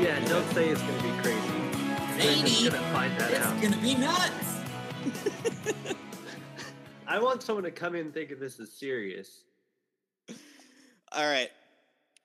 Yeah, 0.00 0.18
don't 0.28 0.48
say 0.52 0.68
it's 0.68 0.80
gonna 0.82 1.02
be 1.02 1.22
crazy. 1.22 1.38
I'm 1.38 2.20
Zany. 2.20 2.40
just 2.42 2.64
gonna 2.64 2.92
find 2.92 3.20
that 3.20 3.30
It's 3.30 3.46
out. 3.46 3.62
gonna 3.62 3.76
be 3.76 3.94
nuts. 3.94 4.58
I 7.06 7.20
want 7.20 7.42
someone 7.44 7.62
to 7.62 7.70
come 7.70 7.94
in 7.94 8.06
and 8.06 8.14
think 8.14 8.32
of 8.32 8.40
this 8.40 8.58
as 8.58 8.72
serious. 8.72 9.44
All 11.14 11.28
right. 11.28 11.50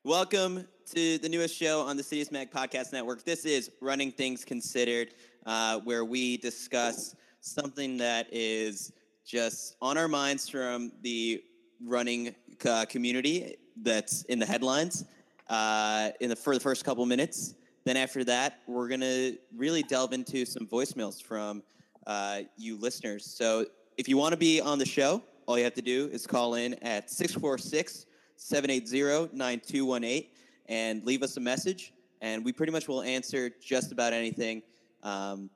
Welcome 0.06 0.66
to 0.94 1.18
the 1.18 1.28
newest 1.28 1.54
show 1.54 1.82
on 1.82 1.98
the 1.98 2.04
Citius 2.04 2.32
Mag 2.32 2.50
Podcast 2.52 2.94
Network. 2.94 3.26
This 3.26 3.44
is 3.44 3.70
Running 3.82 4.14
Things 4.14 4.46
Considered, 4.46 5.10
uh, 5.46 5.82
where 5.82 6.06
we 6.06 6.38
discuss 6.38 7.14
something 7.42 7.98
that 7.98 8.28
is 8.32 8.94
just 9.26 9.76
on 9.82 9.98
our 9.98 10.08
minds 10.08 10.48
from 10.48 10.94
the 11.02 11.44
running 11.84 12.34
uh, 12.66 12.86
community 12.86 13.58
that's 13.82 14.24
in 14.24 14.40
the 14.40 14.46
headlines 14.46 15.04
uh, 15.50 16.12
in 16.22 16.30
the 16.30 16.36
for 16.38 16.54
the 16.54 16.62
first 16.62 16.86
couple 16.86 17.06
minutes. 17.06 17.56
Then 17.84 17.98
after 17.98 18.24
that, 18.24 18.60
we're 18.68 18.88
gonna 18.88 19.34
really 19.54 19.84
delve 19.84 20.14
into 20.14 20.46
some 20.46 20.66
voicemails 20.66 21.22
from 21.22 21.62
uh, 22.06 22.44
you 22.56 22.78
listeners. 22.78 23.26
So 23.26 23.66
if 23.98 24.08
you 24.08 24.16
want 24.16 24.32
to 24.32 24.38
be 24.38 24.62
on 24.62 24.80
the 24.80 24.86
show, 24.86 25.22
all 25.46 25.58
you 25.58 25.66
have 25.66 25.74
to 25.74 25.82
do 25.82 26.10
is 26.14 26.26
call 26.26 26.54
in 26.54 26.76
at 26.76 27.10
646 27.10 28.06
780 28.38 29.36
9218 29.36 30.30
and 30.70 31.04
leave 31.06 31.24
us 31.24 31.38
a 31.38 31.40
message. 31.40 31.94
And 32.22 32.44
we 32.44 32.52
pretty 32.52 32.72
much 32.72 32.88
will 32.88 33.02
answer 33.02 33.52
just 33.62 33.92
about 33.92 34.14
anything. 34.14 34.64
Um, 35.04 35.50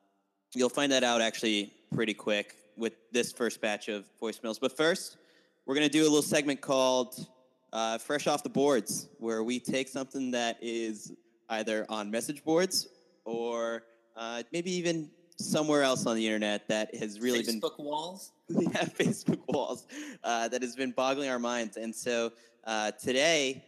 you'll 0.54 0.70
find 0.70 0.92
that 0.92 1.04
out 1.04 1.22
actually 1.22 1.74
pretty 1.94 2.14
quick 2.14 2.56
with 2.78 2.94
this 3.12 3.32
first 3.32 3.62
batch 3.62 3.88
of 3.88 4.06
voicemails. 4.22 4.60
But 4.60 4.76
first, 4.76 5.18
we're 5.66 5.76
going 5.76 5.88
to 5.88 5.92
do 5.92 6.02
a 6.02 6.04
little 6.04 6.22
segment 6.22 6.62
called 6.62 7.28
uh, 7.74 7.98
Fresh 7.98 8.28
Off 8.28 8.44
the 8.44 8.50
Boards, 8.50 9.08
where 9.18 9.44
we 9.44 9.60
take 9.60 9.88
something 9.88 10.32
that 10.32 10.58
is 10.62 11.14
either 11.50 11.86
on 11.90 12.10
message 12.10 12.44
boards 12.44 12.88
or 13.26 13.84
uh, 14.16 14.44
maybe 14.52 14.72
even 14.72 15.10
somewhere 15.44 15.84
else 15.84 16.06
on 16.06 16.16
the 16.16 16.26
internet 16.26 16.68
that 16.68 16.94
has 16.96 17.20
really 17.20 17.44
been 17.44 17.60
Facebook 17.60 17.80
walls. 17.80 18.32
we 18.50 18.66
have 18.66 18.94
Facebook 18.94 19.40
walls 19.48 19.86
uh, 20.24 20.48
that 20.48 20.62
has 20.62 20.76
been 20.76 20.92
boggling 20.92 21.30
our 21.30 21.40
minds. 21.40 21.78
And 21.78 21.94
so 21.94 22.32
uh, 22.66 22.92
today, 22.92 23.64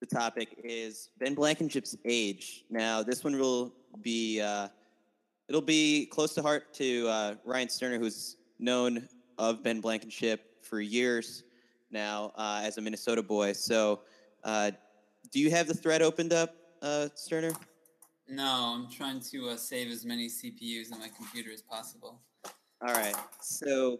the 0.00 0.06
topic 0.06 0.58
is 0.64 1.10
Ben 1.18 1.34
Blankenship's 1.34 1.96
age. 2.04 2.64
Now, 2.70 3.02
this 3.02 3.22
one 3.22 3.38
will 3.38 3.72
be 4.02 4.40
uh, 4.40 4.68
it'll 5.48 5.60
be 5.60 6.06
close 6.06 6.34
to 6.34 6.42
heart 6.42 6.72
to 6.74 7.08
uh, 7.08 7.34
Ryan 7.44 7.68
Sterner, 7.68 7.98
who's 7.98 8.36
known 8.58 9.08
of 9.36 9.62
Ben 9.62 9.80
Blankenship 9.80 10.64
for 10.64 10.80
years 10.80 11.44
now 11.90 12.32
uh, 12.36 12.62
as 12.64 12.78
a 12.78 12.80
Minnesota 12.80 13.22
boy. 13.22 13.52
So, 13.52 14.00
uh, 14.44 14.70
do 15.30 15.40
you 15.40 15.50
have 15.50 15.66
the 15.66 15.74
thread 15.74 16.02
opened 16.02 16.32
up, 16.32 16.54
uh, 16.82 17.08
Sterner? 17.14 17.52
No, 18.30 18.74
I'm 18.76 18.88
trying 18.88 19.18
to 19.32 19.48
uh, 19.48 19.56
save 19.56 19.90
as 19.90 20.04
many 20.04 20.28
CPUs 20.28 20.92
on 20.92 21.00
my 21.00 21.08
computer 21.08 21.50
as 21.52 21.62
possible. 21.62 22.20
All 22.80 22.94
right. 22.94 23.16
So 23.40 23.98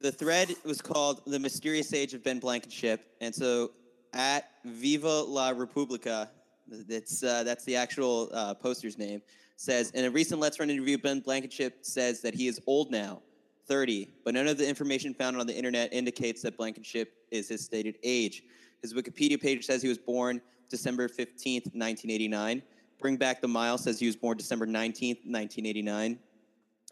the 0.00 0.12
thread 0.12 0.54
was 0.64 0.82
called 0.82 1.22
"The 1.26 1.38
Mysterious 1.38 1.94
Age 1.94 2.12
of 2.12 2.22
Ben 2.22 2.38
Blankenship," 2.38 3.14
and 3.22 3.34
so 3.34 3.72
at 4.12 4.50
Viva 4.64 5.22
la 5.22 5.50
Republica, 5.50 6.30
that's 6.68 7.22
uh, 7.22 7.44
that's 7.44 7.64
the 7.64 7.76
actual 7.76 8.28
uh, 8.32 8.52
poster's 8.52 8.98
name. 8.98 9.22
Says 9.56 9.90
in 9.92 10.04
a 10.04 10.10
recent 10.10 10.38
LetsRun 10.38 10.68
interview, 10.68 10.98
Ben 10.98 11.20
Blankenship 11.20 11.78
says 11.80 12.20
that 12.20 12.34
he 12.34 12.48
is 12.48 12.60
old 12.66 12.90
now, 12.90 13.22
30, 13.68 14.10
but 14.22 14.34
none 14.34 14.46
of 14.48 14.58
the 14.58 14.68
information 14.68 15.14
found 15.14 15.40
on 15.40 15.46
the 15.46 15.56
internet 15.56 15.94
indicates 15.94 16.42
that 16.42 16.58
Blankenship 16.58 17.14
is 17.30 17.48
his 17.48 17.64
stated 17.64 17.96
age. 18.02 18.42
His 18.82 18.92
Wikipedia 18.92 19.40
page 19.40 19.64
says 19.64 19.80
he 19.80 19.88
was 19.88 19.96
born 19.96 20.42
December 20.68 21.08
15th, 21.08 21.72
1989. 21.72 22.62
Bring 22.98 23.16
Back 23.16 23.40
the 23.40 23.48
Mile 23.48 23.78
says 23.78 23.98
he 23.98 24.06
was 24.06 24.16
born 24.16 24.36
December 24.36 24.66
19th, 24.66 25.24
1989. 25.24 26.18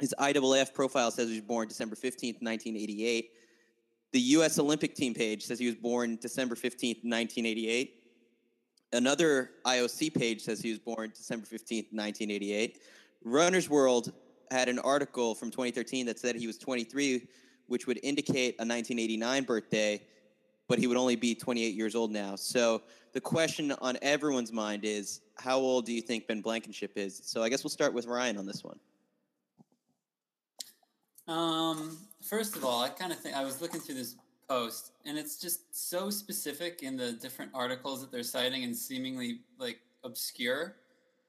His 0.00 0.14
IAAF 0.18 0.74
profile 0.74 1.10
says 1.10 1.28
he 1.28 1.36
was 1.36 1.44
born 1.44 1.68
December 1.68 1.96
15th, 1.96 2.42
1988. 2.42 3.30
The 4.12 4.20
U.S. 4.20 4.58
Olympic 4.58 4.94
team 4.94 5.14
page 5.14 5.44
says 5.44 5.58
he 5.58 5.66
was 5.66 5.74
born 5.74 6.18
December 6.20 6.54
15th, 6.54 7.02
1988. 7.02 8.02
Another 8.92 9.50
IOC 9.66 10.14
page 10.14 10.40
says 10.42 10.60
he 10.60 10.70
was 10.70 10.78
born 10.78 11.10
December 11.14 11.46
15th, 11.46 11.92
1988. 11.92 12.80
Runner's 13.24 13.68
World 13.68 14.12
had 14.50 14.68
an 14.68 14.78
article 14.78 15.34
from 15.34 15.50
2013 15.50 16.06
that 16.06 16.18
said 16.18 16.36
he 16.36 16.46
was 16.46 16.58
23, 16.58 17.26
which 17.66 17.86
would 17.86 17.98
indicate 18.02 18.54
a 18.60 18.62
1989 18.62 19.44
birthday, 19.44 20.00
but 20.68 20.78
he 20.78 20.86
would 20.86 20.96
only 20.96 21.16
be 21.16 21.34
28 21.34 21.74
years 21.74 21.94
old 21.94 22.10
now. 22.10 22.36
So 22.36 22.82
the 23.12 23.20
question 23.20 23.72
on 23.80 23.98
everyone's 24.02 24.52
mind 24.52 24.84
is, 24.84 25.20
how 25.36 25.58
old 25.58 25.86
do 25.86 25.92
you 25.92 26.00
think 26.00 26.26
Ben 26.26 26.40
Blankenship 26.40 26.92
is? 26.96 27.20
So 27.24 27.42
I 27.42 27.48
guess 27.48 27.64
we'll 27.64 27.70
start 27.70 27.92
with 27.92 28.06
Ryan 28.06 28.38
on 28.38 28.46
this 28.46 28.62
one. 28.64 28.78
Um, 31.26 31.98
first 32.22 32.56
of 32.56 32.64
all, 32.64 32.82
I 32.82 32.88
kind 32.88 33.12
of 33.12 33.18
think 33.18 33.36
I 33.36 33.44
was 33.44 33.60
looking 33.60 33.80
through 33.80 33.96
this 33.96 34.16
post, 34.48 34.92
and 35.06 35.16
it's 35.16 35.38
just 35.38 35.88
so 35.90 36.10
specific 36.10 36.82
in 36.82 36.96
the 36.96 37.12
different 37.12 37.50
articles 37.54 38.00
that 38.02 38.12
they're 38.12 38.22
citing 38.22 38.64
and 38.64 38.76
seemingly 38.76 39.40
like 39.58 39.80
obscure 40.04 40.76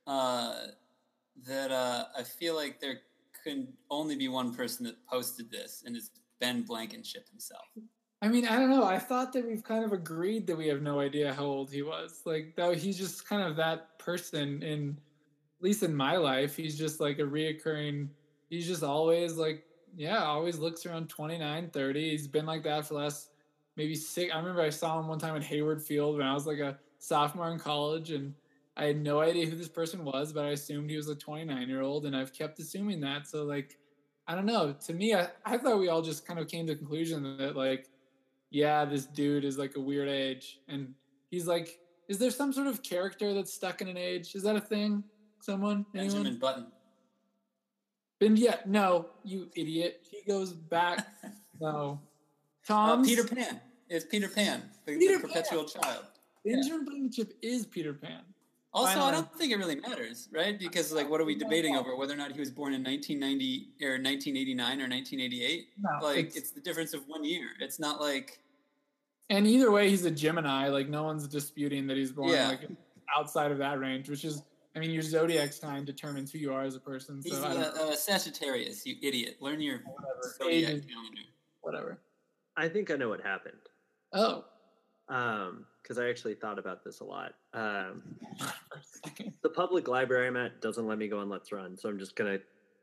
uh, 0.08 0.68
that 1.48 1.72
uh, 1.72 2.06
I 2.18 2.24
feel 2.24 2.56
like 2.56 2.80
there 2.80 3.02
could 3.44 3.68
only 3.90 4.16
be 4.16 4.28
one 4.28 4.54
person 4.54 4.86
that 4.86 4.96
posted 5.08 5.50
this, 5.50 5.84
and 5.86 5.96
it's 5.96 6.10
Ben 6.40 6.64
Blankenship 6.64 7.30
himself. 7.30 7.68
I 8.22 8.28
mean, 8.28 8.48
I 8.48 8.58
don't 8.58 8.70
know. 8.70 8.84
I 8.84 8.98
thought 8.98 9.34
that 9.34 9.46
we've 9.46 9.64
kind 9.64 9.84
of 9.84 9.94
agreed 9.94 10.48
that 10.48 10.58
we 10.58 10.68
have 10.68 10.82
no 10.82 11.00
idea 11.00 11.34
how 11.34 11.44
old 11.44 11.72
he 11.72 11.82
was. 11.82 12.22
Like, 12.26 12.54
though 12.56 12.74
he's 12.74 12.98
just 12.98 13.28
kind 13.28 13.44
of 13.44 13.56
that 13.58 14.00
person 14.00 14.64
in, 14.64 14.98
at 15.60 15.64
least 15.64 15.84
in 15.84 15.96
my 15.96 16.18
life, 16.18 16.56
he's 16.56 16.78
just 16.78 17.00
like 17.00 17.20
a 17.20 17.24
reoccurring. 17.24 18.10
He's 18.50 18.68
just 18.68 18.84
always 18.84 19.36
like, 19.36 19.66
yeah, 19.96 20.24
always 20.24 20.58
looks 20.58 20.86
around 20.86 21.10
29, 21.10 21.70
30. 21.70 22.10
He's 22.10 22.28
been 22.28 22.46
like 22.46 22.64
that 22.64 22.88
for 22.88 22.96
the 22.96 23.00
last 23.02 23.30
maybe 23.76 23.96
six. 23.96 24.34
I 24.34 24.38
remember 24.38 24.62
I 24.62 24.70
saw 24.70 25.00
him 25.00 25.08
one 25.08 25.20
time 25.20 25.36
at 25.36 25.44
Hayward 25.44 25.82
Field 25.82 26.18
when 26.18 26.26
I 26.26 26.34
was 26.34 26.48
like 26.48 26.60
a 26.60 26.78
sophomore 27.00 27.52
in 27.52 27.60
college, 27.60 28.12
and 28.12 28.34
I 28.78 28.86
had 28.86 29.02
no 29.02 29.20
idea 29.20 29.46
who 29.46 29.56
this 29.56 29.70
person 29.70 30.04
was, 30.04 30.34
but 30.34 30.46
I 30.46 30.50
assumed 30.50 30.90
he 30.90 30.98
was 30.98 31.10
a 31.10 31.16
29 31.16 31.70
year 31.70 31.82
old, 31.82 32.06
and 32.06 32.16
I've 32.16 32.34
kept 32.34 32.60
assuming 32.60 33.02
that. 33.02 33.28
So, 33.28 33.44
like, 33.44 33.78
I 34.28 34.36
don't 34.36 34.46
know. 34.46 34.74
To 34.86 34.94
me, 34.94 35.14
I, 35.14 35.28
I 35.46 35.58
thought 35.58 35.80
we 35.80 35.90
all 35.90 36.02
just 36.02 36.26
kind 36.26 36.40
of 36.40 36.48
came 36.48 36.66
to 36.68 36.74
the 36.74 36.78
conclusion 36.78 37.38
that, 37.38 37.56
like, 37.56 37.90
yeah, 38.50 38.86
this 38.86 39.06
dude 39.06 39.46
is 39.46 39.58
like 39.58 39.76
a 39.76 39.80
weird 39.80 40.10
age. 40.10 40.60
And 40.68 40.94
he's 41.30 41.48
like, 41.48 41.80
is 42.08 42.18
there 42.18 42.32
some 42.32 42.54
sort 42.54 42.68
of 42.68 42.84
character 42.84 43.34
that's 43.34 43.54
stuck 43.54 43.82
in 43.82 43.88
an 43.88 43.98
age? 43.98 44.36
Is 44.36 44.44
that 44.44 44.56
a 44.56 44.62
thing? 44.62 45.04
Someone? 45.42 45.86
Benjamin 45.94 46.28
Anyone? 46.28 46.40
Button. 46.40 46.68
Ben, 48.20 48.38
yeah, 48.38 48.58
no, 48.66 49.08
you 49.24 49.50
idiot. 49.56 50.02
He 50.10 50.22
goes 50.30 50.54
back. 50.54 51.06
no. 51.60 52.00
Uh, 52.02 52.68
Tom. 52.68 53.04
Peter 53.04 53.24
Pan. 53.24 53.60
It's 53.90 54.06
Peter 54.06 54.28
Pan, 54.28 54.64
the, 54.86 54.98
Peter 54.98 55.20
the 55.20 55.28
perpetual 55.28 55.66
child. 55.66 56.06
Benjamin 56.44 56.86
Blankenship 56.86 57.34
is 57.42 57.66
Peter 57.68 57.94
Pan. 57.94 58.22
Also, 58.76 58.92
Final 58.92 59.06
I 59.08 59.12
don't 59.12 59.34
think 59.38 59.54
it 59.54 59.58
really 59.58 59.78
matters, 59.78 60.28
right? 60.34 60.60
Because 60.60 60.92
like, 60.92 61.10
what 61.10 61.22
are 61.22 61.26
we 61.26 61.34
debating 61.34 61.78
over? 61.78 61.96
Whether 61.96 62.14
or 62.14 62.18
not 62.18 62.34
he 62.34 62.40
was 62.42 62.52
born 62.52 62.74
in 62.74 62.84
1990 62.84 63.70
or 63.82 63.92
1989 63.92 64.82
or 64.82 64.90
1988? 64.90 65.68
No, 65.80 65.90
Like, 66.06 66.18
it's- 66.18 66.36
it's, 66.36 66.52
the 66.52 66.60
difference 66.60 66.94
of 66.94 67.08
one 67.08 67.24
year. 67.24 67.48
It's 67.62 67.80
not 67.80 68.02
like 68.02 68.40
And 69.30 69.48
either 69.48 69.72
way, 69.72 69.90
he's 69.90 70.04
a 70.06 70.12
Gemini. 70.12 70.68
Like, 70.68 70.90
no 70.90 71.04
one's 71.04 71.28
disputing 71.28 71.88
that 71.88 71.96
he's 71.98 72.12
born 72.12 72.30
Yeah. 72.30 72.50
like 72.50 72.68
outside 73.18 73.52
of 73.52 73.58
that 73.60 73.80
range, 73.80 74.10
which 74.10 74.26
is, 74.26 74.44
I 74.76 74.80
mean, 74.80 74.92
your 74.92 75.02
zodiac 75.04 75.54
sign 75.54 75.86
determines 75.86 76.32
who 76.32 76.38
you 76.40 76.54
are 76.54 76.64
as 76.64 76.76
a 76.76 76.80
person. 76.82 77.22
he's 77.24 77.34
So, 77.38 77.46
I 77.46 77.54
don't, 77.54 77.78
a, 77.78 77.90
a 77.94 77.96
Sagittarius. 77.96 78.86
You 78.86 78.98
idiot! 79.02 79.38
Learn 79.40 79.62
your 79.62 79.80
whatever. 79.86 80.36
zodiac 80.38 80.86
calendar. 80.88 81.22
whatever. 81.62 81.98
I 82.58 82.68
think 82.68 82.92
I 82.92 82.96
know 82.98 83.08
what 83.10 83.22
happened. 83.22 83.58
Oh. 84.14 84.44
Um, 85.08 85.66
because 85.82 86.00
I 86.00 86.10
actually 86.10 86.34
thought 86.34 86.58
about 86.58 86.84
this 86.84 87.00
a 87.02 87.04
lot. 87.04 87.34
Um, 87.54 88.02
For 88.40 88.46
a 88.46 88.84
second. 88.84 89.34
the 89.44 89.50
public 89.50 89.88
library 89.88 90.26
I'm 90.28 90.36
at 90.36 90.60
doesn't 90.60 90.88
let 90.88 90.98
me 90.98 91.08
go 91.08 91.20
on 91.20 91.30
LetsRun, 91.30 91.80
so 91.80 91.88
I'm 91.90 92.00
just 92.00 92.16
gonna 92.16 92.40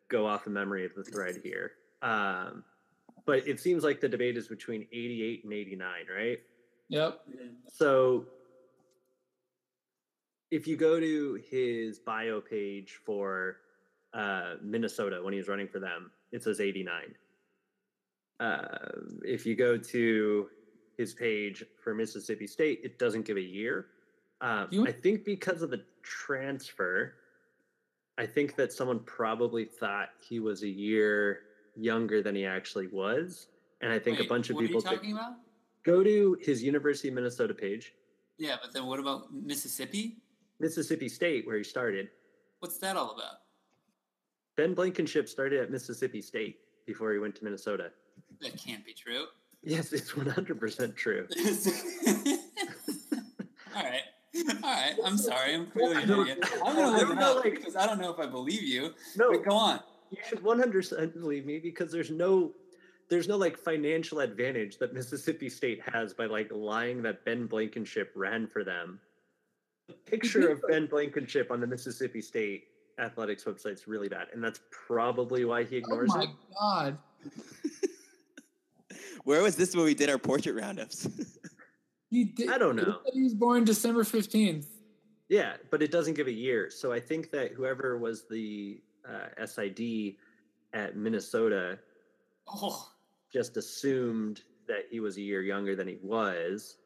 go 0.09 0.25
off 0.27 0.45
the 0.45 0.51
memory 0.51 0.87
of 0.87 0.95
the 0.95 1.03
thread 1.03 1.41
here. 1.43 1.73
Um, 2.01 2.63
but 3.27 3.47
it 3.49 3.59
seems 3.59 3.83
like 3.83 4.01
the 4.01 4.09
debate 4.09 4.37
is 4.37 4.47
between 4.47 4.87
88 4.93 5.43
and 5.45 5.53
89, 5.53 5.91
right? 6.17 6.39
Yep. 6.91 7.21
So 7.73 8.27
if 10.53 10.69
you 10.69 10.77
go 10.77 11.01
to 11.01 11.41
his 11.51 11.99
bio 11.99 12.41
page 12.41 13.01
for 13.05 13.57
uh, 14.15 14.55
Minnesota 14.63 15.21
when 15.23 15.33
he 15.33 15.39
was 15.39 15.49
running 15.49 15.69
for 15.69 15.81
them, 15.81 16.11
it 16.31 16.45
says 16.45 16.61
89. 16.61 17.15
Uh, 18.39 18.67
if 19.25 19.47
you 19.47 19.57
go 19.57 19.77
to 19.77 20.49
his 20.97 21.15
page 21.15 21.65
for 21.83 21.95
Mississippi 21.95 22.47
State, 22.47 22.81
it 22.83 22.99
doesn't 22.99 23.23
give 23.25 23.37
a 23.37 23.41
year. 23.43 23.87
Um, 24.41 24.69
You- 24.71 24.87
I 24.87 24.93
think 24.93 25.25
because 25.25 25.63
of 25.63 25.71
the 25.71 25.85
transfer, 26.03 27.15
I 28.19 28.27
think 28.27 28.57
that 28.57 28.73
someone 28.73 29.01
probably 29.05 29.65
thought 29.65 30.11
he 30.21 30.41
was 30.41 30.63
a 30.63 30.69
year 30.69 31.45
younger 31.77 32.21
than 32.23 32.35
he 32.35 32.45
actually 32.45 32.89
was, 32.89 33.49
and 33.81 33.93
I 33.93 33.99
think 33.99 34.21
a 34.21 34.25
bunch 34.25 34.51
of 34.51 34.57
what 34.57 34.67
people 34.67 34.77
are 34.81 34.85
you 34.85 34.91
took- 34.91 34.95
talking 34.99 35.13
about? 35.13 35.37
go 35.85 36.03
to 36.05 36.35
his 36.41 36.63
University 36.63 37.09
of 37.09 37.15
Minnesota 37.15 37.55
page, 37.55 37.95
Yeah, 38.39 38.57
but 38.61 38.73
then 38.73 38.87
what 38.87 38.99
about 39.01 39.33
Mississippi? 39.33 40.23
Mississippi 40.59 41.09
State, 41.09 41.47
where 41.47 41.57
he 41.57 41.65
started. 41.65 42.11
What's 42.61 42.79
that 42.79 42.97
all 42.97 43.13
about? 43.13 43.43
Ben 44.57 44.75
Blankenship 44.75 45.29
started 45.29 45.61
at 45.61 45.71
Mississippi 45.71 46.21
State 46.21 46.61
before 46.87 47.13
he 47.13 47.19
went 47.19 47.35
to 47.37 47.45
Minnesota. 47.45 47.93
That 48.41 48.57
can't 48.57 48.85
be 48.85 48.93
true. 48.95 49.27
Yes, 49.63 49.93
it's 49.93 50.11
100% 50.13 50.97
true. 50.97 51.27
all 53.77 53.83
right. 53.83 54.01
All 54.63 54.71
right. 54.73 54.95
I'm 55.05 55.17
sorry. 55.17 55.55
I'm 55.55 55.67
clearly 55.67 56.03
an 56.03 56.11
idiot. 56.11 56.39
I'm 56.65 56.75
gonna 56.75 56.91
look 56.91 57.01
don't 57.01 57.13
it 57.13 57.21
know, 57.21 57.39
up 57.39 57.45
like- 57.45 57.55
because 57.55 57.77
I 57.77 57.87
don't 57.87 58.01
know 58.01 58.13
if 58.13 58.19
I 58.19 58.27
believe 58.27 58.63
you. 58.63 58.93
No, 59.17 59.31
But 59.31 59.45
go 59.45 59.53
on. 59.55 59.81
you 60.11 60.19
should 60.29 60.41
100% 60.43 61.15
believe 61.15 61.47
me 61.47 61.59
because 61.59 61.93
there's 61.93 62.11
no 62.11 62.53
there's 63.09 63.29
no 63.29 63.37
like 63.37 63.59
financial 63.59 64.21
advantage 64.21 64.79
that 64.79 64.95
Mississippi 64.95 65.49
State 65.51 65.81
has 65.93 66.15
by 66.15 66.25
like 66.27 66.51
lying 66.51 67.03
that 67.03 67.25
Ben 67.25 67.47
Blankenship 67.47 68.11
ran 68.17 68.47
for 68.47 68.65
them. 68.65 68.99
The 69.89 69.95
picture 69.95 70.49
of 70.49 70.63
Ben 70.69 70.87
Blankenship 70.87 71.51
on 71.51 71.61
the 71.61 71.67
Mississippi 71.67 72.23
State 72.23 72.65
athletics 72.99 73.45
website 73.45 73.75
is 73.75 73.87
really 73.87 74.09
bad, 74.09 74.29
and 74.33 74.43
that's 74.43 74.61
probably 74.71 75.45
why 75.45 75.63
he 75.65 75.77
ignores 75.77 76.09
it. 76.15 76.15
Oh 76.15 76.19
my 76.19 76.25
it. 76.25 76.31
god. 76.59 76.99
Where 79.25 79.43
was 79.43 79.57
this 79.57 79.75
when 79.75 79.85
we 79.85 79.95
did 79.95 80.11
our 80.11 80.19
portrait 80.19 80.55
roundups? 80.55 81.09
He 82.11 82.25
did, 82.25 82.51
I 82.51 82.59
don't 82.59 82.77
know. 82.77 82.99
He 83.15 83.23
was 83.23 83.33
born 83.33 83.65
December 83.65 84.05
15th. 84.05 84.67
Yeah, 85.31 85.55
but 85.71 85.83
it 85.83 85.91
doesn't 85.91 86.13
give 86.13 86.27
a 86.27 86.31
year. 86.33 86.69
So 86.69 86.93
I 86.93 87.01
think 87.01 87.31
that 87.31 87.53
whoever 87.53 87.97
was 87.97 88.25
the 88.29 88.83
uh, 89.09 89.47
SID 89.47 90.17
at 90.75 90.95
Minnesota 90.95 91.79
Oh, 92.47 92.87
just 93.33 93.57
assumed 93.57 94.43
that 94.69 94.89
he 94.91 95.01
was 95.01 95.17
a 95.17 95.23
year 95.23 95.41
younger 95.41 95.75
than 95.75 95.89
he 95.89 95.97
was 96.03 96.77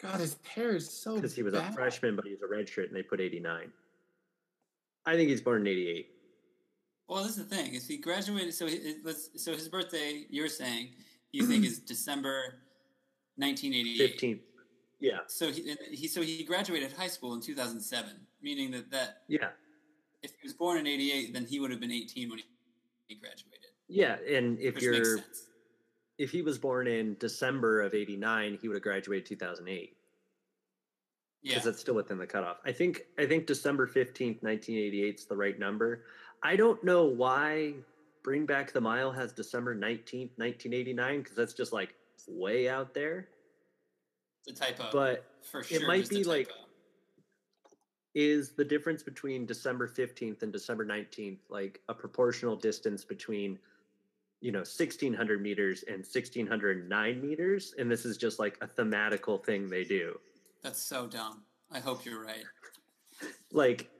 God, 0.00 0.18
his 0.18 0.36
hair 0.42 0.74
is 0.74 0.90
so 0.90 1.14
because 1.14 1.36
he 1.36 1.44
was 1.44 1.54
a 1.54 1.62
freshman, 1.72 2.16
but 2.16 2.24
he 2.24 2.32
was 2.32 2.42
a 2.42 2.52
redshirt, 2.52 2.88
and 2.88 2.96
they 2.96 3.02
put 3.04 3.20
89. 3.20 3.70
I 5.06 5.14
think 5.14 5.28
he's 5.30 5.40
born 5.40 5.60
in 5.60 5.68
88. 5.68 6.08
well, 7.06 7.22
this 7.22 7.36
is 7.38 7.48
the 7.48 7.56
thing. 7.56 7.74
Is 7.74 7.86
he 7.86 7.96
graduated? 7.98 8.54
So 8.54 8.66
he, 8.66 8.74
it- 8.74 8.96
let's. 9.04 9.30
So 9.36 9.52
his 9.52 9.68
birthday, 9.68 10.24
you're 10.30 10.48
saying, 10.48 10.94
you 11.34 11.46
think 11.46 11.64
is 11.64 11.80
December 11.80 12.54
1988. 13.36 14.20
15th. 14.20 14.40
Yeah, 15.00 15.18
So 15.26 15.50
he, 15.50 15.76
he 15.92 16.06
so 16.08 16.22
he 16.22 16.44
graduated 16.44 16.92
high 16.92 17.08
school 17.08 17.34
in 17.34 17.40
2007, 17.40 18.10
meaning 18.42 18.70
that 18.70 18.90
that 18.90 19.22
yeah, 19.28 19.48
if 20.22 20.30
he 20.40 20.46
was 20.46 20.54
born 20.54 20.78
in 20.78 20.86
88, 20.86 21.34
then 21.34 21.44
he 21.44 21.60
would 21.60 21.70
have 21.70 21.80
been 21.80 21.90
18 21.92 22.30
when 22.30 22.38
he, 23.08 23.16
graduated. 23.16 23.70
yeah. 23.88 24.16
And 24.36 24.58
if 24.60 24.80
you're 24.80 25.18
if 26.18 26.30
he 26.30 26.40
was 26.42 26.58
born 26.58 26.86
in 26.86 27.16
December 27.18 27.82
of 27.82 27.92
89, 27.92 28.58
he 28.62 28.68
would 28.68 28.76
have 28.76 28.82
graduated 28.82 29.26
2008 29.26 29.94
Yeah. 31.42 31.50
because 31.50 31.64
that's 31.64 31.80
still 31.80 31.94
within 31.96 32.16
the 32.16 32.26
cutoff. 32.26 32.58
I 32.64 32.72
think 32.72 33.02
I 33.18 33.26
think 33.26 33.46
December 33.46 33.86
15th, 33.86 34.42
1988 34.42 35.18
is 35.18 35.26
the 35.26 35.36
right 35.36 35.58
number. 35.58 36.04
I 36.42 36.56
don't 36.56 36.82
know 36.84 37.04
why 37.04 37.74
Bring 38.24 38.46
Back 38.46 38.72
the 38.72 38.80
Mile 38.80 39.12
has 39.12 39.32
December 39.32 39.76
19th, 39.76 40.30
1989 40.36 41.18
because 41.18 41.36
that's 41.36 41.52
just 41.52 41.72
like 41.72 41.94
way 42.26 42.68
out 42.68 42.94
there. 42.94 43.28
It's 44.46 44.60
a 44.60 44.64
typo. 44.64 44.88
But 44.92 45.24
for 45.42 45.62
sure, 45.62 45.82
it 45.82 45.86
might 45.86 46.08
be, 46.08 46.24
like, 46.24 46.50
is 48.14 48.52
the 48.52 48.64
difference 48.64 49.02
between 49.02 49.44
December 49.46 49.88
15th 49.88 50.42
and 50.42 50.52
December 50.52 50.84
19th 50.84 51.38
like 51.48 51.80
a 51.88 51.94
proportional 51.94 52.56
distance 52.56 53.04
between 53.04 53.58
you 54.40 54.52
know 54.52 54.60
1600 54.60 55.42
meters 55.42 55.84
and 55.88 55.98
1609 55.98 57.20
meters 57.20 57.74
and 57.78 57.90
this 57.90 58.04
is 58.04 58.16
just 58.16 58.38
like 58.38 58.56
a 58.60 58.68
thematical 58.68 59.44
thing 59.44 59.68
they 59.68 59.84
do 59.84 60.16
That's 60.62 60.80
so 60.80 61.06
dumb. 61.06 61.42
I 61.72 61.80
hope 61.80 62.04
you're 62.04 62.22
right. 62.22 62.44
like 63.50 63.90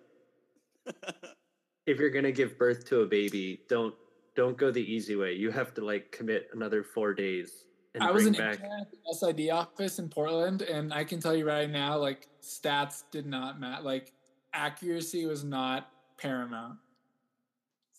if 1.86 1.98
you're 1.98 2.10
going 2.10 2.24
to 2.24 2.32
give 2.32 2.56
birth 2.56 2.84
to 2.86 3.00
a 3.00 3.06
baby 3.06 3.62
don't 3.68 3.94
don't 4.34 4.56
go 4.56 4.70
the 4.70 4.82
easy 4.82 5.16
way 5.16 5.32
you 5.32 5.50
have 5.50 5.72
to 5.74 5.84
like 5.84 6.10
commit 6.10 6.48
another 6.52 6.82
4 6.82 7.14
days 7.14 7.64
and 7.94 8.02
I 8.02 8.10
was 8.10 8.24
bring 8.24 8.34
an 8.34 8.40
back 8.40 8.54
intern 8.54 8.80
at 8.80 8.90
the 8.90 9.14
SID 9.14 9.50
office 9.50 9.98
in 9.98 10.08
Portland, 10.08 10.62
and 10.62 10.92
I 10.92 11.04
can 11.04 11.20
tell 11.20 11.34
you 11.34 11.46
right 11.46 11.70
now, 11.70 11.96
like 11.96 12.26
stats 12.42 13.04
did 13.10 13.26
not 13.26 13.60
matter. 13.60 13.82
Like 13.82 14.12
accuracy 14.52 15.26
was 15.26 15.44
not 15.44 15.88
paramount. 16.18 16.78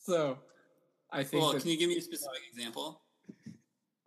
So, 0.02 0.38
I 1.12 1.24
think. 1.24 1.44
Well, 1.44 1.54
that, 1.54 1.62
can 1.62 1.72
you 1.72 1.78
give 1.78 1.90
me 1.90 1.98
a 1.98 2.02
specific 2.02 2.42
example? 2.52 3.02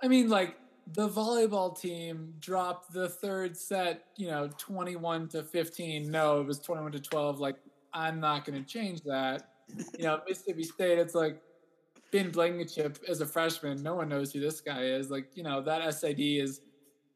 I 0.02 0.08
mean, 0.08 0.28
like 0.28 0.56
the 0.92 1.08
volleyball 1.08 1.78
team 1.78 2.34
dropped 2.38 2.92
the 2.92 3.08
third 3.08 3.56
set, 3.56 4.04
you 4.16 4.26
know, 4.26 4.50
twenty-one 4.58 5.28
to 5.28 5.42
fifteen. 5.42 6.10
No, 6.10 6.40
it 6.40 6.46
was 6.46 6.58
twenty-one 6.58 6.92
to 6.92 7.00
twelve. 7.00 7.40
Like 7.40 7.56
I'm 7.94 8.20
not 8.20 8.44
going 8.44 8.62
to 8.62 8.68
change 8.68 9.02
that. 9.04 9.52
You 9.98 10.04
know, 10.04 10.20
Mississippi 10.28 10.64
State, 10.64 10.98
it's 10.98 11.14
like 11.14 11.40
Ben 12.12 12.30
Blankenship 12.30 12.98
as 13.08 13.20
a 13.20 13.26
freshman. 13.26 13.82
No 13.82 13.94
one 13.94 14.08
knows 14.08 14.32
who 14.32 14.40
this 14.40 14.60
guy 14.60 14.84
is. 14.84 15.10
Like, 15.10 15.28
you 15.34 15.42
know, 15.42 15.60
that 15.62 15.94
SID 15.94 16.20
is, 16.20 16.60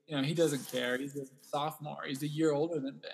you 0.06 0.16
know, 0.16 0.22
he 0.22 0.34
doesn't 0.34 0.70
care. 0.70 0.98
He's 0.98 1.16
a 1.16 1.24
sophomore. 1.40 2.02
He's 2.06 2.22
a 2.22 2.28
year 2.28 2.52
older 2.52 2.74
than 2.80 2.98
Ben. 3.02 3.12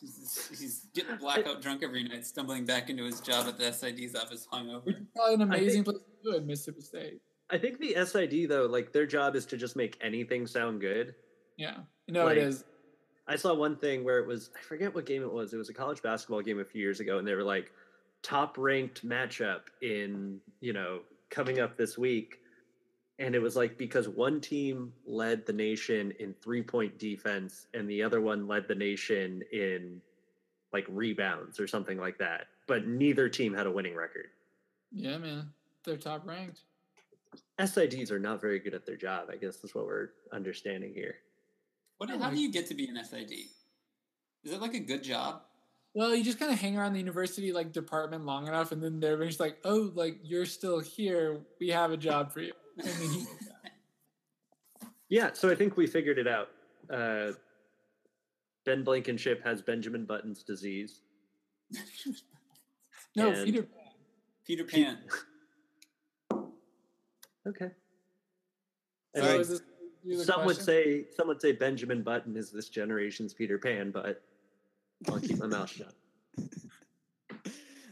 He's, 0.00 0.50
he's 0.58 0.86
getting 0.94 1.16
blackout 1.16 1.62
drunk 1.62 1.82
every 1.84 2.02
night, 2.02 2.26
stumbling 2.26 2.64
back 2.64 2.90
into 2.90 3.04
his 3.04 3.20
job 3.20 3.46
at 3.46 3.56
the 3.56 3.72
SID's 3.72 4.16
office 4.16 4.48
hungover. 4.52 4.84
Which 4.84 4.96
is 4.96 5.06
probably 5.14 5.34
an 5.34 5.42
amazing 5.42 5.84
think- 5.84 5.96
place 5.96 6.06
to 6.24 6.30
do 6.30 6.36
it, 6.36 6.44
Mississippi 6.44 6.80
State. 6.80 7.20
i 7.50 7.58
think 7.58 7.78
the 7.78 7.94
sid 8.04 8.48
though 8.48 8.66
like 8.66 8.92
their 8.92 9.06
job 9.06 9.36
is 9.36 9.46
to 9.46 9.56
just 9.56 9.76
make 9.76 9.96
anything 10.00 10.46
sound 10.46 10.80
good 10.80 11.14
Yeah, 11.56 11.76
you 12.06 12.14
know 12.14 12.24
Like, 12.26 12.36
it 12.38 12.42
is. 12.44 12.64
I 13.28 13.36
saw 13.36 13.54
one 13.54 13.76
thing 13.76 14.02
where 14.02 14.18
it 14.18 14.26
was 14.26 14.50
I 14.58 14.62
forget 14.62 14.92
what 14.92 15.06
game 15.06 15.22
it 15.22 15.32
was. 15.32 15.52
It 15.54 15.56
was 15.56 15.68
a 15.68 15.72
college 15.74 16.02
basketball 16.02 16.42
game 16.42 16.58
a 16.58 16.64
few 16.64 16.80
years 16.80 16.98
ago, 16.98 17.18
and 17.18 17.26
they 17.28 17.34
were 17.34 17.44
like 17.44 17.70
top 18.22 18.56
ranked 18.58 19.06
matchup 19.06 19.62
in 19.80 20.40
you 20.60 20.72
know 20.72 21.00
coming 21.30 21.60
up 21.60 21.76
this 21.76 21.98
week, 21.98 22.38
and 23.18 23.34
it 23.34 23.40
was 23.40 23.56
like 23.56 23.76
because 23.76 24.08
one 24.08 24.40
team 24.40 24.92
led 25.06 25.46
the 25.46 25.52
nation 25.52 26.12
in 26.18 26.34
three 26.42 26.62
point 26.62 26.98
defense 26.98 27.66
and 27.74 27.88
the 27.88 28.02
other 28.02 28.20
one 28.20 28.46
led 28.46 28.68
the 28.68 28.74
nation 28.74 29.42
in 29.52 30.00
like 30.72 30.86
rebounds 30.88 31.60
or 31.60 31.66
something 31.66 31.98
like 31.98 32.18
that, 32.18 32.46
but 32.66 32.86
neither 32.86 33.28
team 33.28 33.54
had 33.54 33.66
a 33.66 33.70
winning 33.70 33.94
record. 33.94 34.26
Yeah, 34.90 35.18
man, 35.18 35.50
they're 35.84 35.96
top 35.96 36.26
ranked. 36.26 36.60
SIDs 37.58 38.10
are 38.10 38.18
not 38.18 38.40
very 38.40 38.58
good 38.58 38.74
at 38.74 38.86
their 38.86 38.96
job. 38.96 39.28
I 39.30 39.36
guess 39.36 39.62
is 39.64 39.74
what 39.74 39.86
we're 39.86 40.10
understanding 40.32 40.92
here. 40.94 41.16
What? 41.98 42.10
How 42.10 42.30
do 42.30 42.40
you 42.40 42.50
get 42.50 42.66
to 42.68 42.74
be 42.74 42.88
an 42.88 43.02
SID? 43.02 43.32
Is 44.44 44.52
it 44.52 44.60
like 44.60 44.74
a 44.74 44.80
good 44.80 45.02
job? 45.02 45.42
Well, 45.94 46.14
you 46.14 46.24
just 46.24 46.38
kind 46.38 46.50
of 46.52 46.58
hang 46.58 46.76
around 46.76 46.94
the 46.94 46.98
university 46.98 47.52
like 47.52 47.72
department 47.72 48.24
long 48.24 48.46
enough, 48.48 48.72
and 48.72 48.82
then 48.82 48.98
they're 48.98 49.24
just 49.26 49.40
like, 49.40 49.58
"Oh, 49.64 49.90
like 49.94 50.18
you're 50.22 50.46
still 50.46 50.80
here. 50.80 51.40
We 51.60 51.68
have 51.68 51.90
a 51.92 51.96
job 51.98 52.32
for 52.32 52.40
you." 52.40 52.52
And 52.78 52.88
then 52.88 53.12
you, 53.12 53.26
Yeah, 55.10 55.30
so 55.34 55.50
I 55.50 55.54
think 55.54 55.76
we 55.76 55.86
figured 55.86 56.18
it 56.18 56.26
out. 56.26 56.48
Uh, 56.90 57.32
ben 58.64 58.82
Blankenship 58.84 59.44
has 59.44 59.60
Benjamin 59.60 60.06
Button's 60.06 60.42
disease. 60.42 61.02
no, 63.16 63.30
And- 63.30 63.44
Peter. 63.44 63.66
Peter 64.46 64.64
Pan. 64.64 64.98
Okay. 67.44 67.70
All 69.16 69.22
So 69.22 69.28
right. 69.28 69.40
is 69.40 69.48
this 70.04 70.26
Some 70.26 70.44
would 70.46 70.56
say 70.56 71.06
some 71.16 71.26
would 71.26 71.40
say 71.40 71.50
Benjamin 71.50 72.04
Button 72.04 72.36
is 72.36 72.52
this 72.52 72.68
generation's 72.68 73.34
Peter 73.34 73.58
Pan, 73.58 73.90
but 73.90 74.22
I'll 75.08 75.20
keep 75.20 75.38
my 75.38 75.46
mouth 75.46 75.70
shut. 75.70 75.92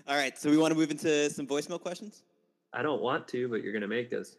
All 0.07 0.17
right, 0.17 0.37
so 0.39 0.51
we 0.51 0.57
want 0.57 0.73
to 0.73 0.79
move 0.79 0.91
into 0.91 1.31
some 1.31 1.47
voicemail 1.47 1.81
questions. 1.81 2.23
I 2.73 2.83
don't 2.83 3.01
want 3.01 3.29
to, 3.29 3.49
but 3.49 3.63
you're 3.63 3.73
gonna 3.73 3.87
make 3.89 4.13
us. 4.13 4.37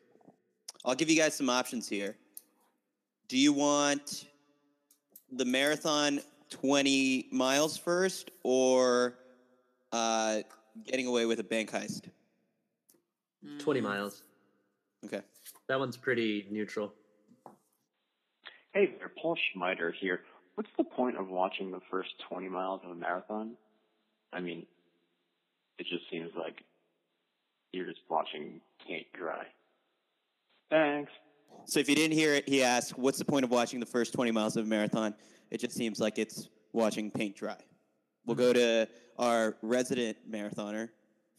I'll 0.86 0.96
give 0.96 1.10
you 1.10 1.16
guys 1.18 1.36
some 1.36 1.50
options 1.50 1.88
here. 1.88 2.16
Do 3.28 3.38
you 3.38 3.54
want 3.54 4.26
the 5.32 5.46
marathon 5.46 6.20
20 6.50 7.28
miles 7.32 7.78
first 7.78 8.32
or 8.44 9.16
uh, 9.92 10.40
getting 10.86 11.08
away 11.08 11.26
with 11.26 11.40
a 11.40 11.44
bank 11.44 11.72
heist? 11.72 12.10
Twenty 13.60 13.80
Mm, 13.82 13.84
miles. 13.84 14.24
Okay. 15.06 15.22
That 15.68 15.80
one's 15.80 15.98
pretty 15.98 16.48
neutral. 16.52 16.94
Hey 18.74 18.96
there, 19.00 19.12
Paul 19.22 19.36
Schneider 19.54 19.92
here. 19.92 20.22
What's 20.56 20.70
the 20.78 20.84
point 20.84 21.18
of 21.18 21.30
watching 21.30 21.72
the 21.72 21.80
first 21.90 22.12
20 22.30 22.50
miles 22.50 22.82
of 22.84 22.92
a 22.92 22.96
marathon? 22.96 23.54
I 24.34 24.40
mean, 24.42 24.66
it 25.80 25.88
just 25.88 26.10
seems 26.10 26.32
like 26.38 26.64
you're 27.72 27.86
just 27.86 28.02
watching 28.10 28.62
paint 28.88 29.08
dry. 29.14 29.46
Thanks. 30.70 31.12
So 31.66 31.80
if 31.80 31.90
you 31.90 31.96
didn't 31.96 32.18
hear 32.18 32.34
it, 32.34 32.48
he 32.48 32.64
asked, 32.64 32.98
"What's 32.98 33.18
the 33.18 33.26
point 33.26 33.44
of 33.44 33.52
watching 33.52 33.80
the 33.80 33.86
first 33.86 34.14
20 34.14 34.32
miles 34.32 34.56
of 34.56 34.66
a 34.66 34.68
marathon?" 34.68 35.14
It 35.50 35.60
just 35.60 35.76
seems 35.76 36.00
like 36.00 36.18
it's 36.18 36.50
watching 36.74 37.12
paint 37.12 37.36
dry. 37.36 37.58
We'll 38.26 38.36
go 38.38 38.54
to 38.54 38.88
our 39.18 39.58
resident 39.62 40.18
marathoner 40.30 40.90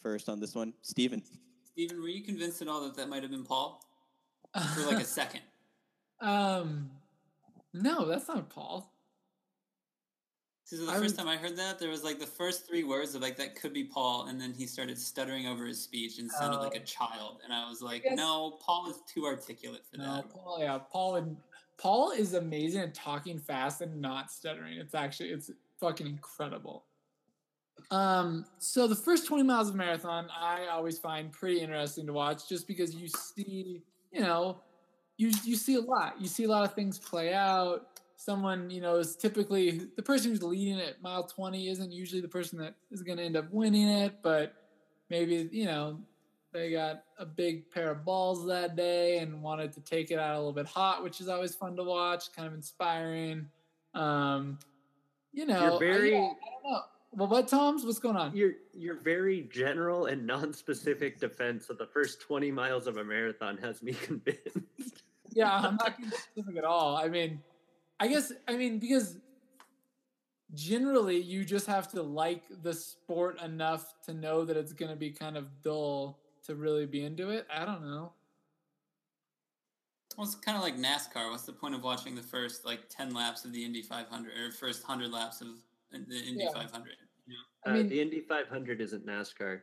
first 0.03 0.29
on 0.29 0.41
this 0.41 0.55
one, 0.55 0.75
Stephen. 0.83 1.23
Stephen, 1.65 2.01
were 2.03 2.09
you 2.09 2.23
convinced 2.23 2.61
at 2.61 2.69
all 2.69 2.83
that 2.83 2.95
that 2.97 3.09
might 3.09 3.23
have 3.23 3.31
been 3.31 3.45
Paul 3.45 3.83
for 4.75 4.83
like 4.83 5.01
a 5.01 5.05
second? 5.21 5.41
um, 6.21 6.91
no, 7.73 8.07
that's 8.07 8.29
not 8.29 8.51
Paul. 8.51 8.93
So 10.79 10.87
the 10.87 10.91
I 10.91 10.95
first 10.95 11.03
was- 11.03 11.13
time 11.15 11.29
I 11.29 11.37
heard 11.37 11.57
that, 11.57 11.79
there 11.79 11.91
was 11.91 12.03
like 12.03 12.19
the 12.19 12.27
first 12.27 12.67
three 12.67 12.83
words 12.83 13.15
of 13.15 13.21
like 13.21 13.37
that 13.37 13.55
could 13.61 13.75
be 13.75 13.85
Paul, 13.85 14.27
and 14.29 14.41
then 14.41 14.55
he 14.55 14.67
started 14.67 14.99
stuttering 14.99 15.47
over 15.47 15.67
his 15.67 15.83
speech 15.83 16.19
and 16.19 16.31
sounded 16.31 16.59
like 16.61 16.75
a 16.75 16.81
Oh. 16.81 16.85
child. 16.85 17.41
And 17.45 17.53
I 17.53 17.69
was 17.69 17.83
like, 17.83 18.05
Yes. 18.05 18.17
no, 18.17 18.53
Paul 18.53 18.89
is 18.91 18.97
too 19.07 19.27
articulate 19.27 19.85
for 19.91 19.99
No, 19.99 20.17
that. 20.17 20.31
Paul. 20.31 20.59
Yeah, 20.61 20.79
Paul 20.79 21.17
and 21.17 21.37
Paul 21.77 22.13
is 22.13 22.33
amazing 22.35 22.81
at 22.81 22.95
talking 22.95 23.39
fast 23.39 23.81
and 23.83 24.01
not 24.01 24.31
stuttering. 24.31 24.79
It's 24.79 24.95
actually 24.95 25.31
it's 25.31 25.51
fucking 25.79 26.07
incredible. 26.07 26.85
Um, 27.91 28.47
so 28.59 28.87
the 28.87 28.95
first 28.95 29.27
20 29.27 29.43
miles 29.43 29.69
of 29.69 29.75
marathon, 29.75 30.29
I 30.31 30.67
always 30.69 30.99
find 30.99 31.33
pretty 31.33 31.61
interesting 31.61 32.07
to 32.07 32.13
watch, 32.13 32.49
just 32.49 32.67
because 32.67 32.95
you 32.95 33.09
see, 33.09 33.83
you 34.11 34.21
know, 34.21 34.61
you 35.19 35.33
you 35.45 35.57
see 35.57 35.75
a 35.75 35.81
lot. 35.81 36.19
You 36.21 36.29
see 36.29 36.45
a 36.45 36.49
lot 36.49 36.65
of 36.65 36.75
things 36.75 36.99
play 36.99 37.35
out. 37.35 37.92
Someone, 38.27 38.71
you 38.71 38.81
know, 38.81 38.97
is 38.97 39.17
typically 39.17 39.81
the 39.97 40.03
person 40.03 40.31
who's 40.31 40.45
leading 40.45 40.79
at 40.81 41.03
mile 41.03 41.25
20 41.25 41.69
isn't 41.69 41.91
usually 41.91 42.21
the 42.21 42.29
person 42.29 42.57
that 42.59 42.75
is 42.93 43.03
going 43.03 43.19
to 43.19 43.25
end 43.25 43.37
up 43.37 43.47
winning 43.51 43.89
it, 43.89 44.23
but 44.23 44.55
maybe 45.11 45.49
you 45.51 45.65
know 45.65 45.99
they 46.53 46.71
got 46.71 47.03
a 47.19 47.27
big 47.27 47.69
pair 47.73 47.91
of 47.91 48.05
balls 48.05 48.47
that 48.47 48.77
day 48.77 49.19
and 49.19 49.43
wanted 49.43 49.73
to 49.73 49.81
take 49.81 50.13
it 50.13 50.21
out 50.21 50.35
a 50.37 50.39
little 50.39 50.53
bit 50.53 50.67
hot, 50.67 51.03
which 51.03 51.21
is 51.21 51.29
always 51.29 51.53
fun 51.57 51.75
to 51.75 51.83
watch, 51.83 52.33
kind 52.33 52.47
of 52.47 52.55
inspiring. 52.55 53.49
Um, 53.95 54.57
you 55.33 55.45
know, 55.45 55.75
I- 55.75 55.79
very- 55.81 56.13
yeah, 56.13 56.19
I 56.19 56.63
don't 56.63 56.73
know. 56.73 56.81
Well, 57.15 57.29
what 57.29 57.49
Thoms? 57.49 57.85
What's 57.85 57.99
going 57.99 58.17
on? 58.17 58.37
Your 58.37 58.53
your 58.73 59.01
very 59.01 59.49
general 59.53 60.07
and 60.07 60.25
non-specific 60.27 61.19
defense 61.19 61.71
of 61.71 61.77
the 61.77 61.87
first 61.87 62.21
20 62.21 62.53
miles 62.53 62.87
of 62.87 62.99
a 62.99 63.05
marathon 63.05 63.59
has 63.59 63.83
me 63.83 63.93
convinced. 64.03 65.03
Yeah, 65.33 65.53
I'm 65.53 65.75
not 65.77 65.97
specific 66.15 66.57
at 66.57 66.65
all. 66.65 66.97
I 66.97 67.09
mean, 67.09 67.41
I 68.03 68.09
guess 68.09 68.33
I 68.49 68.57
mean 68.57 68.81
because 68.81 69.17
generally 70.55 71.19
you 71.21 71.45
just 71.45 71.67
have 71.69 71.89
to 71.93 72.03
like 72.03 72.43
the 72.63 72.75
sport 72.75 73.41
enough 73.41 73.95
to 74.07 74.13
know 74.13 74.45
that 74.45 74.57
it's 74.57 74.73
going 74.73 74.91
to 74.91 74.97
be 74.97 75.11
kind 75.11 75.37
of 75.37 75.47
dull 75.63 76.19
to 76.47 76.57
really 76.57 76.85
be 76.85 77.05
into 77.05 77.31
it. 77.31 77.47
I 77.55 77.65
don't 77.65 77.83
know. 77.83 78.13
Well, 80.19 80.27
it's 80.27 80.35
kind 80.35 80.57
of 80.59 80.63
like 80.65 80.77
NASCAR. 80.77 81.31
What's 81.31 81.45
the 81.45 81.53
point 81.53 81.77
of 81.77 81.85
watching 81.85 82.17
the 82.17 82.23
first 82.23 82.67
like 82.67 82.81
ten 82.89 83.15
laps 83.15 83.45
of 83.45 83.53
the 83.53 83.65
Indy 83.65 83.83
500 83.83 84.33
or 84.37 84.51
first 84.51 84.83
hundred 84.83 85.13
laps 85.13 85.41
of 85.41 85.47
the 85.93 85.99
Indy 85.99 86.45
Yeah. 86.45 86.51
500? 86.53 86.97
You 87.29 87.35
know? 87.35 87.39
I 87.65 87.71
Uh, 87.71 87.75
mean- 87.75 87.89
the 87.89 88.01
Indy 88.01 88.21
500 88.21 88.81
isn't 88.81 89.07
NASCAR. 89.07 89.61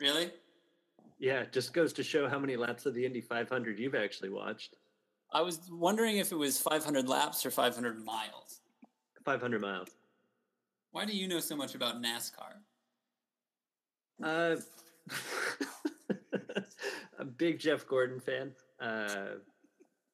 Really? 0.00 0.32
Yeah, 1.20 1.42
it 1.42 1.52
just 1.52 1.72
goes 1.72 1.92
to 1.92 2.02
show 2.02 2.28
how 2.28 2.38
many 2.40 2.56
laps 2.56 2.84
of 2.86 2.94
the 2.94 3.06
Indy 3.06 3.20
500 3.20 3.78
you've 3.78 3.94
actually 3.94 4.30
watched. 4.30 4.76
I 5.34 5.42
was 5.42 5.60
wondering 5.68 6.18
if 6.18 6.30
it 6.30 6.36
was 6.36 6.60
500 6.60 7.08
laps 7.08 7.44
or 7.44 7.50
500 7.50 8.04
miles. 8.04 8.60
500 9.24 9.60
miles. 9.60 9.88
Why 10.92 11.04
do 11.04 11.12
you 11.12 11.26
know 11.26 11.40
so 11.40 11.56
much 11.56 11.74
about 11.74 12.00
NASCAR? 12.00 12.54
Uh, 14.22 14.56
a 17.18 17.24
big 17.24 17.58
Jeff 17.58 17.84
Gordon 17.88 18.20
fan. 18.20 18.52
Uh, 18.80 19.38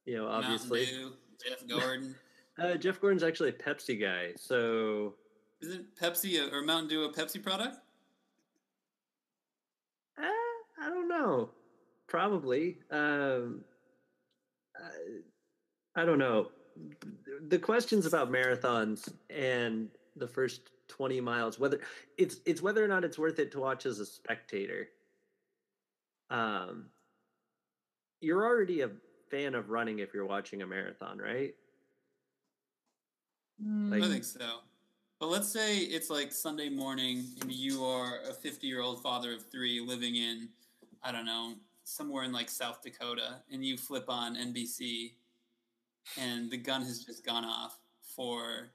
you 0.06 0.16
know, 0.16 0.26
obviously. 0.26 0.86
Dew, 0.86 1.12
Jeff 1.46 1.66
Gordon. 1.68 2.14
Uh, 2.58 2.74
Jeff 2.74 3.00
Gordon's 3.00 3.22
actually 3.22 3.48
a 3.48 3.52
Pepsi 3.52 3.98
guy, 3.98 4.32
so 4.36 5.14
Isn't 5.62 5.86
Pepsi 5.98 6.38
a, 6.38 6.54
or 6.54 6.60
Mountain 6.60 6.90
Dew 6.90 7.04
a 7.04 7.12
Pepsi 7.12 7.42
product? 7.42 7.78
uh, 10.18 10.22
I 10.82 10.88
don't 10.90 11.08
know. 11.08 11.48
Probably. 12.06 12.76
Um, 12.90 13.64
I, 14.82 16.02
I 16.02 16.04
don't 16.04 16.18
know. 16.18 16.50
The 17.48 17.58
questions 17.58 18.06
about 18.06 18.30
marathons 18.30 19.12
and 19.28 19.88
the 20.16 20.26
first 20.28 20.70
20 20.88 21.20
miles, 21.20 21.58
whether 21.58 21.80
it's 22.16 22.40
it's 22.46 22.62
whether 22.62 22.84
or 22.84 22.88
not 22.88 23.04
it's 23.04 23.18
worth 23.18 23.38
it 23.38 23.52
to 23.52 23.60
watch 23.60 23.86
as 23.86 23.98
a 24.00 24.06
spectator. 24.06 24.88
Um, 26.30 26.86
you're 28.20 28.44
already 28.44 28.82
a 28.82 28.90
fan 29.30 29.54
of 29.54 29.70
running 29.70 29.98
if 29.98 30.14
you're 30.14 30.26
watching 30.26 30.62
a 30.62 30.66
marathon, 30.66 31.18
right? 31.18 31.54
Like- 33.90 34.02
I 34.02 34.06
Mm, 34.06 34.10
think 34.12 34.24
so. 34.24 34.60
But 35.18 35.26
let's 35.26 35.48
say 35.48 35.78
it's 35.80 36.08
like 36.08 36.32
Sunday 36.32 36.70
morning 36.70 37.26
and 37.42 37.52
you 37.52 37.84
are 37.84 38.20
a 38.22 38.32
50 38.32 38.66
year 38.66 38.80
old 38.80 39.02
father 39.02 39.34
of 39.34 39.50
three 39.50 39.80
living 39.80 40.16
in, 40.16 40.48
I 41.02 41.12
don't 41.12 41.26
know, 41.26 41.54
somewhere 41.90 42.24
in 42.24 42.32
like 42.32 42.48
South 42.48 42.82
Dakota, 42.82 43.42
and 43.52 43.64
you 43.64 43.76
flip 43.76 44.04
on 44.08 44.36
NBC 44.36 45.12
and 46.18 46.50
the 46.50 46.56
gun 46.56 46.82
has 46.82 47.04
just 47.04 47.24
gone 47.24 47.44
off 47.44 47.78
for 48.02 48.70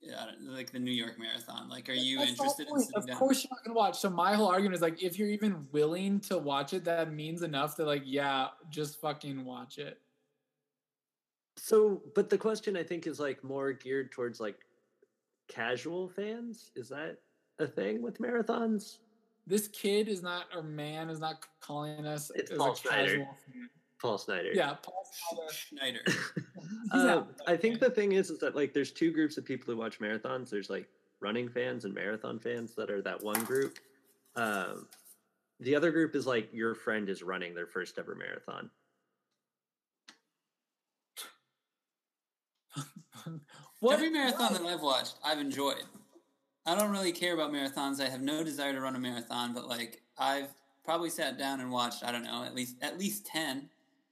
yeah, 0.00 0.26
like 0.46 0.72
the 0.72 0.78
New 0.78 0.92
York 0.92 1.18
Marathon. 1.18 1.68
Like, 1.68 1.90
are 1.90 1.92
you 1.92 2.18
That's 2.18 2.30
interested 2.30 2.66
in 2.66 2.72
point. 2.72 2.84
sitting 2.84 3.02
Of 3.02 3.06
down? 3.06 3.16
course, 3.18 3.44
you're 3.44 3.50
not 3.50 3.64
gonna 3.64 3.76
watch. 3.76 3.98
So 3.98 4.08
my 4.08 4.34
whole 4.34 4.48
argument 4.48 4.74
is 4.74 4.80
like, 4.80 5.02
if 5.02 5.18
you're 5.18 5.28
even 5.28 5.66
willing 5.72 6.20
to 6.20 6.38
watch 6.38 6.72
it, 6.72 6.84
that 6.84 7.12
means 7.12 7.42
enough 7.42 7.76
that 7.76 7.86
like, 7.86 8.02
yeah, 8.06 8.48
just 8.70 8.98
fucking 9.00 9.44
watch 9.44 9.78
it. 9.78 10.00
So, 11.56 12.02
but 12.14 12.30
the 12.30 12.38
question 12.38 12.76
I 12.76 12.82
think 12.82 13.06
is 13.06 13.20
like 13.20 13.44
more 13.44 13.72
geared 13.74 14.10
towards 14.10 14.40
like 14.40 14.60
casual 15.48 16.08
fans. 16.08 16.70
Is 16.74 16.88
that 16.88 17.18
a 17.58 17.66
thing 17.66 18.00
with 18.00 18.18
marathons? 18.18 18.98
This 19.50 19.66
kid 19.66 20.06
is 20.06 20.22
not, 20.22 20.44
or 20.54 20.62
man 20.62 21.10
is 21.10 21.18
not 21.18 21.44
calling 21.60 22.06
us 22.06 22.30
It's 22.36 22.52
Paul 22.52 22.70
a 22.70 22.76
Snyder. 22.76 23.26
Paul 24.00 24.16
Snyder. 24.16 24.52
Yeah, 24.54 24.74
Paul 24.80 25.04
Snyder. 25.12 25.52
Schneider. 25.52 26.00
Uh. 26.92 27.24
I 27.46 27.56
think 27.56 27.80
the 27.80 27.90
thing 27.90 28.12
is, 28.12 28.30
is 28.30 28.38
that 28.38 28.54
like 28.54 28.72
there's 28.72 28.92
two 28.92 29.12
groups 29.12 29.36
of 29.38 29.44
people 29.44 29.72
who 29.72 29.78
watch 29.78 29.98
marathons. 29.98 30.50
There's 30.50 30.70
like 30.70 30.88
running 31.20 31.48
fans 31.48 31.84
and 31.84 31.92
marathon 31.92 32.38
fans 32.38 32.74
that 32.76 32.90
are 32.90 33.02
that 33.02 33.22
one 33.22 33.42
group. 33.44 33.78
Um, 34.36 34.86
the 35.58 35.74
other 35.74 35.90
group 35.90 36.14
is 36.14 36.26
like 36.28 36.48
your 36.52 36.74
friend 36.76 37.08
is 37.08 37.22
running 37.22 37.52
their 37.52 37.66
first 37.66 37.98
ever 37.98 38.14
marathon. 38.14 38.70
What 43.80 43.94
Every 43.94 44.10
marathon 44.10 44.52
that 44.52 44.62
I've 44.62 44.82
watched, 44.82 45.14
I've 45.24 45.38
enjoyed. 45.38 45.84
I 46.66 46.74
don't 46.74 46.90
really 46.90 47.12
care 47.12 47.34
about 47.34 47.52
marathons. 47.52 48.00
I 48.00 48.08
have 48.08 48.20
no 48.20 48.44
desire 48.44 48.72
to 48.72 48.80
run 48.80 48.96
a 48.96 48.98
marathon, 48.98 49.54
but 49.54 49.66
like 49.66 50.02
I've 50.18 50.48
probably 50.84 51.10
sat 51.10 51.38
down 51.38 51.60
and 51.60 51.70
watched, 51.70 52.04
I 52.04 52.12
don't 52.12 52.24
know, 52.24 52.44
at 52.44 52.54
least 52.54 52.76
at 52.82 52.98
least 52.98 53.26
10 53.26 53.68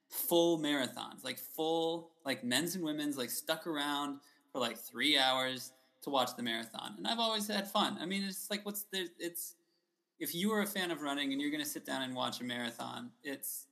full 0.09 0.59
marathons, 0.59 1.25
like 1.25 1.39
full 1.39 2.11
like 2.25 2.45
men's 2.45 2.75
and 2.75 2.85
women's 2.85 3.19
like 3.19 3.31
stuck 3.31 3.67
around 3.67 4.21
for 4.53 4.59
like 4.59 4.79
3 4.79 5.19
hours 5.19 5.73
to 6.03 6.11
watch 6.11 6.37
the 6.37 6.43
marathon. 6.43 6.95
And 6.97 7.07
I've 7.07 7.19
always 7.19 7.47
had 7.47 7.71
fun. 7.71 7.99
I 8.01 8.07
mean, 8.07 8.25
it's 8.25 8.51
like 8.51 8.65
what's 8.65 8.87
there 8.93 9.07
it's 9.19 9.55
if 10.19 10.35
you 10.35 10.53
are 10.53 10.63
a 10.63 10.67
fan 10.67 10.91
of 10.91 11.03
running 11.03 11.33
and 11.33 11.41
you're 11.41 11.51
going 11.51 11.63
to 11.63 11.69
sit 11.69 11.87
down 11.87 12.03
and 12.03 12.15
watch 12.15 12.41
a 12.41 12.45
marathon, 12.45 13.11
it's 13.23 13.67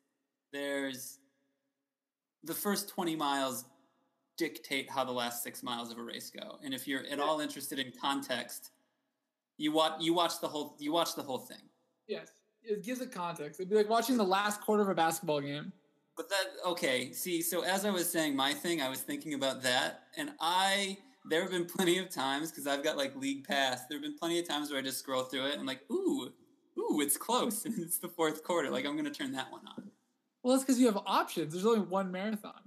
there's 0.52 1.18
the 2.44 2.54
first 2.54 2.88
20 2.88 3.16
miles 3.16 3.64
dictate 4.36 4.90
how 4.90 5.04
the 5.04 5.12
last 5.12 5.42
six 5.42 5.62
miles 5.62 5.90
of 5.90 5.98
a 5.98 6.02
race 6.02 6.30
go. 6.30 6.58
And 6.64 6.74
if 6.74 6.86
you're 6.86 7.04
at 7.10 7.20
all 7.20 7.40
interested 7.40 7.78
in 7.78 7.92
context, 8.00 8.70
you 9.58 9.72
watch 9.72 9.94
you 10.00 10.14
watch 10.14 10.40
the 10.40 10.48
whole 10.48 10.76
you 10.78 10.92
watch 10.92 11.14
the 11.14 11.22
whole 11.22 11.38
thing. 11.38 11.62
Yes, 12.06 12.28
it 12.62 12.84
gives 12.84 13.00
it 13.00 13.12
context. 13.12 13.60
It'd 13.60 13.70
be 13.70 13.76
like 13.76 13.88
watching 13.88 14.16
the 14.16 14.24
last 14.24 14.60
quarter 14.60 14.82
of 14.82 14.88
a 14.88 14.94
basketball 14.94 15.40
game. 15.40 15.72
But 16.16 16.28
that 16.30 16.46
okay, 16.66 17.12
see, 17.12 17.42
so 17.42 17.62
as 17.62 17.84
I 17.84 17.90
was 17.90 18.08
saying 18.08 18.36
my 18.36 18.54
thing, 18.54 18.80
I 18.80 18.88
was 18.88 19.00
thinking 19.00 19.34
about 19.34 19.62
that, 19.62 20.04
and 20.16 20.30
I 20.40 20.98
there 21.28 21.42
have 21.42 21.50
been 21.50 21.66
plenty 21.66 21.98
of 21.98 22.08
times 22.08 22.50
because 22.50 22.66
I've 22.66 22.84
got 22.84 22.96
like 22.96 23.16
league 23.16 23.46
pass. 23.46 23.86
There 23.86 23.98
have 23.98 24.02
been 24.02 24.16
plenty 24.16 24.38
of 24.38 24.48
times 24.48 24.70
where 24.70 24.78
I 24.78 24.82
just 24.82 24.98
scroll 24.98 25.24
through 25.24 25.46
it 25.46 25.58
and 25.58 25.66
like, 25.66 25.80
ooh, 25.90 26.32
ooh, 26.78 27.00
it's 27.00 27.16
close, 27.16 27.64
and 27.66 27.78
it's 27.78 27.98
the 27.98 28.08
fourth 28.08 28.42
quarter. 28.42 28.70
Like 28.70 28.86
I'm 28.86 28.96
gonna 28.96 29.10
turn 29.10 29.32
that 29.32 29.50
one 29.50 29.66
on. 29.66 29.90
Well, 30.42 30.54
that's 30.54 30.64
because 30.64 30.78
you 30.78 30.86
have 30.86 30.98
options. 31.06 31.52
There's 31.52 31.66
only 31.66 31.80
one 31.80 32.12
marathon. 32.12 32.65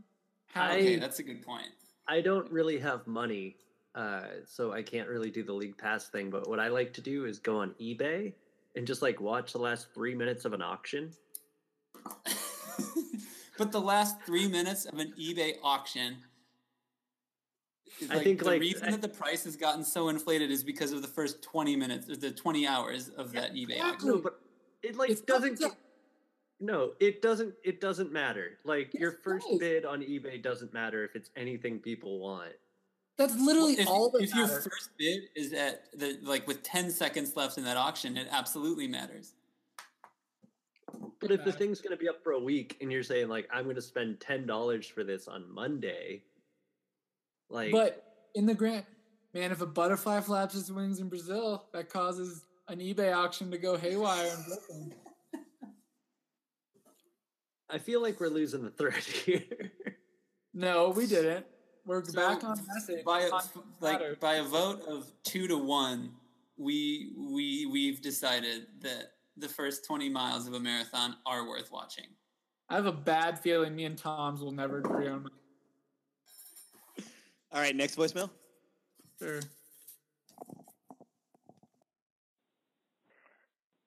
How, 0.53 0.63
I- 0.65 0.77
Okay, 0.77 0.96
that's 0.98 1.20
a 1.20 1.24
good 1.24 1.41
point. 1.41 1.68
I 2.08 2.22
don't 2.22 2.50
really 2.51 2.79
have 2.79 3.06
money, 3.06 3.56
uh, 3.94 4.22
so 4.46 4.72
I 4.72 4.82
can't 4.82 5.08
really 5.08 5.29
do 5.29 5.44
the 5.44 5.53
league 5.53 5.77
pass 5.77 6.08
thing. 6.10 6.29
But 6.32 6.50
what 6.50 6.60
I 6.60 6.68
like 6.70 6.91
to 6.94 7.01
do 7.01 7.25
is 7.25 7.38
go 7.39 7.58
on 7.60 7.75
eBay 7.79 8.34
and 8.75 8.88
just 8.88 9.01
like 9.03 9.22
watch 9.22 9.51
the 9.53 9.60
last 9.60 9.94
three 9.94 10.15
minutes 10.15 10.44
of 10.46 10.53
an 10.53 10.62
auction. 10.62 11.12
but 13.58 13.72
the 13.72 13.79
last 13.82 14.22
three 14.25 14.48
minutes 14.48 14.86
of 14.86 14.98
an 15.00 15.13
eBay 15.20 15.53
auction. 15.63 16.18
I 18.10 18.15
like, 18.15 18.24
think, 18.24 18.39
the 18.39 18.46
like, 18.46 18.62
reason 18.62 18.88
I- 18.88 18.91
that 18.91 19.01
the 19.01 19.10
price 19.10 19.44
has 19.44 19.56
gotten 19.56 19.84
so 19.84 20.10
inflated 20.10 20.50
is 20.50 20.63
because 20.63 20.91
of 20.94 21.01
the 21.01 21.08
first 21.08 21.44
20 21.44 21.75
minutes 21.75 22.10
or 22.10 22.15
the 22.15 22.32
20 22.32 22.65
hours 22.65 23.10
of 23.10 23.32
that 23.34 23.53
eBay 23.53 23.72
Exactly. 23.75 23.82
auction. 23.82 24.10
No, 24.10 24.18
but 24.20 24.39
it 24.82 24.96
like 24.96 25.10
It's 25.12 25.22
doesn't. 25.22 25.58
tough 25.60 25.72
gi- 25.74 25.77
No, 26.60 26.92
it 27.00 27.22
doesn't. 27.22 27.54
It 27.63 27.80
doesn't 27.80 28.12
matter. 28.12 28.58
Like 28.66 28.94
your 28.94 29.12
Yes, 29.12 29.20
it 29.20 29.24
first 29.24 29.48
does. 29.48 29.60
bid 29.60 29.86
on 29.86 30.01
eBay 30.01 30.42
doesn't 30.42 30.74
matter 30.74 31.04
if 31.04 31.16
it's 31.16 31.30
anything 31.36 31.80
people 31.80 32.20
want. 32.20 32.51
That's 33.18 33.36
literally 33.36 33.74
if, 33.74 33.88
all 33.88 34.10
that 34.12 34.24
if 34.24 34.34
your 34.36 34.48
first 34.48 34.92
bid 34.98 35.24
is 35.36 35.54
at 35.54 35.86
the 35.98 36.18
like 36.24 36.48
with 36.48 36.63
10 36.63 36.89
seconds 36.92 37.36
left 37.36 37.58
in 37.58 37.63
that 37.66 37.78
auction, 37.78 38.18
it 38.18 38.28
absolutely 38.32 38.88
matters. 38.88 39.34
But 41.20 41.32
if 41.32 41.44
the 41.44 41.51
thing's 41.51 41.82
going 41.82 41.96
to 41.96 42.01
be 42.01 42.08
up 42.08 42.24
for 42.24 42.32
a 42.32 42.39
week 42.39 42.78
and 42.82 42.92
you're 42.92 43.04
saying 43.04 43.28
like 43.28 43.48
I'm 43.51 43.66
going 43.66 43.75
to 43.75 43.82
spend 43.82 44.20
ten 44.20 44.46
dollars 44.46 44.88
for 44.88 45.04
this 45.04 45.28
on 45.28 45.54
Monday, 45.54 46.24
like 47.50 47.72
But 47.72 48.04
in 48.36 48.46
the 48.46 48.54
grant, 48.54 48.86
man, 49.34 49.51
if 49.51 49.62
a 49.62 49.66
butterfly 49.66 50.22
flaps 50.22 50.56
its 50.56 50.72
wings 50.72 51.00
in 51.00 51.10
Brazil, 51.10 51.66
that 51.74 51.89
causes 51.89 52.46
an 52.70 52.80
eBay 52.80 53.13
auction 53.16 53.51
to 53.51 53.58
go 53.58 53.78
haywire 53.78 54.28
in 54.28 54.44
Brooklyn. 54.48 54.94
I 57.70 57.78
feel 57.78 58.02
like 58.02 58.20
we're 58.20 58.30
losing 58.30 58.64
the 58.64 58.72
thread 58.72 58.94
here. 59.04 59.44
No, 60.54 60.90
we 60.90 61.06
didn't. 61.06 61.46
We're 61.86 62.04
So, 62.04 62.14
back 62.14 62.44
on 62.44 62.60
message. 62.74 63.06
By 63.06 63.22
a, 63.22 63.32
like 63.82 64.20
by 64.20 64.36
a 64.36 64.44
vote 64.44 64.82
of 64.88 65.12
two 65.24 65.48
to 65.48 65.58
one, 65.58 66.12
we 66.58 67.14
we 67.18 67.66
we've 67.68 68.02
decided 68.02 68.68
that 68.82 69.14
the 69.38 69.48
first 69.48 69.86
20 69.86 70.10
miles 70.10 70.48
of 70.48 70.54
a 70.54 70.60
marathon 70.60 71.16
are 71.26 71.48
worth 71.48 71.72
watching. 71.72 72.06
I 72.70 72.76
have 72.76 72.86
a 72.86 72.92
bad 72.92 73.40
feeling 73.40 73.76
me 73.76 73.86
and 73.86 73.98
Thoms 73.98 74.42
will 74.42 74.52
never 74.52 74.80
agree 74.80 75.08
on. 75.08 75.26
All 77.52 77.62
right, 77.62 77.76
next 77.76 77.96
voicemail. 77.98 78.30
Sure. 79.20 79.40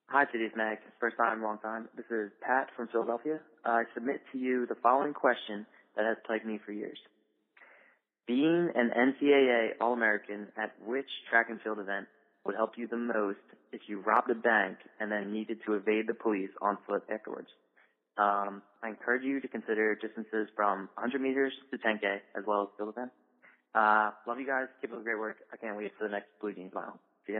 Hi, 0.09 0.25
Today's 0.25 0.51
Mag. 0.55 0.79
First 0.99 1.17
time, 1.17 1.41
long 1.41 1.59
time. 1.59 1.87
This 1.95 2.05
is 2.11 2.31
Pat 2.41 2.69
from 2.75 2.87
Philadelphia. 2.89 3.39
I 3.65 3.83
submit 3.93 4.21
to 4.31 4.37
you 4.37 4.65
the 4.65 4.75
following 4.75 5.13
question 5.13 5.65
that 5.95 6.05
has 6.05 6.17
plagued 6.25 6.45
me 6.45 6.59
for 6.65 6.71
years. 6.71 6.97
Being 8.27 8.69
an 8.75 8.91
NCAA 8.95 9.71
All-American 9.81 10.47
at 10.57 10.73
which 10.85 11.07
track 11.29 11.47
and 11.49 11.61
field 11.61 11.79
event 11.79 12.07
would 12.45 12.55
help 12.55 12.71
you 12.77 12.87
the 12.87 12.97
most 12.97 13.39
if 13.71 13.81
you 13.87 13.99
robbed 14.01 14.29
a 14.29 14.35
bank 14.35 14.77
and 14.99 15.11
then 15.11 15.31
needed 15.31 15.59
to 15.65 15.73
evade 15.73 16.07
the 16.07 16.13
police 16.13 16.49
on 16.61 16.77
foot 16.87 17.03
afterwards? 17.11 17.47
Um, 18.17 18.61
I 18.83 18.89
encourage 18.89 19.23
you 19.23 19.41
to 19.41 19.47
consider 19.47 19.95
distances 19.95 20.47
from 20.55 20.89
100 20.95 21.21
meters 21.21 21.53
to 21.71 21.77
10K 21.77 22.19
as 22.37 22.43
well 22.45 22.63
as 22.63 22.67
field 22.77 22.89
events. 22.89 23.13
Uh, 23.73 24.11
love 24.27 24.39
you 24.39 24.45
guys. 24.45 24.67
Keep 24.81 24.91
up 24.91 24.99
the 24.99 25.03
great 25.03 25.17
work. 25.17 25.37
I 25.51 25.57
can't 25.57 25.75
wait 25.75 25.91
for 25.97 26.07
the 26.07 26.11
next 26.11 26.27
Blue 26.39 26.53
Jeans 26.53 26.73
mile. 26.73 26.99
See 27.25 27.33
ya. 27.33 27.39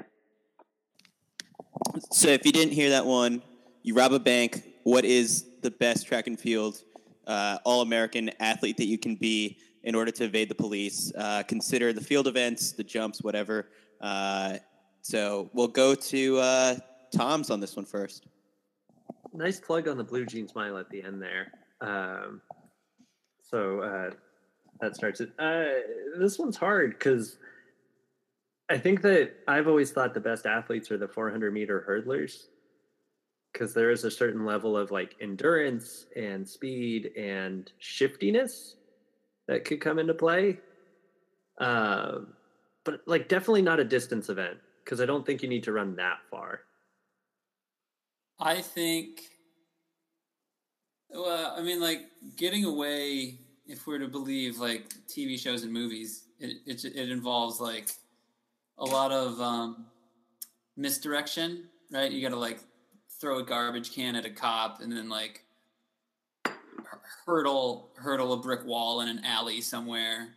So 2.12 2.30
if 2.30 2.46
you 2.46 2.52
didn't 2.52 2.74
hear 2.74 2.90
that 2.92 3.06
one, 3.06 3.44
you 3.84 3.94
rob 3.94 4.14
a 4.14 4.20
bank. 4.20 4.73
What 4.84 5.06
is 5.06 5.46
the 5.62 5.72
best 5.72 6.08
track 6.08 6.28
and 6.28 6.40
field 6.40 6.84
uh, 7.26 7.58
all-American 7.64 8.32
athlete 8.40 8.78
that 8.78 8.88
you 8.88 8.98
can 8.98 9.16
be 9.16 9.58
in 9.84 9.96
order 9.96 10.12
to 10.12 10.26
evade 10.26 10.50
the 10.50 10.56
police? 10.56 11.12
Uh, 11.18 11.44
consider 11.44 11.94
the 11.94 12.02
field 12.02 12.28
events, 12.28 12.74
the 12.74 12.84
jumps, 12.84 13.22
whatever. 13.22 13.70
Uh, 14.02 14.58
so 15.02 15.50
we'll 15.54 15.68
go 15.68 15.96
to 15.96 16.38
uh, 16.38 16.76
Thoms 17.12 17.50
on 17.50 17.60
this 17.60 17.76
one 17.76 17.86
first. 17.86 18.28
nice 19.34 19.60
plug 19.60 19.88
on 19.88 19.98
the 19.98 20.04
blue 20.04 20.26
jeans 20.26 20.54
mile 20.56 20.78
at 20.78 20.90
the 20.90 21.02
end 21.02 21.22
there. 21.22 21.52
Um, 21.80 22.42
so 23.42 23.82
uh, 23.82 24.12
that 24.82 24.96
starts 24.96 25.22
it. 25.22 25.32
Uh, 25.40 25.66
this 26.18 26.40
one's 26.40 26.58
hard 26.58 26.92
because 26.92 27.38
I 28.70 28.78
think 28.78 29.02
that 29.04 29.34
I've 29.48 29.68
always 29.68 29.92
thought 29.92 30.14
the 30.14 30.20
best 30.20 30.46
athletes 30.46 30.92
are 30.92 30.98
the 30.98 31.08
400 31.08 31.54
meter 31.54 31.86
hurdlers 31.88 32.48
because 33.54 33.74
there 33.74 33.92
is 33.92 34.04
a 34.04 34.12
certain 34.12 34.46
level 34.46 34.76
of 34.76 34.90
like 34.90 35.16
endurance 35.22 36.08
and 36.16 36.48
speed 36.48 37.12
and 37.16 37.72
shiftiness 37.78 38.76
that 39.48 39.64
could 39.64 39.80
come 39.80 40.00
into 40.00 40.14
play. 40.14 40.58
Um, 41.60 42.34
but 42.84 43.02
like 43.06 43.30
definitely 43.30 43.62
not 43.62 43.80
a 43.80 43.84
distance 43.84 44.30
event 44.30 44.58
because 44.84 45.00
I 45.00 45.06
don't 45.06 45.26
think 45.26 45.44
you 45.44 45.50
need 45.50 45.64
to 45.64 45.72
run 45.72 45.96
that 45.98 46.18
far. 46.30 46.62
I 48.40 48.62
think. 48.62 49.22
Well, 51.12 51.54
I 51.56 51.62
mean, 51.62 51.80
like 51.80 52.08
getting 52.36 52.66
away. 52.66 53.40
If 53.66 53.88
we're 53.88 54.00
to 54.00 54.10
believe 54.10 54.58
like 54.58 54.90
TV 55.08 55.40
shows 55.40 55.64
and 55.64 55.72
movies, 55.72 56.26
it 56.40 56.58
it, 56.66 56.84
it 56.84 57.10
involves 57.10 57.62
like 57.62 57.92
a 58.78 58.84
lot 58.84 59.14
of 59.14 59.40
um, 59.40 59.86
misdirection, 60.76 61.70
right? 61.90 62.12
You 62.12 62.22
got 62.22 62.34
to 62.34 62.40
like 62.40 62.60
throw 63.20 63.40
a 63.40 63.44
garbage 63.44 63.94
can 63.94 64.16
at 64.16 64.26
a 64.26 64.30
cop 64.30 64.82
and 64.82 64.92
then 64.92 65.10
like 65.10 65.46
hurdle 67.26 67.92
hurdle 67.96 68.34
a 68.34 68.38
brick 68.38 68.66
wall 68.66 69.02
in 69.02 69.08
an 69.08 69.24
alley 69.24 69.62
somewhere. 69.62 70.36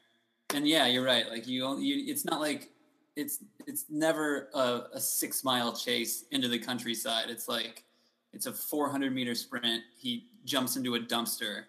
And 0.55 0.67
yeah, 0.67 0.87
you're 0.87 1.05
right. 1.05 1.29
Like 1.29 1.47
you, 1.47 1.79
you 1.79 2.11
it's 2.11 2.25
not 2.25 2.41
like 2.41 2.71
it's 3.17 3.43
it's 3.67 3.87
never 3.91 4.49
a, 4.55 4.83
a 4.95 5.01
six 5.01 5.43
mile 5.43 5.75
chase 5.75 6.25
into 6.31 6.49
the 6.49 6.59
countryside. 6.59 7.29
It's 7.29 7.49
like 7.49 7.85
it's 8.33 8.47
a 8.47 8.53
400 8.53 9.15
meter 9.15 9.35
sprint. 9.35 9.83
He 9.97 10.27
jumps 10.45 10.77
into 10.77 10.95
a 10.95 11.01
dumpster, 11.01 11.65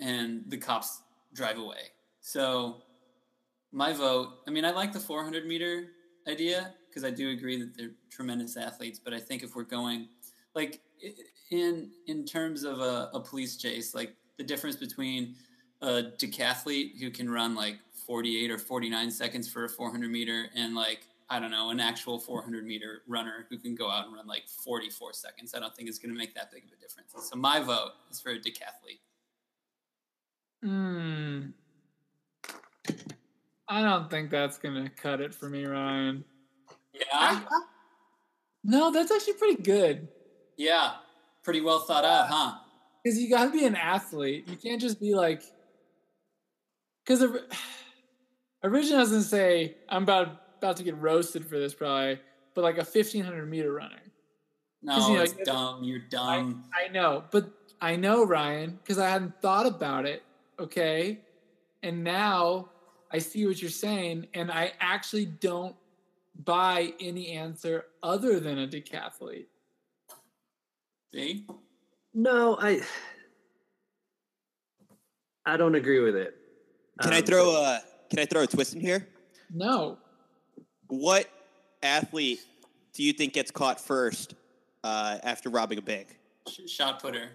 and 0.00 0.44
the 0.48 0.56
cops 0.56 1.02
drive 1.34 1.58
away. 1.58 1.90
So 2.20 2.82
my 3.72 3.92
vote. 3.92 4.28
I 4.46 4.50
mean, 4.50 4.64
I 4.64 4.70
like 4.70 4.92
the 4.92 5.00
400 5.00 5.46
meter 5.46 5.88
idea 6.28 6.74
because 6.88 7.04
I 7.04 7.10
do 7.10 7.30
agree 7.30 7.58
that 7.58 7.76
they're 7.76 7.92
tremendous 8.10 8.56
athletes. 8.56 9.00
But 9.02 9.12
I 9.14 9.18
think 9.18 9.42
if 9.42 9.56
we're 9.56 9.64
going 9.64 10.08
like 10.54 10.80
in 11.50 11.90
in 12.06 12.24
terms 12.24 12.64
of 12.64 12.80
a, 12.80 13.10
a 13.14 13.20
police 13.20 13.56
chase, 13.56 13.94
like 13.94 14.14
the 14.38 14.44
difference 14.44 14.76
between 14.76 15.34
a 15.80 16.04
decathlete 16.18 16.98
who 16.98 17.10
can 17.10 17.28
run 17.28 17.54
like 17.54 17.76
48 18.06 18.50
or 18.50 18.58
49 18.58 19.10
seconds 19.10 19.48
for 19.48 19.64
a 19.64 19.68
400 19.68 20.10
meter 20.10 20.46
and 20.54 20.74
like 20.74 21.00
I 21.30 21.40
don't 21.40 21.50
know 21.50 21.70
an 21.70 21.80
actual 21.80 22.18
400 22.18 22.66
meter 22.66 23.02
runner 23.06 23.46
who 23.48 23.58
can 23.58 23.74
go 23.74 23.90
out 23.90 24.06
and 24.06 24.14
run 24.14 24.26
like 24.26 24.48
44 24.48 25.14
seconds. 25.14 25.54
I 25.54 25.60
don't 25.60 25.74
think 25.74 25.88
it's 25.88 25.98
going 25.98 26.12
to 26.12 26.18
make 26.18 26.34
that 26.34 26.50
big 26.52 26.64
of 26.64 26.70
a 26.72 26.80
difference. 26.80 27.12
So 27.28 27.36
my 27.36 27.60
vote 27.60 27.92
is 28.10 28.20
for 28.20 28.30
a 28.30 28.38
decathlete. 28.38 29.00
Hmm. 30.62 31.40
I 33.68 33.82
don't 33.82 34.10
think 34.10 34.30
that's 34.30 34.58
gonna 34.58 34.90
cut 34.90 35.20
it 35.20 35.34
for 35.34 35.48
me, 35.48 35.64
Ryan. 35.64 36.24
Yeah, 36.92 37.40
No, 38.62 38.92
that's 38.92 39.10
actually 39.10 39.34
pretty 39.34 39.62
good. 39.62 40.08
Yeah, 40.62 40.92
pretty 41.42 41.60
well 41.60 41.80
thought 41.80 42.04
out, 42.04 42.28
huh? 42.28 42.54
Because 43.02 43.18
you 43.18 43.28
got 43.28 43.46
to 43.46 43.50
be 43.50 43.64
an 43.64 43.74
athlete. 43.74 44.48
You 44.48 44.56
can't 44.56 44.80
just 44.80 45.00
be 45.00 45.14
like. 45.14 45.42
Because 47.04 47.22
originally 48.64 48.96
I 48.96 49.00
was 49.00 49.10
gonna 49.10 49.22
say 49.22 49.76
I'm 49.88 50.04
about 50.04 50.40
about 50.58 50.76
to 50.76 50.84
get 50.84 50.96
roasted 50.98 51.46
for 51.46 51.58
this 51.58 51.74
probably, 51.74 52.20
but 52.54 52.62
like 52.62 52.76
a 52.76 52.84
1500 52.84 53.46
meter 53.50 53.72
runner. 53.72 53.96
No, 54.82 55.08
you 55.08 55.16
know, 55.16 55.22
it's 55.22 55.34
you- 55.38 55.44
dumb. 55.44 55.84
You're 55.84 55.98
dumb. 55.98 56.64
I 56.74 56.88
know, 56.88 57.24
but 57.30 57.50
I 57.80 57.96
know 57.96 58.24
Ryan 58.24 58.78
because 58.82 58.98
I 58.98 59.08
hadn't 59.08 59.40
thought 59.42 59.66
about 59.66 60.06
it. 60.06 60.22
Okay, 60.60 61.18
and 61.82 62.04
now 62.04 62.68
I 63.10 63.18
see 63.18 63.46
what 63.46 63.60
you're 63.60 63.70
saying, 63.70 64.28
and 64.34 64.50
I 64.50 64.72
actually 64.80 65.26
don't 65.26 65.74
buy 66.44 66.94
any 67.00 67.30
answer 67.32 67.86
other 68.02 68.38
than 68.40 68.58
a 68.58 68.66
decathlete. 68.66 69.46
See? 71.14 71.46
No, 72.14 72.56
I 72.60 72.80
I 75.44 75.56
don't 75.56 75.74
agree 75.74 76.00
with 76.00 76.16
it. 76.16 76.34
Can 77.00 77.12
I 77.12 77.18
Um, 77.18 77.24
throw 77.24 77.50
a 77.56 77.80
Can 78.10 78.18
I 78.18 78.24
throw 78.26 78.42
a 78.42 78.46
twist 78.46 78.74
in 78.74 78.80
here? 78.80 79.08
No, 79.54 79.98
What 80.88 81.28
athlete 81.82 82.40
do 82.94 83.02
you 83.02 83.12
think 83.12 83.32
gets 83.34 83.50
caught 83.50 83.80
first 83.80 84.34
uh, 84.84 85.18
after 85.22 85.48
robbing 85.50 85.78
a 85.78 85.82
bank? 85.82 86.18
Sh- 86.48 86.70
shot 86.70 87.02
putter. 87.02 87.30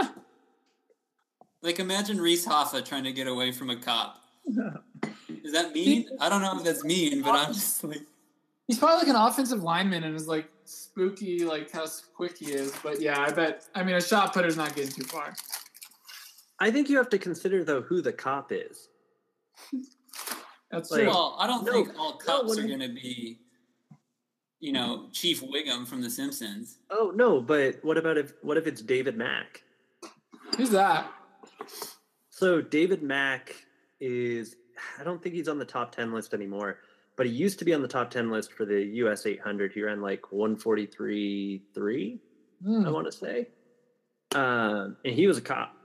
like 1.62 1.78
imagine 1.78 2.20
Reese 2.20 2.46
Hoffa 2.46 2.84
trying 2.84 3.04
to 3.04 3.12
get 3.12 3.26
away 3.26 3.52
from 3.52 3.70
a 3.70 3.76
cop. 3.76 4.20
Is 5.44 5.52
that 5.52 5.72
mean? 5.72 6.08
I 6.20 6.28
don't 6.28 6.42
know 6.42 6.56
if 6.58 6.64
that's 6.64 6.84
mean, 6.84 7.22
but 7.22 7.30
I'm 7.30 7.52
just 7.52 7.82
like 7.84 8.02
he's 8.66 8.78
probably 8.78 8.98
like 8.98 9.08
an 9.08 9.16
offensive 9.16 9.62
lineman 9.62 10.04
and 10.04 10.14
is 10.16 10.26
like 10.28 10.48
spooky, 10.70 11.44
like 11.44 11.70
how 11.70 11.86
quick 12.14 12.38
he 12.38 12.52
is. 12.52 12.72
But 12.82 13.00
yeah, 13.00 13.20
I 13.20 13.30
bet. 13.30 13.64
I 13.74 13.82
mean, 13.82 13.96
a 13.96 14.00
shot 14.00 14.32
putter's 14.32 14.56
not 14.56 14.74
getting 14.74 14.92
too 14.92 15.04
far. 15.04 15.34
I 16.58 16.70
think 16.70 16.88
you 16.88 16.96
have 16.98 17.08
to 17.10 17.18
consider 17.18 17.64
though 17.64 17.82
who 17.82 18.00
the 18.02 18.12
cop 18.12 18.52
is. 18.52 18.88
That's 20.70 20.90
Like- 20.90 21.02
true. 21.02 21.08
well, 21.10 21.36
I 21.38 21.46
don't 21.46 21.64
No, 21.64 21.72
think 21.72 21.98
all 21.98 22.12
cops 22.18 22.48
what 22.48 22.58
are 22.58 22.66
going 22.66 22.80
to 22.80 22.88
be, 22.88 23.40
you 24.60 24.72
know, 24.72 25.08
Chief 25.12 25.40
Wiggum 25.42 25.86
from 25.86 26.00
The 26.02 26.10
Simpsons. 26.10 26.78
Oh 26.90 27.12
no, 27.14 27.40
but 27.40 27.82
what 27.84 27.96
about 27.98 28.16
if 28.18 28.34
what 28.42 28.56
if 28.56 28.66
it's 28.66 28.82
David 28.82 29.16
Mack? 29.16 29.62
Who's 30.56 30.70
that? 30.70 31.10
So 32.28 32.60
David 32.60 33.02
Mack 33.02 33.54
is 34.00 34.56
I 34.98 35.04
don't 35.04 35.22
think 35.22 35.34
he's 35.34 35.48
on 35.48 35.58
the 35.58 35.64
top 35.64 35.94
10 35.94 36.12
list 36.12 36.32
anymore, 36.34 36.78
but 37.20 37.26
he 37.26 37.32
used 37.34 37.58
to 37.58 37.66
be 37.66 37.74
on 37.74 37.82
the 37.82 37.86
top 37.88 38.08
10 38.10 38.30
list 38.30 38.50
for 38.50 38.64
the 38.64 38.82
US 38.82 39.26
800. 39.26 39.72
He 39.74 39.82
ran 39.82 40.00
like 40.00 40.22
143.3, 40.32 42.18
Hmm. 42.64 42.86
I 42.86 42.90
want 42.90 43.04
to 43.04 43.12
say. 43.12 43.48
Um, 44.34 44.96
and 45.04 45.14
he 45.14 45.26
was 45.26 45.36
a 45.36 45.42
cop. 45.42 45.76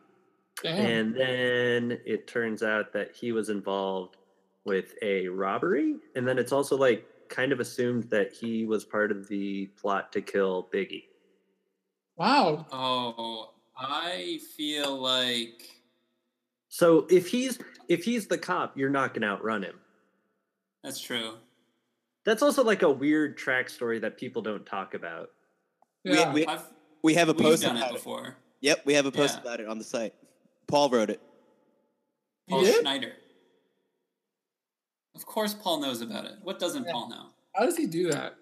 Damn. 0.63 0.85
And 0.85 1.13
then 1.13 1.99
it 2.05 2.25
turns 2.27 2.63
out 2.63 2.93
that 2.93 3.13
he 3.13 3.33
was 3.33 3.49
involved 3.49 4.15
with 4.63 4.93
a 5.01 5.27
robbery. 5.27 5.95
And 6.15 6.25
then 6.25 6.37
it's 6.39 6.53
also 6.53 6.77
like 6.77 7.05
kind 7.27 7.51
of 7.51 7.59
assumed 7.59 8.05
that 8.11 8.31
he 8.31 8.65
was 8.65 8.85
part 8.85 9.11
of 9.11 9.27
the 9.27 9.65
plot 9.77 10.13
to 10.13 10.21
kill 10.21 10.69
Biggie. 10.73 11.03
wow. 12.15 12.65
Oh, 12.71 13.51
I 13.77 14.39
feel 14.55 14.95
like 15.01 15.69
So 16.69 17.07
if 17.09 17.27
he's 17.27 17.59
if 17.89 18.05
he's 18.05 18.27
the 18.27 18.37
cop, 18.37 18.77
you're 18.77 18.89
not 18.89 19.13
gonna 19.13 19.27
outrun 19.27 19.63
him. 19.63 19.81
That's 20.85 20.99
true. 21.01 21.33
That's 22.23 22.41
also 22.41 22.63
like 22.63 22.81
a 22.83 22.89
weird 22.89 23.37
track 23.37 23.69
story 23.69 23.99
that 23.99 24.17
people 24.17 24.41
don't 24.41 24.65
talk 24.65 24.93
about. 24.93 25.31
We- 26.03 26.13
Yeah. 26.13 26.33
we- 26.33 26.45
I've 26.47 26.63
We 27.03 27.13
have 27.15 27.29
a 27.29 27.33
we've 27.33 27.41
post 27.43 27.63
done 27.63 27.77
about 27.77 27.89
it 27.91 27.93
it. 27.95 27.97
before. 27.97 28.37
Yep, 28.61 28.85
we 28.85 28.93
have 28.93 29.05
a 29.05 29.11
post 29.11 29.35
Yeah. 29.35 29.41
about 29.41 29.59
it 29.59 29.67
on 29.67 29.77
the 29.77 29.83
site. 29.83 30.15
Paul 30.67 30.89
wrote 30.89 31.09
it. 31.11 31.21
Paul 32.49 32.61
did? 32.63 32.79
Schneider. 32.81 33.13
Of 35.13 35.25
course, 35.25 35.53
Paul 35.53 35.79
knows 35.81 36.01
about 36.01 36.25
it. 36.25 36.37
What 36.41 36.57
doesn't 36.59 36.85
Yeah. 36.85 36.91
Paul 36.91 37.09
know? 37.09 37.29
How 37.55 37.65
does 37.65 37.77
he 37.77 37.85
do 37.85 38.11
that? 38.11 38.35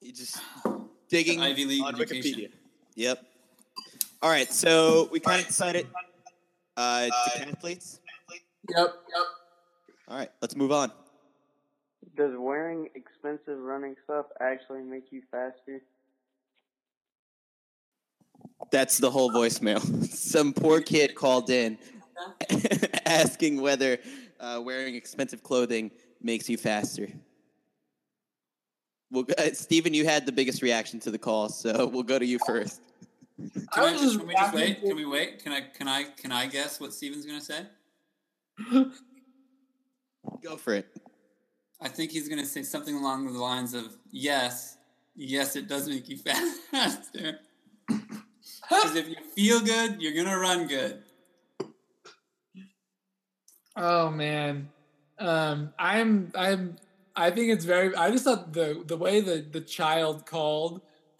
He 0.00 0.12
just 0.12 0.38
digging 1.08 1.40
Ivy 1.40 1.64
League 1.66 1.82
on 1.84 1.94
education. 2.00 2.40
Wikipedia. 2.40 2.52
Yep. 2.94 3.26
All 4.22 4.30
right, 4.30 4.50
so 4.52 5.08
we 5.12 5.20
kind 5.20 5.40
of 5.40 5.46
decided 5.46 5.86
uh, 6.76 7.08
decathletes. 7.28 8.00
Yep. 8.30 8.94
Yep. 9.14 9.24
All 10.10 10.16
right, 10.16 10.30
let's 10.42 10.56
move 10.56 10.72
on. 10.72 10.90
Does 12.16 12.32
wearing 12.36 12.88
expensive 12.96 13.60
running 13.60 13.94
stuff 14.02 14.26
actually 14.40 14.82
make 14.82 15.04
you 15.12 15.22
faster? 15.30 15.80
That's 18.72 18.98
the 18.98 19.08
whole 19.08 19.30
voicemail. 19.30 19.80
Some 20.10 20.52
poor 20.52 20.80
kid 20.80 21.14
called 21.14 21.48
in 21.48 21.78
asking 23.06 23.60
whether 23.60 23.98
uh, 24.40 24.60
wearing 24.64 24.96
expensive 24.96 25.44
clothing 25.44 25.92
makes 26.20 26.48
you 26.48 26.56
faster. 26.56 27.06
Well, 29.12 29.26
uh, 29.38 29.50
Stephen, 29.52 29.94
you 29.94 30.04
had 30.06 30.26
the 30.26 30.32
biggest 30.32 30.60
reaction 30.60 30.98
to 31.00 31.12
the 31.12 31.18
call, 31.18 31.48
so 31.50 31.86
we'll 31.86 32.02
go 32.02 32.18
to 32.18 32.26
you 32.26 32.40
first. 32.44 32.80
Can, 33.38 33.68
I 33.76 33.82
I, 33.84 33.92
just 33.92 34.18
can 34.18 34.26
we 34.26 34.34
just 34.34 34.54
wait? 34.54 34.80
Can 34.82 34.96
we 34.96 35.04
wait? 35.06 35.42
Can 35.44 35.52
I? 35.52 35.60
Can 35.60 35.86
I? 35.86 36.02
Can 36.02 36.32
I 36.32 36.46
guess 36.46 36.80
what 36.80 36.92
Stephen's 36.92 37.24
gonna 37.24 37.40
say? 37.40 37.64
Go 40.42 40.56
for 40.56 40.74
it. 40.74 40.86
I 41.80 41.88
think 41.88 42.10
he's 42.10 42.28
gonna 42.28 42.44
say 42.44 42.62
something 42.62 42.94
along 42.94 43.32
the 43.32 43.38
lines 43.38 43.74
of, 43.74 43.96
"Yes, 44.10 44.76
yes, 45.14 45.56
it 45.56 45.66
does 45.68 45.88
make 45.88 46.08
you 46.08 46.18
faster. 46.70 47.40
Because 47.88 48.96
if 48.96 49.08
you 49.08 49.16
feel 49.34 49.60
good, 49.60 50.00
you're 50.00 50.14
gonna 50.14 50.38
run 50.38 50.66
good." 50.66 51.02
Oh 53.76 54.10
man, 54.10 54.68
um, 55.18 55.72
I'm 55.78 56.32
I'm 56.34 56.76
I 57.16 57.30
think 57.30 57.50
it's 57.50 57.64
very. 57.64 57.94
I 57.94 58.10
just 58.10 58.24
thought 58.24 58.52
the 58.52 58.82
the 58.86 58.96
way 58.96 59.20
the 59.20 59.44
the 59.50 59.60
child 59.60 60.26
called 60.26 60.82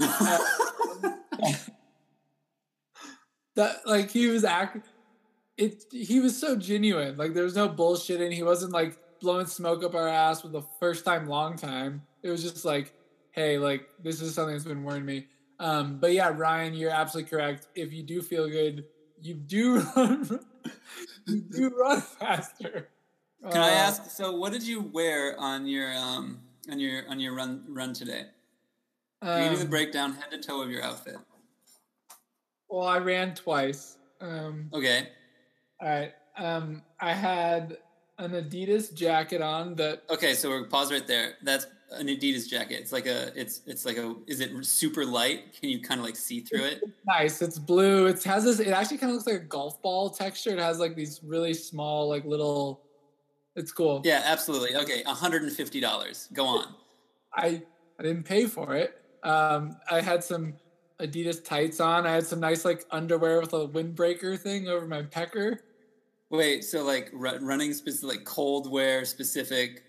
that 3.56 3.86
like 3.86 4.10
he 4.10 4.26
was 4.28 4.44
act 4.44 4.86
it 5.60 5.84
he 5.92 6.20
was 6.20 6.36
so 6.38 6.56
genuine 6.56 7.16
like 7.16 7.34
there 7.34 7.44
was 7.44 7.54
no 7.54 7.68
bullshitting 7.68 8.32
he 8.32 8.42
wasn't 8.42 8.72
like 8.72 8.98
blowing 9.20 9.46
smoke 9.46 9.84
up 9.84 9.94
our 9.94 10.08
ass 10.08 10.40
for 10.42 10.48
the 10.48 10.62
first 10.80 11.04
time 11.04 11.28
long 11.28 11.56
time 11.56 12.02
it 12.22 12.30
was 12.30 12.42
just 12.42 12.64
like 12.64 12.94
hey 13.32 13.58
like 13.58 13.88
this 14.02 14.20
is 14.22 14.34
something 14.34 14.54
that's 14.54 14.64
been 14.64 14.82
worrying 14.82 15.04
me 15.04 15.26
um 15.60 15.98
but 16.00 16.12
yeah 16.12 16.32
ryan 16.34 16.74
you're 16.74 16.90
absolutely 16.90 17.28
correct 17.30 17.68
if 17.74 17.92
you 17.92 18.02
do 18.02 18.22
feel 18.22 18.48
good 18.48 18.86
you 19.20 19.34
do 19.34 19.80
run 19.96 20.40
you 21.26 21.40
do 21.42 21.68
run 21.78 22.00
faster 22.00 22.88
Can 23.50 23.62
I 23.62 23.70
Uh, 23.72 23.88
ask? 23.88 24.10
So, 24.10 24.36
what 24.36 24.52
did 24.52 24.62
you 24.62 24.82
wear 24.82 25.38
on 25.38 25.66
your 25.66 25.92
um 25.96 26.40
on 26.70 26.78
your 26.78 27.08
on 27.08 27.20
your 27.20 27.34
run 27.34 27.64
run 27.68 27.94
today? 27.94 28.24
Can 29.22 29.42
you 29.44 29.50
do 29.50 29.56
the 29.56 29.64
um, 29.64 29.70
breakdown 29.70 30.12
head 30.12 30.30
to 30.30 30.38
toe 30.38 30.60
of 30.62 30.70
your 30.70 30.82
outfit? 30.82 31.16
well 32.68 32.86
i 32.86 32.98
ran 32.98 33.34
twice 33.34 33.96
um 34.20 34.68
Okay. 34.72 35.08
All 35.80 35.88
right 35.88 36.12
um 36.36 36.82
i 37.00 37.12
had 37.12 37.78
an 38.18 38.32
adidas 38.32 38.92
jacket 38.94 39.40
on 39.40 39.74
that 39.76 40.02
Okay, 40.10 40.34
so 40.34 40.50
we're 40.50 40.64
pause 40.64 40.92
right 40.92 41.06
there. 41.06 41.34
That's 41.42 41.66
an 41.92 42.06
Adidas 42.06 42.48
jacket. 42.48 42.78
It's 42.80 42.92
like 42.92 43.06
a 43.06 43.32
it's 43.34 43.62
it's 43.66 43.84
like 43.84 43.96
a 43.96 44.14
is 44.26 44.40
it 44.40 44.50
super 44.64 45.04
light? 45.04 45.54
Can 45.58 45.70
you 45.70 45.80
kind 45.80 45.98
of 45.98 46.06
like 46.06 46.16
see 46.16 46.40
through 46.40 46.64
it? 46.64 46.82
nice. 47.06 47.42
It's 47.42 47.58
blue. 47.58 48.06
It 48.06 48.22
has 48.24 48.44
this. 48.44 48.60
It 48.60 48.68
actually 48.68 48.98
kind 48.98 49.10
of 49.10 49.14
looks 49.14 49.26
like 49.26 49.42
a 49.42 49.44
golf 49.44 49.80
ball 49.82 50.10
texture. 50.10 50.50
It 50.50 50.58
has 50.58 50.78
like 50.78 50.94
these 50.94 51.20
really 51.24 51.54
small, 51.54 52.08
like 52.08 52.24
little. 52.24 52.82
It's 53.56 53.72
cool. 53.72 54.02
Yeah, 54.04 54.22
absolutely. 54.24 54.76
Okay, 54.76 55.02
$150. 55.02 56.32
Go 56.32 56.46
on. 56.46 56.74
I 57.34 57.62
I 57.98 58.02
didn't 58.02 58.24
pay 58.24 58.46
for 58.46 58.76
it. 58.76 59.00
Um, 59.24 59.76
I 59.90 60.00
had 60.00 60.22
some 60.22 60.54
Adidas 61.00 61.44
tights 61.44 61.80
on. 61.80 62.06
I 62.06 62.12
had 62.12 62.26
some 62.26 62.40
nice 62.40 62.64
like 62.64 62.84
underwear 62.90 63.40
with 63.40 63.52
a 63.52 63.66
windbreaker 63.66 64.38
thing 64.38 64.68
over 64.68 64.86
my 64.86 65.02
pecker. 65.02 65.60
Wait, 66.30 66.62
so 66.62 66.84
like 66.84 67.10
ru- 67.12 67.38
running 67.40 67.72
specific 67.72 68.16
like 68.16 68.24
cold 68.24 68.70
wear 68.70 69.04
specific 69.04 69.82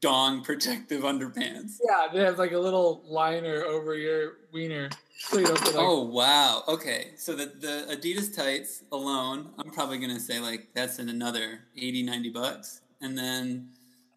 dong 0.00 0.42
protective 0.44 1.02
underpants. 1.02 1.78
Yeah, 1.88 2.08
they 2.12 2.20
have 2.20 2.38
like 2.38 2.52
a 2.52 2.58
little 2.58 3.02
liner 3.06 3.62
over 3.64 3.94
your 3.94 4.32
wiener, 4.52 4.90
so 5.18 5.38
you 5.38 5.46
like. 5.46 5.74
Oh 5.76 6.02
wow. 6.02 6.64
Okay. 6.66 7.12
So 7.16 7.34
the 7.34 7.46
the 7.46 7.96
Adidas 7.96 8.34
tights 8.34 8.82
alone, 8.90 9.50
I'm 9.58 9.70
probably 9.70 9.98
going 9.98 10.14
to 10.14 10.20
say 10.20 10.40
like 10.40 10.68
that's 10.74 10.98
in 10.98 11.08
another 11.08 11.60
80 11.76 12.02
90 12.02 12.30
bucks. 12.30 12.80
And 13.00 13.16
then 13.16 13.68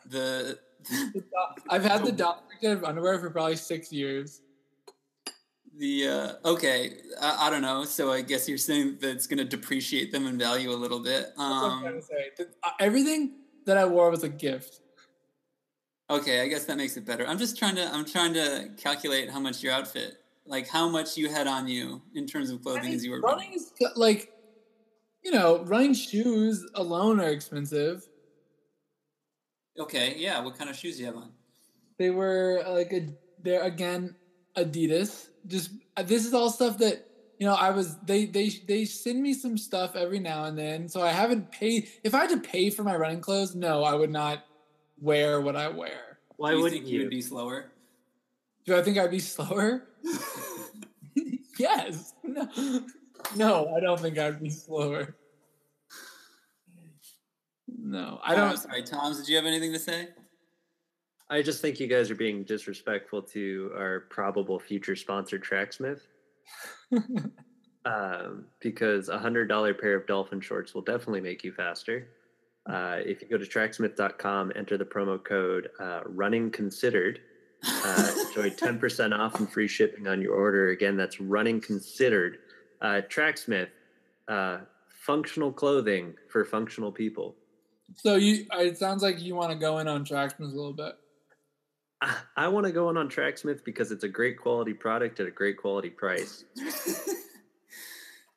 the 0.09 0.57
the 0.89 1.23
I've 1.69 1.83
had 1.83 2.03
the 2.03 2.11
dog 2.23 2.37
protective 2.47 2.83
underwear 2.83 3.19
for 3.19 3.29
probably 3.29 3.57
six 3.57 3.91
years. 3.91 4.41
The 5.79 6.07
uh 6.07 6.33
okay, 6.45 6.97
I, 7.21 7.47
I 7.47 7.49
don't 7.49 7.61
know. 7.63 7.85
So 7.85 8.11
I 8.11 8.21
guess 8.21 8.47
you're 8.47 8.57
saying 8.57 8.97
that 9.01 9.09
it's 9.11 9.25
going 9.27 9.37
to 9.39 9.45
depreciate 9.45 10.11
them 10.11 10.27
in 10.27 10.37
value 10.37 10.69
a 10.71 10.75
little 10.83 10.99
bit. 10.99 11.23
That's 11.23 11.37
what 11.37 11.45
I'm 11.45 11.81
trying 11.81 11.93
Um 11.95 12.01
to 12.01 12.05
say. 12.05 12.29
The- 12.37 12.49
uh, 12.63 12.71
Everything 12.79 13.35
that 13.65 13.77
I 13.77 13.85
wore 13.85 14.11
was 14.11 14.23
a 14.23 14.29
gift. 14.29 14.81
okay, 16.09 16.41
I 16.41 16.47
guess 16.47 16.65
that 16.65 16.77
makes 16.77 16.97
it 16.97 17.05
better. 17.05 17.25
I'm 17.25 17.37
just 17.39 17.57
trying 17.57 17.75
to 17.75 17.85
I'm 17.93 18.05
trying 18.05 18.33
to 18.33 18.69
calculate 18.77 19.29
how 19.29 19.39
much 19.39 19.63
your 19.63 19.73
outfit 19.73 20.15
like 20.45 20.67
how 20.67 20.89
much 20.89 21.15
you 21.15 21.29
had 21.29 21.47
on 21.47 21.67
you 21.67 22.01
in 22.15 22.25
terms 22.25 22.49
of 22.49 22.59
I 22.59 22.63
clothing 22.63 22.85
mean, 22.85 22.95
as 22.95 23.05
you 23.05 23.11
were 23.11 23.21
running 23.21 23.53
is 23.53 23.71
like, 23.95 24.31
you 25.23 25.31
know, 25.31 25.63
running 25.65 25.93
shoes 25.93 26.65
alone 26.75 27.19
are 27.19 27.29
expensive. 27.29 28.07
Okay, 29.79 30.15
yeah. 30.17 30.41
What 30.43 30.57
kind 30.57 30.69
of 30.69 30.75
shoes 30.75 30.95
do 30.97 31.01
you 31.01 31.05
have 31.07 31.15
on? 31.15 31.31
They 31.97 32.09
were 32.09 32.63
like 32.67 32.91
a, 32.91 33.07
they're 33.43 33.63
again 33.63 34.15
Adidas. 34.57 35.28
Just 35.49 35.71
uh, 35.97 36.03
this 36.03 36.25
is 36.25 36.33
all 36.33 36.49
stuff 36.49 36.77
that 36.77 37.05
you 37.39 37.45
know. 37.47 37.53
I 37.55 37.71
was 37.71 37.97
they 38.05 38.25
they 38.25 38.49
they 38.49 38.85
send 38.85 39.21
me 39.21 39.33
some 39.33 39.57
stuff 39.57 39.95
every 39.95 40.19
now 40.19 40.45
and 40.45 40.57
then, 40.57 40.87
so 40.87 41.01
I 41.01 41.11
haven't 41.11 41.51
paid. 41.51 41.89
If 42.03 42.13
I 42.15 42.19
had 42.19 42.29
to 42.29 42.39
pay 42.39 42.69
for 42.69 42.83
my 42.83 42.95
running 42.95 43.19
clothes, 43.19 43.55
no, 43.55 43.83
I 43.83 43.93
would 43.95 44.11
not 44.11 44.45
wear 45.01 45.41
what 45.41 45.55
I 45.57 45.67
wear. 45.69 46.19
Why 46.37 46.53
you 46.53 46.61
wouldn't 46.61 46.85
you 46.85 47.01
you? 47.01 47.09
be 47.09 47.21
slower? 47.21 47.71
Do 48.65 48.77
I 48.77 48.81
think 48.83 48.97
I'd 48.97 49.11
be 49.11 49.19
slower? 49.19 49.83
yes. 51.59 52.13
No. 52.23 52.47
no, 53.35 53.73
I 53.75 53.79
don't 53.79 53.99
think 53.99 54.17
I'd 54.17 54.41
be 54.41 54.49
slower. 54.49 55.15
No, 57.67 58.19
I 58.23 58.33
Oh, 58.33 58.37
don't. 58.37 58.57
sorry, 58.57 58.83
Thoms. 58.83 59.17
Did 59.17 59.27
you 59.29 59.35
have 59.37 59.45
anything 59.45 59.73
to 59.73 59.79
say? 59.79 60.09
I 61.29 61.41
just 61.41 61.61
think 61.61 61.79
you 61.79 61.87
guys 61.87 62.09
are 62.09 62.15
being 62.15 62.43
disrespectful 62.43 63.21
to 63.21 63.71
our 63.75 64.01
probable 64.09 64.59
future 64.59 64.95
sponsor, 64.95 65.37
Tracksmith, 65.37 66.01
um, 67.85 68.45
because 68.59 69.09
a 69.09 69.19
hundred 69.19 69.47
dollar 69.47 69.73
pair 69.73 69.95
of 69.95 70.07
dolphin 70.07 70.41
shorts 70.41 70.73
will 70.73 70.81
definitely 70.81 71.21
make 71.21 71.43
you 71.43 71.51
faster. 71.51 72.07
Uh, 72.65 72.97
if 73.05 73.21
you 73.21 73.27
go 73.27 73.37
to 73.37 73.45
tracksmith.com, 73.45 74.51
enter 74.55 74.77
the 74.77 74.85
promo 74.85 75.23
code 75.23 75.69
uh, 75.79 76.01
running 76.05 76.49
considered, 76.49 77.19
uh, 77.63 78.11
enjoy 78.27 78.49
10% 78.49 79.17
off 79.17 79.39
and 79.39 79.51
free 79.51 79.67
shipping 79.67 80.07
on 80.07 80.21
your 80.21 80.33
order. 80.33 80.69
Again, 80.69 80.97
that's 80.97 81.19
running 81.19 81.61
considered. 81.61 82.39
Uh, 82.81 83.01
Tracksmith, 83.09 83.69
uh, 84.27 84.59
functional 84.87 85.51
clothing 85.51 86.13
for 86.27 86.45
functional 86.45 86.91
people. 86.91 87.35
So 87.95 88.15
you, 88.15 88.45
it 88.53 88.77
sounds 88.77 89.01
like 89.01 89.21
you 89.21 89.35
want 89.35 89.51
to 89.51 89.57
go 89.57 89.79
in 89.79 89.87
on 89.87 90.05
Tracksmith 90.05 90.51
a 90.51 90.55
little 90.55 90.73
bit. 90.73 90.95
I, 92.01 92.17
I 92.37 92.47
want 92.47 92.65
to 92.65 92.71
go 92.71 92.89
in 92.89 92.97
on 92.97 93.09
Tracksmith 93.09 93.63
because 93.65 93.91
it's 93.91 94.03
a 94.03 94.09
great 94.09 94.37
quality 94.37 94.73
product 94.73 95.19
at 95.19 95.27
a 95.27 95.31
great 95.31 95.57
quality 95.57 95.89
price. 95.89 96.45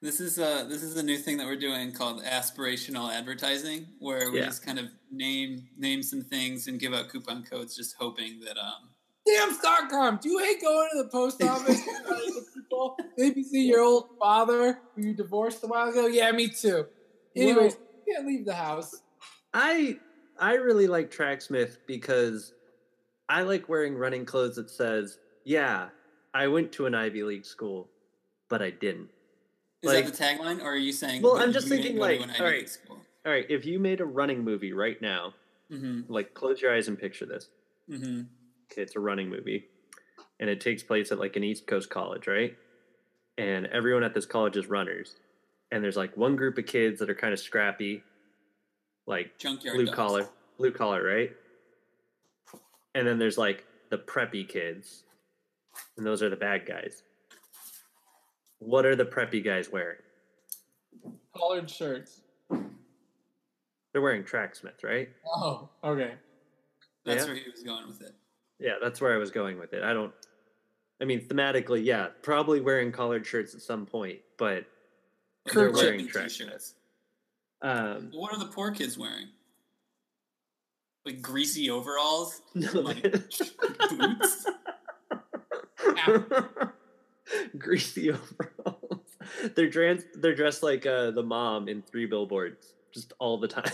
this 0.01 0.19
is 0.21 0.39
uh 0.39 0.65
this 0.69 0.83
is 0.83 0.97
a 0.97 1.03
new 1.03 1.17
thing 1.17 1.37
that 1.37 1.47
we're 1.47 1.55
doing 1.57 1.93
called 1.93 2.23
aspirational 2.25 3.13
advertising, 3.13 3.87
where 4.01 4.31
we 4.33 4.39
Yeah. 4.39 4.47
just 4.47 4.65
kind 4.67 4.79
of 4.79 4.87
name 5.11 5.69
name 5.79 6.03
some 6.03 6.23
things 6.23 6.67
and 6.67 6.81
give 6.81 6.93
out 6.93 7.09
coupon 7.09 7.45
codes, 7.45 7.77
just 7.77 7.95
hoping 7.99 8.41
that 8.41 8.59
um 8.59 8.89
Stamps.com, 9.29 10.19
do 10.21 10.31
you 10.31 10.39
hate 10.41 10.61
going 10.61 10.89
to 10.95 11.03
the 11.05 11.09
post 11.09 11.41
office 11.45 11.81
and 11.87 12.07
trying 12.07 12.21
to 12.27 12.33
get 12.33 12.43
people. 12.55 12.97
Maybe 13.17 13.45
see 13.45 13.69
your 13.69 13.81
old 13.81 14.09
father 14.19 14.81
who 14.97 15.03
you 15.03 15.15
divorced 15.15 15.63
a 15.63 15.69
while 15.69 15.89
ago. 15.91 16.09
Yeah, 16.09 16.33
me 16.33 16.49
too. 16.49 16.87
Anyways, 17.37 17.77
you 18.05 18.15
can't 18.15 18.27
leave 18.27 18.45
the 18.45 18.55
house. 18.55 19.03
I 19.55 20.01
I 20.41 20.55
really 20.55 20.89
like 20.89 21.13
Tracksmith 21.13 21.79
because 21.87 22.53
I 23.33 23.43
like 23.43 23.69
wearing 23.69 23.97
running 23.97 24.25
clothes 24.27 24.57
that 24.57 24.71
says, 24.71 25.19
"Yeah, 25.45 25.89
I 26.35 26.49
went 26.49 26.71
to 26.73 26.87
an 26.87 26.95
Ivy 26.95 27.23
League 27.23 27.47
school, 27.47 27.89
but 28.51 28.61
I 28.61 28.71
didn't." 28.71 29.09
Is 29.83 29.91
Like- 29.93 30.05
that 30.05 30.15
the 30.15 30.23
tagline, 30.25 30.61
or 30.63 30.73
are 30.73 30.77
you 30.77 30.93
saying? 30.93 31.23
Well, 31.23 31.37
I'm 31.39 31.53
just 31.53 31.67
thinking, 31.69 31.97
like, 31.97 32.21
all 32.21 32.45
right, 32.47 32.79
all 32.91 33.33
right. 33.33 33.47
if 33.49 33.65
you 33.65 33.79
made 33.79 34.01
a 34.01 34.05
running 34.05 34.45
movie 34.45 34.73
right 34.73 35.01
now, 35.01 35.35
Mm-hmm. 35.71 36.13
like 36.13 36.35
close 36.35 36.61
your 36.61 36.75
eyes 36.75 36.89
and 36.89 36.99
picture 36.99 37.25
this. 37.25 37.49
Mm-hmm. 37.89 38.21
Okay, 38.71 38.83
it's 38.83 38.95
a 38.95 39.01
running 39.01 39.31
movie, 39.31 39.69
and 40.39 40.51
it 40.51 40.61
takes 40.61 40.83
place 40.83 41.11
at 41.11 41.19
like 41.19 41.35
an 41.37 41.43
East 41.45 41.67
Coast 41.67 41.89
college, 41.89 42.27
right? 42.27 42.55
And 43.39 43.67
everyone 43.69 44.05
at 44.05 44.13
this 44.13 44.27
college 44.27 44.59
is 44.59 44.67
runners, 44.67 45.17
and 45.71 45.83
there's 45.83 45.97
like 45.97 46.15
one 46.15 46.37
group 46.37 46.59
of 46.59 46.67
kids 46.67 47.01
that 47.01 47.09
are 47.09 47.15
kind 47.15 47.33
of 47.33 47.41
scrappy, 47.41 48.03
like 49.07 49.39
Junkyard 49.39 49.77
blue 49.77 49.87
dogs. 49.87 49.97
collar, 49.97 50.29
blue 50.59 50.73
collar, 50.73 51.03
right? 51.03 51.33
And 52.95 53.07
then 53.07 53.19
there's 53.19 53.39
like 53.39 53.65
the 53.91 53.99
preppy 53.99 54.47
kids, 54.49 55.05
and 55.97 56.07
those 56.07 56.23
are 56.23 56.29
the 56.29 56.37
bad 56.37 56.67
guys. 56.67 57.03
What 58.59 58.85
are 58.87 58.95
the 58.97 59.05
preppy 59.05 59.43
guys 59.45 59.71
wearing? 59.71 59.99
Collared 61.37 61.69
shirts. 61.69 62.21
They're 62.51 64.01
wearing 64.03 64.25
Tracksmith, 64.25 64.83
right? 64.85 65.09
Oh, 65.27 65.69
okay. 65.85 66.15
That's 67.05 67.23
Yeah. 67.23 67.33
where 67.33 67.35
he 67.43 67.51
was 67.51 67.63
going 67.63 67.87
with 67.89 68.01
it. 68.03 68.15
Yeah, 68.59 68.75
that's 68.81 69.01
where 69.01 69.13
I 69.13 69.17
was 69.19 69.31
going 69.31 69.59
with 69.59 69.73
it. 69.75 69.83
I 69.83 69.93
don't. 69.93 70.13
I 71.01 71.05
mean, 71.05 71.27
thematically, 71.27 71.85
yeah, 71.85 72.09
probably 72.23 72.61
wearing 72.61 72.93
collared 72.93 73.27
shirts 73.27 73.55
at 73.55 73.61
some 73.63 73.87
point, 73.87 74.21
but 74.37 74.65
Like 75.45 75.55
They're 75.57 75.71
wearing 75.73 75.93
ripping 75.99 76.09
track 76.09 76.29
t-shirts. 76.29 76.75
um, 77.63 78.11
What 78.13 78.33
are 78.33 78.39
the 78.39 78.47
poor 78.53 78.71
kids 78.71 78.97
wearing? 78.97 79.27
Like 81.05 81.21
greasy 81.21 81.69
overalls, 81.71 82.43
no, 82.55 82.71
like 82.81 83.03
boots. 83.03 84.47
greasy 87.59 88.11
overalls. 88.11 89.01
They're 89.55 89.69
dressed. 89.69 90.07
They're 90.15 90.35
dressed 90.35 90.63
like 90.63 90.87
uh, 90.87 91.11
the 91.11 91.23
mom 91.23 91.69
in 91.69 91.83
Three 91.83 92.07
Billboards, 92.07 92.75
just 92.93 93.13
all 93.19 93.39
the 93.39 93.49
time. 93.49 93.65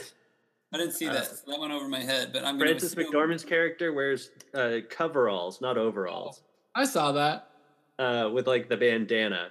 I 0.73 0.79
didn't 0.79 0.93
see 0.93 1.09
Uh, 1.09 1.15
that. 1.15 1.27
so 1.27 1.51
that 1.51 1.61
went 1.61 1.73
over 1.73 1.89
my 1.89 2.01
head. 2.01 2.31
But 2.33 2.45
I'm 2.45 2.57
gonna 2.59 2.71
Frances 2.71 2.93
assume- 2.93 3.13
McDormand's 3.13 3.45
character 3.45 3.93
wears 3.93 4.31
uh, 4.55 4.79
coveralls, 4.89 5.61
not 5.61 5.77
overalls, 5.79 6.43
I 6.75 6.85
saw 6.85 7.13
that. 7.13 7.51
uh, 7.99 8.31
with 8.33 8.47
like 8.47 8.69
the 8.69 8.77
bandana. 8.77 9.49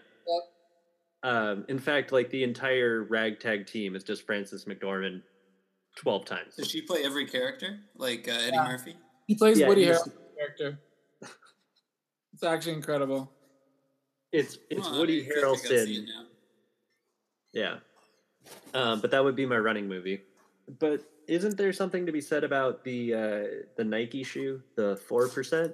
Um, 1.24 1.66
in 1.68 1.80
fact, 1.80 2.12
like 2.12 2.30
the 2.30 2.44
entire 2.44 3.04
ragtag 3.04 3.66
team 3.66 3.96
is 3.96 4.04
just 4.04 4.26
Frances 4.26 4.66
McDormand 4.66 5.22
twelve 5.98 6.26
times. 6.26 6.56
Does 6.56 6.70
she 6.70 6.82
play 6.82 7.04
every 7.04 7.26
character 7.26 7.80
like 7.96 8.28
uh, 8.28 8.32
Eddie 8.32 8.52
Yeah. 8.56 8.68
Murphy? 8.68 8.96
He 9.28 9.36
plays 9.36 9.60
Yeah, 9.60 9.68
Woody 9.68 9.84
he's- 9.86 9.98
Harrelson's 10.02 10.14
character. 10.38 10.80
It's 12.34 12.44
actually 12.44 12.74
incredible. 12.74 13.32
It's 14.32 14.60
it's 14.70 14.88
Well, 14.88 15.00
Woody 15.00 15.22
I 15.22 15.26
think 15.26 15.36
I 15.36 15.40
it 15.40 15.44
Harrelson. 15.44 16.06
Yeah. 17.54 17.76
Um, 18.74 19.02
but 19.02 19.10
that 19.12 19.24
would 19.24 19.36
be 19.36 19.46
my 19.48 19.58
running 19.58 19.88
movie. 19.88 20.22
But 20.80 21.02
isn't 21.28 21.58
there 21.58 21.74
something 21.74 22.06
to 22.06 22.12
be 22.12 22.22
said 22.22 22.44
about 22.44 22.84
the 22.84 23.14
uh, 23.14 23.44
the 23.76 23.84
Nike 23.84 24.24
shoe, 24.24 24.62
the 24.76 24.98
four 25.08 25.28
percent? 25.30 25.74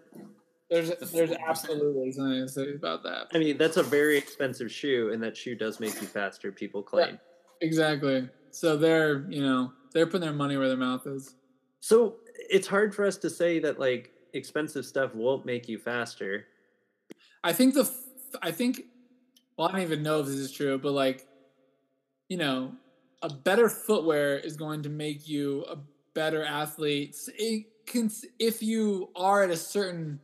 There's 0.70 0.92
there's 1.12 1.32
absolutely 1.32 2.12
something 2.14 2.42
to 2.42 2.48
say 2.48 2.74
about 2.74 3.04
that. 3.04 3.28
I 3.34 3.38
mean, 3.40 3.58
that's 3.58 3.78
a 3.78 3.84
very 3.84 4.18
expensive 4.18 4.72
shoe, 4.72 5.12
and 5.12 5.22
that 5.22 5.36
shoe 5.36 5.56
does 5.56 5.80
make 5.82 6.00
you 6.02 6.08
faster. 6.08 6.52
People 6.52 6.82
claim. 6.82 7.20
Exactly. 7.62 8.30
So 8.52 8.78
they're 8.78 9.26
you 9.30 9.42
know 9.42 9.74
they're 9.94 10.06
putting 10.06 10.22
their 10.22 10.34
money 10.34 10.58
where 10.58 10.68
their 10.68 10.78
mouth 10.78 11.06
is. 11.08 11.36
So 11.80 12.16
it's 12.50 12.68
hard 12.68 12.96
for 12.96 13.06
us 13.06 13.18
to 13.18 13.30
say 13.30 13.60
that 13.60 13.80
like 13.80 14.12
expensive 14.34 14.86
stuff 14.86 15.14
won't 15.14 15.46
make 15.46 15.68
you 15.68 15.78
faster. 15.78 16.48
I 17.44 17.54
think 17.54 17.74
the 17.74 17.90
I 18.42 18.52
think 18.52 18.84
well 19.58 19.68
I 19.68 19.72
don't 19.72 19.82
even 19.82 20.04
know 20.04 20.20
if 20.20 20.28
this 20.28 20.36
is 20.36 20.52
true, 20.52 20.78
but 20.78 20.92
like 20.92 21.28
you 22.30 22.38
know 22.38 22.74
a 23.22 23.30
better 23.30 23.70
footwear 23.70 24.38
is 24.38 24.58
going 24.58 24.84
to 24.84 24.90
make 24.90 25.28
you 25.28 25.64
a 25.70 25.78
better 26.14 26.44
athlete. 26.44 27.16
It 27.38 27.68
can, 27.86 28.12
if 28.40 28.62
you 28.62 29.10
are 29.16 29.44
at 29.44 29.50
a 29.50 29.58
certain 29.58 30.20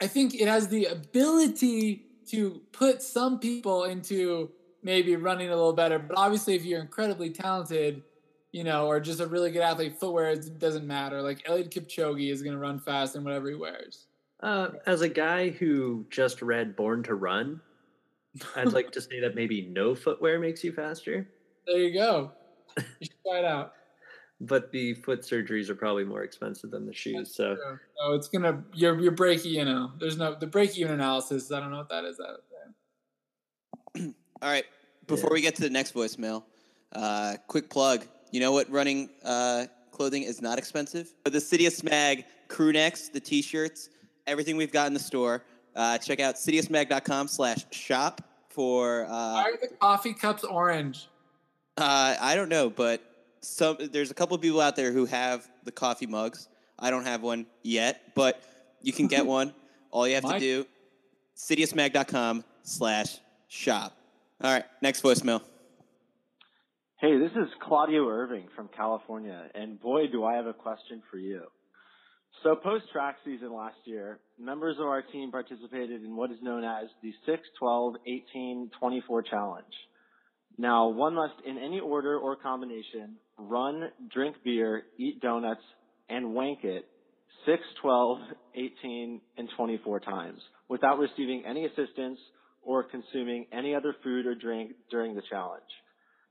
I 0.00 0.06
think 0.06 0.34
it 0.34 0.48
has 0.48 0.68
the 0.68 0.86
ability 0.86 2.06
to 2.28 2.62
put 2.72 3.02
some 3.02 3.38
people 3.38 3.84
into 3.84 4.50
maybe 4.82 5.16
running 5.16 5.48
a 5.48 5.56
little 5.56 5.72
better, 5.72 5.98
but 5.98 6.16
obviously 6.16 6.54
if 6.54 6.64
you're 6.64 6.80
incredibly 6.80 7.30
talented, 7.30 8.02
you 8.52 8.64
know, 8.64 8.86
or 8.86 9.00
just 9.00 9.20
a 9.20 9.26
really 9.26 9.50
good 9.50 9.62
athlete, 9.62 9.98
footwear 9.98 10.30
it 10.30 10.58
doesn't 10.58 10.86
matter. 10.86 11.22
Like 11.22 11.44
Eliud 11.44 11.70
Kipchoge 11.70 12.30
is 12.30 12.42
going 12.42 12.54
to 12.54 12.58
run 12.58 12.78
fast 12.80 13.14
in 13.16 13.24
whatever 13.24 13.48
he 13.48 13.54
wears. 13.54 14.06
Uh, 14.42 14.70
as 14.86 15.02
a 15.02 15.08
guy 15.08 15.50
who 15.50 16.06
just 16.10 16.40
read 16.42 16.74
Born 16.74 17.02
to 17.04 17.14
Run, 17.14 17.60
I'd 18.56 18.72
like 18.72 18.90
to 18.92 19.00
say 19.00 19.20
that 19.20 19.34
maybe 19.34 19.62
no 19.62 19.94
footwear 19.94 20.38
makes 20.38 20.64
you 20.64 20.72
faster, 20.72 21.28
There 21.66 21.78
you 21.78 21.92
go. 21.92 22.32
You 22.76 22.84
should 23.02 23.14
try 23.26 23.38
it 23.40 23.44
out. 23.44 23.74
but 24.40 24.70
the 24.72 24.94
foot 24.94 25.20
surgeries 25.22 25.68
are 25.68 25.74
probably 25.74 26.04
more 26.04 26.22
expensive 26.22 26.70
than 26.70 26.86
the 26.86 26.92
shoes. 26.94 27.34
So 27.34 27.56
So, 27.56 27.76
so 27.98 28.14
it's 28.14 28.28
gonna 28.28 28.62
your 28.72 28.98
your 29.00 29.10
break 29.12 29.44
you 29.44 29.64
know. 29.64 29.92
There's 29.98 30.16
no 30.16 30.34
the 30.34 30.46
break 30.46 30.78
even 30.78 30.92
analysis. 30.92 31.52
I 31.52 31.60
don't 31.60 31.70
know 31.70 31.78
what 31.78 31.88
that 31.90 32.04
is. 32.04 32.16
There. 32.18 32.36
All 34.42 34.50
right. 34.50 34.64
Before 35.06 35.30
we 35.32 35.40
get 35.40 35.54
to 35.56 35.62
the 35.62 35.70
next 35.70 35.94
voicemail, 35.94 36.44
uh, 36.94 37.36
quick 37.48 37.68
plug. 37.68 38.04
You 38.30 38.40
know 38.40 38.52
what 38.52 38.70
running 38.70 39.10
uh, 39.24 39.66
clothing 39.90 40.22
is 40.22 40.40
not 40.40 40.56
expensive? 40.58 41.12
The 41.24 41.30
Citius 41.40 41.82
Mag 41.82 42.24
crew 42.48 42.72
necks, 42.72 43.08
the 43.08 43.20
t-shirts, 43.20 43.90
everything 44.26 44.56
we've 44.56 44.72
got 44.72 44.86
in 44.86 44.94
the 44.94 45.00
store. 45.00 45.42
Uh, 45.74 45.98
check 45.98 46.20
out 46.20 46.36
citiusmag.com 46.36 47.28
slash 47.28 47.64
shop 47.72 48.22
for, 48.48 49.04
uh, 49.04 49.08
Why 49.08 49.42
are 49.52 49.56
the 49.60 49.74
coffee 49.80 50.12
cups 50.14 50.44
orange? 50.44 51.08
uh, 51.76 52.16
I 52.20 52.34
don't 52.34 52.48
know, 52.48 52.70
but 52.70 53.02
some 53.40 53.76
there's 53.92 54.10
a 54.10 54.14
couple 54.14 54.34
of 54.34 54.42
people 54.42 54.60
out 54.60 54.76
there 54.76 54.92
who 54.92 55.06
have 55.06 55.48
the 55.64 55.72
coffee 55.72 56.06
mugs. 56.06 56.48
I 56.78 56.90
don't 56.90 57.04
have 57.04 57.22
one 57.22 57.46
yet, 57.62 58.14
but 58.14 58.42
you 58.82 58.92
can 58.92 59.06
get 59.06 59.24
one. 59.38 59.54
All 59.90 60.06
you 60.06 60.14
have 60.14 60.24
to 60.24 60.30
Mike? 60.30 60.40
do, 60.40 60.66
citiusmag.com 61.36 62.44
slash 62.62 63.18
shop. 63.48 63.96
All 64.42 64.50
right, 64.50 64.64
next 64.80 65.02
voicemail. 65.02 65.42
Hey, 66.98 67.18
this 67.18 67.32
is 67.32 67.48
Claudio 67.62 68.08
Irving 68.08 68.48
from 68.56 68.70
California, 68.74 69.38
and 69.54 69.78
boy, 69.78 70.06
do 70.10 70.24
I 70.24 70.36
have 70.36 70.46
a 70.46 70.54
question 70.54 71.02
for 71.10 71.18
you. 71.18 71.42
So, 72.42 72.56
post 72.56 72.84
track 72.90 73.16
season 73.22 73.52
last 73.52 73.76
year, 73.84 74.18
members 74.38 74.76
of 74.78 74.86
our 74.86 75.02
team 75.02 75.30
participated 75.30 76.02
in 76.02 76.16
what 76.16 76.30
is 76.30 76.38
known 76.40 76.64
as 76.64 76.88
the 77.02 77.12
6, 77.26 77.42
12, 77.58 77.96
18, 78.06 78.70
24 78.80 79.22
challenge. 79.24 79.74
Now, 80.56 80.88
one 80.88 81.16
must, 81.16 81.34
in 81.46 81.58
any 81.58 81.80
order 81.80 82.16
or 82.16 82.34
combination, 82.36 83.16
run, 83.36 83.90
drink 84.10 84.36
beer, 84.42 84.84
eat 84.96 85.20
donuts, 85.20 85.64
and 86.08 86.32
wank 86.32 86.64
it 86.64 86.86
6, 87.44 87.60
12, 87.82 88.18
18, 88.54 89.20
and 89.36 89.48
24 89.54 90.00
times 90.00 90.40
without 90.66 90.98
receiving 90.98 91.44
any 91.46 91.66
assistance 91.66 92.18
or 92.62 92.82
consuming 92.84 93.46
any 93.52 93.74
other 93.74 93.94
food 94.02 94.26
or 94.26 94.34
drink 94.34 94.72
during 94.90 95.14
the 95.14 95.22
challenge. 95.28 95.62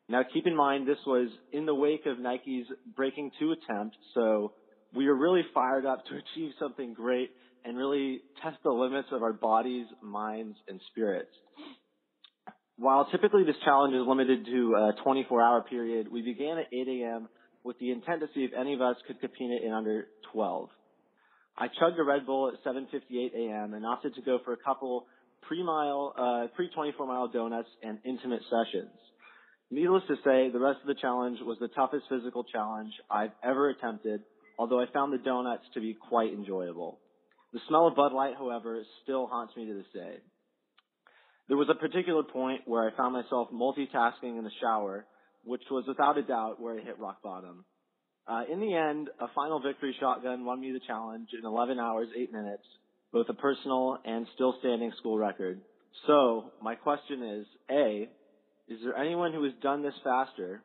Now 0.07 0.21
keep 0.33 0.47
in 0.47 0.55
mind 0.55 0.87
this 0.87 0.97
was 1.05 1.29
in 1.51 1.65
the 1.65 1.75
wake 1.75 2.05
of 2.05 2.19
Nike's 2.19 2.65
Breaking 2.95 3.31
2 3.39 3.51
attempt, 3.51 3.95
so 4.15 4.53
we 4.95 5.07
were 5.07 5.15
really 5.15 5.43
fired 5.53 5.85
up 5.85 6.03
to 6.05 6.11
achieve 6.35 6.51
something 6.59 6.93
great 6.93 7.31
and 7.65 7.77
really 7.77 8.21
test 8.41 8.57
the 8.63 8.71
limits 8.71 9.09
of 9.11 9.21
our 9.21 9.33
bodies, 9.33 9.85
minds, 10.01 10.57
and 10.67 10.79
spirits. 10.91 11.31
While 12.77 13.09
typically 13.11 13.43
this 13.43 13.57
challenge 13.65 13.93
is 13.93 14.07
limited 14.07 14.45
to 14.45 14.75
a 14.75 15.03
24 15.03 15.41
hour 15.41 15.61
period, 15.61 16.09
we 16.09 16.21
began 16.21 16.57
at 16.57 16.67
8 16.71 16.87
a.m. 16.87 17.27
with 17.63 17.77
the 17.79 17.91
intent 17.91 18.21
to 18.21 18.27
see 18.33 18.45
if 18.45 18.51
any 18.57 18.73
of 18.73 18.81
us 18.81 18.95
could 19.05 19.19
compete 19.19 19.51
it 19.51 19.63
in 19.63 19.73
under 19.73 20.07
12. 20.31 20.69
I 21.57 21.67
chugged 21.67 21.99
a 21.99 22.03
Red 22.03 22.25
Bull 22.25 22.47
at 22.47 22.63
7:58 22.63 23.33
a.m. 23.35 23.73
and 23.73 23.85
opted 23.85 24.15
to 24.15 24.21
go 24.21 24.39
for 24.45 24.53
a 24.53 24.57
couple 24.57 25.07
pre-mile, 25.49 26.13
uh, 26.15 26.47
pre-24 26.55 27.07
mile 27.07 27.27
donuts 27.27 27.67
and 27.81 27.97
intimate 28.05 28.41
sessions. 28.43 28.93
Needless 29.71 30.03
to 30.07 30.15
say, 30.23 30.51
the 30.51 30.59
rest 30.59 30.79
of 30.81 30.87
the 30.87 31.01
challenge 31.01 31.39
was 31.41 31.57
the 31.59 31.67
toughest 31.69 32.05
physical 32.07 32.43
challenge 32.43 32.93
I've 33.09 33.31
ever 33.43 33.69
attempted, 33.69 34.21
although 34.59 34.79
I 34.79 34.85
found 34.93 35.11
the 35.11 35.17
donuts 35.17 35.63
to 35.73 35.81
be 35.81 35.95
quite 35.95 36.31
enjoyable. 36.31 36.99
The 37.51 37.59
smell 37.67 37.87
of 37.87 37.95
Bud 37.95 38.13
Light, 38.13 38.35
however, 38.37 38.81
still 39.03 39.25
haunts 39.25 39.55
me 39.57 39.65
to 39.65 39.73
this 39.73 39.91
day. 39.93 40.17
There 41.47 41.57
was 41.57 41.69
a 41.69 41.75
particular 41.75 42.21
point 42.21 42.61
where 42.65 42.87
I 42.87 42.95
found 42.95 43.13
myself 43.13 43.49
multitasking 43.51 44.37
in 44.37 44.43
the 44.43 44.51
shower, 44.61 45.07
which 45.43 45.63
was 45.71 45.83
without 45.87 46.19
a 46.19 46.21
doubt 46.21 46.61
where 46.61 46.77
I 46.79 46.83
hit 46.83 46.99
rock 46.99 47.23
bottom. 47.23 47.65
Uh, 48.27 48.43
in 48.51 48.59
the 48.59 48.75
end, 48.75 49.09
a 49.19 49.25
final 49.33 49.59
victory 49.59 49.95
shotgun 49.99 50.45
won 50.45 50.61
me 50.61 50.71
the 50.71 50.81
challenge 50.85 51.29
in 51.37 51.43
11 51.43 51.79
hours, 51.79 52.07
8 52.15 52.31
minutes, 52.31 52.63
both 53.11 53.27
a 53.29 53.33
personal 53.33 53.97
and 54.05 54.27
still 54.35 54.55
standing 54.59 54.91
school 54.97 55.17
record. 55.17 55.61
So, 56.07 56.51
my 56.61 56.75
question 56.75 57.23
is 57.23 57.45
A, 57.69 58.09
is 58.67 58.79
there 58.83 58.95
anyone 58.95 59.33
who 59.33 59.43
has 59.43 59.53
done 59.61 59.81
this 59.81 59.93
faster? 60.03 60.61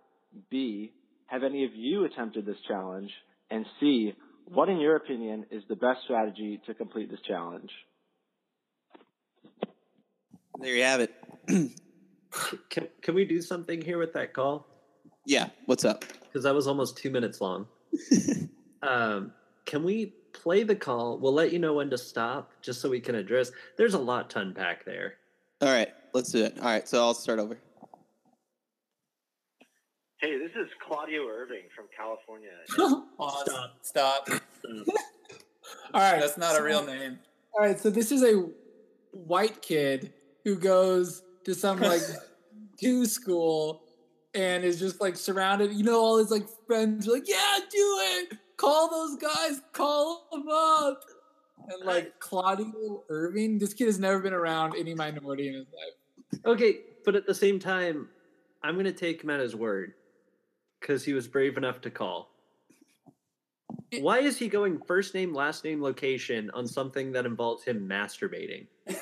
B, 0.51 0.93
have 1.27 1.43
any 1.43 1.65
of 1.65 1.71
you 1.75 2.05
attempted 2.05 2.45
this 2.45 2.57
challenge? 2.69 3.11
And 3.51 3.65
C, 3.81 4.15
what 4.47 4.69
in 4.69 4.79
your 4.79 4.97
opinion 4.97 5.47
is 5.51 5.63
the 5.69 5.77
best 5.77 6.01
strategy 6.05 6.61
to 6.67 6.75
complete 6.75 7.11
this 7.11 7.21
challenge? 7.27 7.71
There 10.61 10.75
you 10.75 10.83
have 10.83 11.01
it. 11.01 11.15
Can, 12.69 12.89
can 13.01 13.15
we 13.15 13.25
do 13.25 13.41
something 13.41 13.81
here 13.81 13.97
with 13.97 14.15
that 14.15 14.35
call? 14.35 14.67
yeah. 15.25 15.51
What's 15.67 15.85
up? 15.85 16.05
Because 16.23 16.43
that 16.43 16.53
was 16.53 16.67
almost 16.67 16.97
two 16.97 17.11
minutes 17.11 17.41
long. 17.41 17.69
um, 18.83 19.33
can 19.65 19.85
we 19.85 20.15
play 20.35 20.63
the 20.63 20.77
call? 20.77 21.19
We'll 21.19 21.33
let 21.33 21.53
you 21.53 21.59
know 21.59 21.75
when 21.75 21.89
to 21.91 21.99
stop, 21.99 22.53
just 22.61 22.81
so 22.81 22.91
we 22.91 23.01
can 23.01 23.15
address. 23.15 23.51
There's 23.79 23.95
a 23.95 23.99
lot 23.99 24.29
to 24.31 24.41
unpack 24.41 24.85
there. 24.85 25.15
All 25.63 25.69
right. 25.73 25.89
Let's 26.13 26.31
do 26.31 26.45
it. 26.45 26.59
All 26.59 26.67
right. 26.67 26.87
So 26.87 27.01
I'll 27.01 27.15
start 27.15 27.39
over. 27.39 27.59
Hey, 30.21 30.39
this 30.39 30.53
is 30.53 30.69
Claudio 30.87 31.27
Irving 31.29 31.65
from 31.75 31.87
California. 31.97 32.51
Pause. 33.19 33.69
Stop. 33.83 34.29
All 35.93 36.01
right, 36.01 36.21
That's 36.21 36.39
not 36.39 36.59
a 36.59 36.63
real 36.63 36.85
name. 36.85 37.19
All 37.53 37.61
right, 37.61 37.79
so 37.79 37.91
this 37.91 38.11
is 38.11 38.23
a 38.23 38.49
white 39.13 39.61
kid 39.63 40.13
who 40.45 40.57
goes 40.57 41.23
to 41.45 41.55
some 41.55 41.79
like 41.79 42.01
two 42.81 43.05
school 43.07 43.83
and 44.35 44.65
is 44.65 44.79
just 44.79 45.01
like 45.01 45.17
surrounded. 45.17 45.73
You 45.73 45.85
know, 45.85 46.01
all 46.01 46.19
his 46.19 46.31
like 46.31 46.47
friends 46.67 47.07
are 47.07 47.13
like, 47.13 47.29
"Yeah, 47.29 47.59
do 47.71 47.99
it! 48.01 48.39
Call 48.57 48.89
those 48.89 49.17
guys! 49.17 49.61
Call 49.73 50.29
them 50.33 50.49
up!" 50.49 51.03
And 51.69 51.85
like 51.85 52.19
Claudio 52.21 53.05
Irving, 53.09 53.59
this 53.59 53.75
kid 53.75 53.87
has 53.87 53.99
never 53.99 54.21
been 54.21 54.35
around 54.35 54.75
any 54.77 54.95
minority 54.95 55.49
in 55.49 55.55
his 55.55 55.67
life. 55.67 56.41
Okay, 56.47 56.81
but 57.05 57.15
at 57.17 57.27
the 57.27 57.35
same 57.35 57.59
time, 57.59 58.09
I'm 58.63 58.75
going 58.75 58.85
to 58.85 58.93
take 58.93 59.23
him 59.23 59.31
at 59.31 59.41
his 59.41 59.55
word 59.55 59.95
because 60.81 61.05
he 61.05 61.13
was 61.13 61.27
brave 61.27 61.57
enough 61.57 61.81
to 61.83 61.91
call. 61.91 62.31
Why 64.01 64.19
is 64.19 64.39
he 64.39 64.49
going 64.49 64.81
first 64.87 65.15
name, 65.15 65.33
last 65.33 65.65
name, 65.65 65.83
location 65.83 66.51
on 66.53 66.67
something 66.67 67.13
that 67.13 67.27
involves 67.27 67.65
him 67.65 67.89
masturbating? 67.89 68.67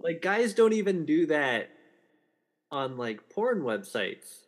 like, 0.00 0.22
guys 0.22 0.54
don't 0.54 0.72
even 0.72 1.04
do 1.04 1.26
that 1.26 1.70
on 2.70 2.96
like 2.96 3.28
porn 3.28 3.60
websites. 3.62 4.40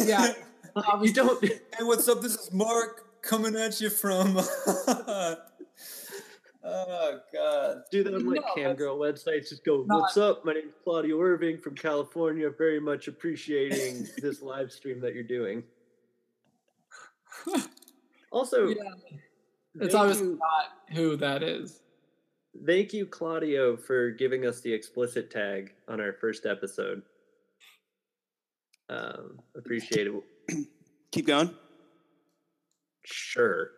Yeah, 0.00 0.32
you 1.02 1.12
don't. 1.12 1.42
Hey, 1.78 1.84
what's 1.84 2.08
up? 2.08 2.20
This 2.20 2.34
is 2.34 2.52
Mark 2.52 3.22
coming 3.22 3.56
at 3.56 3.80
you 3.80 3.88
from. 3.90 4.36
oh 6.64 7.18
God. 7.32 7.82
do 7.90 8.04
that 8.04 8.14
on 8.14 8.26
like 8.26 8.40
No, 8.42 8.54
cam 8.54 8.76
girl 8.76 8.98
websites. 8.98 9.48
Just 9.48 9.64
go, 9.64 9.84
not- 9.86 10.00
"What's 10.00 10.16
up? 10.16 10.44
My 10.44 10.52
name's 10.54 10.74
Claudio 10.84 11.20
Irving 11.20 11.58
from 11.58 11.74
California. 11.74 12.50
Very 12.50 12.80
much 12.80 13.08
appreciating 13.08 14.06
this 14.22 14.42
live 14.42 14.70
stream 14.72 15.00
that 15.00 15.14
you're 15.14 15.22
doing." 15.22 15.62
Also, 18.32 18.68
yeah. 18.68 18.74
It's 19.76 19.92
thank 19.92 19.94
obviously 19.94 20.26
you- 20.28 20.38
not 20.38 20.96
who 20.96 21.16
that 21.16 21.42
is. 21.42 21.80
Thank 22.66 22.92
you, 22.92 23.06
Claudio, 23.06 23.76
for 23.76 24.10
giving 24.10 24.44
us 24.44 24.60
the 24.60 24.72
explicit 24.72 25.30
tag 25.30 25.72
on 25.88 26.00
our 26.00 26.12
first 26.14 26.46
episode. 26.46 27.02
Um, 28.88 29.38
appreciate 29.56 30.08
it. 30.08 30.12
Keep 31.12 31.26
going. 31.26 31.54
Sure. 33.04 33.70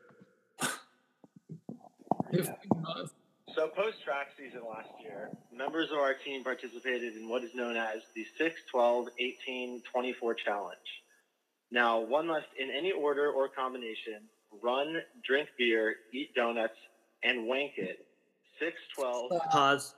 If 2.33 2.47
he 2.47 2.81
must. 2.81 3.15
So, 3.55 3.69
post 3.69 4.03
track 4.03 4.29
season 4.39 4.63
last 4.67 4.89
year, 5.03 5.29
members 5.55 5.91
of 5.91 5.99
our 5.99 6.15
team 6.15 6.43
participated 6.43 7.17
in 7.17 7.29
what 7.29 7.45
is 7.45 7.55
known 7.55 7.77
as 7.77 8.01
the 8.15 8.25
6, 8.39 8.61
12, 8.71 9.09
18, 9.19 9.83
24 9.83 10.35
challenge. 10.35 10.79
Now, 11.71 12.01
one 12.01 12.27
must, 12.27 12.47
in 12.59 12.71
any 12.71 12.93
order 12.93 13.31
or 13.31 13.49
combination, 13.49 14.23
run, 14.63 15.03
drink 15.27 15.51
beer, 15.59 15.97
eat 16.15 16.35
donuts, 16.35 16.77
and 17.23 17.47
wank 17.47 17.73
it. 17.77 18.07
6, 18.59 18.75
12, 18.95 19.31
Pause. 19.51 19.95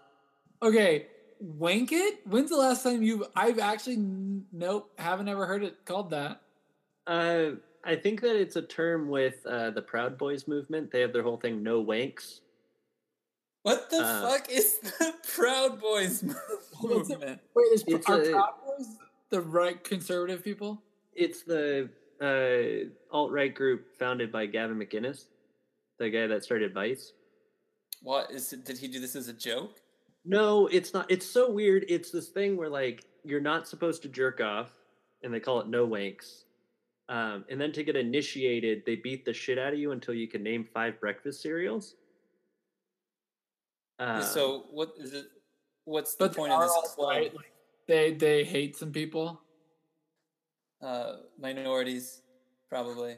Okay, 0.63 1.07
wank 1.39 1.93
it. 1.93 2.27
When's 2.27 2.51
the 2.51 2.57
last 2.57 2.83
time 2.83 3.03
you've? 3.03 3.23
I've 3.37 3.59
actually 3.59 3.99
nope, 3.99 4.91
haven't 4.99 5.29
ever 5.29 5.47
heard 5.47 5.63
it 5.63 5.85
called 5.85 6.11
that. 6.11 6.41
Uh, 7.07 7.51
I 7.85 7.97
think 7.97 8.21
that 8.23 8.37
it's 8.37 8.57
a 8.57 8.63
term 8.63 9.09
with 9.09 9.45
uh, 9.47 9.71
the 9.71 9.83
Proud 9.83 10.17
Boys 10.17 10.49
movement. 10.49 10.91
They 10.91 11.01
have 11.01 11.13
their 11.13 11.23
whole 11.23 11.37
thing, 11.37 11.63
no 11.63 11.85
wanks. 11.85 12.41
What 13.63 13.91
the 13.91 13.99
Uh, 14.03 14.29
fuck 14.31 14.51
is 14.51 14.79
the 14.79 15.15
Proud 15.35 15.81
Boys 15.81 16.23
What's 16.81 17.11
it- 17.11 17.19
movement? 17.19 17.41
Wait, 17.55 17.63
is 17.73 17.85
It's 17.87 18.09
are 18.09 18.21
a- 18.23 18.31
Proud 18.31 18.55
Boys 18.67 18.87
the 19.31 19.41
right 19.41 19.83
conservative 19.85 20.43
people? 20.45 20.83
It's 21.15 21.43
the 21.43 21.89
uh, 22.21 22.91
alt 23.15 23.31
right 23.33 23.55
group 23.55 23.97
founded 23.99 24.31
by 24.33 24.47
Gavin 24.47 24.79
McInnes, 24.79 25.27
the 25.99 26.09
guy 26.11 26.27
that 26.27 26.43
started 26.45 26.73
Vice. 26.75 27.13
What 28.03 28.31
is 28.31 28.53
it? 28.53 28.65
Did 28.65 28.79
he 28.79 28.89
do 28.89 29.01
this 29.01 29.17
as 29.17 29.29
a 29.29 29.33
joke? 29.33 29.81
No, 30.25 30.67
it's 30.69 30.93
not. 30.95 31.11
It's 31.11 31.27
so 31.27 31.51
weird. 31.51 31.85
It's 31.89 32.11
this 32.11 32.29
thing 32.29 32.57
where 32.57 32.69
like 32.69 33.05
you're 33.25 33.41
not 33.41 33.67
supposed 33.69 34.03
to 34.03 34.09
jerk 34.09 34.41
off, 34.41 34.71
and 35.23 35.33
they 35.33 35.41
call 35.41 35.61
it 35.61 35.69
no 35.69 35.87
wanks. 35.87 36.44
Um, 37.09 37.45
and 37.51 37.61
then 37.61 37.73
to 37.73 37.85
get 37.85 37.97
initiated, 37.97 38.83
they 38.87 38.97
beat 38.97 39.25
the 39.25 39.33
shit 39.33 39.59
out 39.59 39.73
of 39.73 39.79
you 39.79 39.93
until 39.93 40.15
you 40.15 40.27
can 40.27 40.43
name 40.43 40.65
five 40.65 40.99
breakfast 41.01 41.43
cereals. 41.43 41.97
Uh, 43.99 44.23
so 44.23 44.65
what 44.71 44.95
is 44.99 45.13
it? 45.13 45.27
What's 45.85 46.15
the 46.15 46.31
point 46.31 46.53
of 46.53 46.61
this 46.63 46.95
club? 46.95 47.11
right, 47.11 47.35
like, 47.35 47.53
they 47.87 48.15
they 48.15 48.43
hate 48.43 48.77
some 48.77 48.91
people. 48.91 49.41
Uh, 50.83 51.17
minorities, 51.39 52.23
probably. 52.69 53.17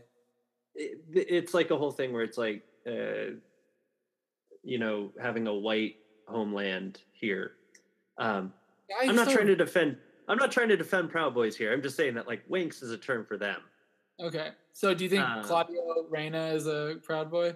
it, 0.74 1.00
it's 1.12 1.54
like 1.54 1.70
a 1.70 1.76
whole 1.76 1.90
thing 1.90 2.12
where 2.12 2.22
it's 2.22 2.38
like, 2.38 2.62
uh, 2.86 3.34
you 4.62 4.78
know, 4.78 5.10
having 5.20 5.46
a 5.46 5.54
white 5.54 5.96
homeland 6.28 7.00
here. 7.12 7.52
Um, 8.18 8.52
I 9.00 9.08
I'm 9.08 9.16
not 9.16 9.26
still- 9.26 9.36
trying 9.36 9.46
to 9.48 9.56
defend. 9.56 9.96
I'm 10.28 10.38
not 10.38 10.50
trying 10.50 10.68
to 10.68 10.76
defend 10.76 11.10
Proud 11.10 11.34
Boys 11.34 11.56
here. 11.56 11.72
I'm 11.72 11.82
just 11.82 11.96
saying 11.96 12.14
that 12.14 12.26
like 12.26 12.42
winks 12.48 12.82
is 12.82 12.90
a 12.90 12.98
term 12.98 13.24
for 13.24 13.36
them. 13.36 13.60
Okay, 14.18 14.50
so 14.72 14.94
do 14.94 15.04
you 15.04 15.10
think 15.10 15.22
Uh, 15.22 15.42
Claudio 15.42 16.06
Reyna 16.08 16.46
is 16.48 16.66
a 16.66 16.96
Proud 17.02 17.30
Boy? 17.30 17.54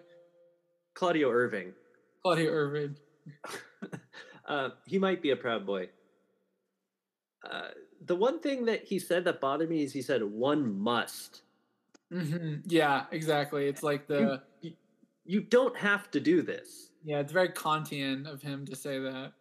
Claudio 0.94 1.30
Irving. 1.30 1.72
Claudio 2.22 2.50
Irving. 2.50 2.96
uh, 4.46 4.70
he 4.86 4.98
might 4.98 5.22
be 5.22 5.30
a 5.30 5.36
proud 5.36 5.64
boy. 5.64 5.88
Uh, 7.48 7.68
the 8.04 8.16
one 8.16 8.40
thing 8.40 8.66
that 8.66 8.84
he 8.84 8.98
said 8.98 9.24
that 9.24 9.40
bothered 9.40 9.70
me 9.70 9.82
is 9.82 9.92
he 9.92 10.02
said 10.02 10.22
one 10.22 10.78
must. 10.78 11.42
hmm 12.10 12.56
Yeah, 12.66 13.06
exactly. 13.10 13.66
It's 13.66 13.82
like 13.82 14.06
the 14.06 14.42
You, 14.60 14.72
you 15.24 15.40
don't 15.40 15.76
have 15.76 16.10
to 16.10 16.20
do 16.20 16.42
this. 16.42 16.90
yeah, 17.04 17.20
it's 17.20 17.32
very 17.32 17.48
Kantian 17.48 18.26
of 18.26 18.42
him 18.42 18.66
to 18.66 18.76
say 18.76 18.98
that. 18.98 19.32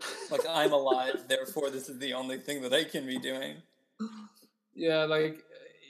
Like 0.30 0.42
I'm 0.48 0.72
alive, 0.72 1.24
therefore 1.28 1.70
this 1.70 1.88
is 1.88 1.98
the 1.98 2.12
only 2.12 2.38
thing 2.38 2.60
that 2.62 2.72
I 2.74 2.84
can 2.84 3.06
be 3.06 3.18
doing. 3.18 3.62
Yeah, 4.74 5.04
like 5.04 5.42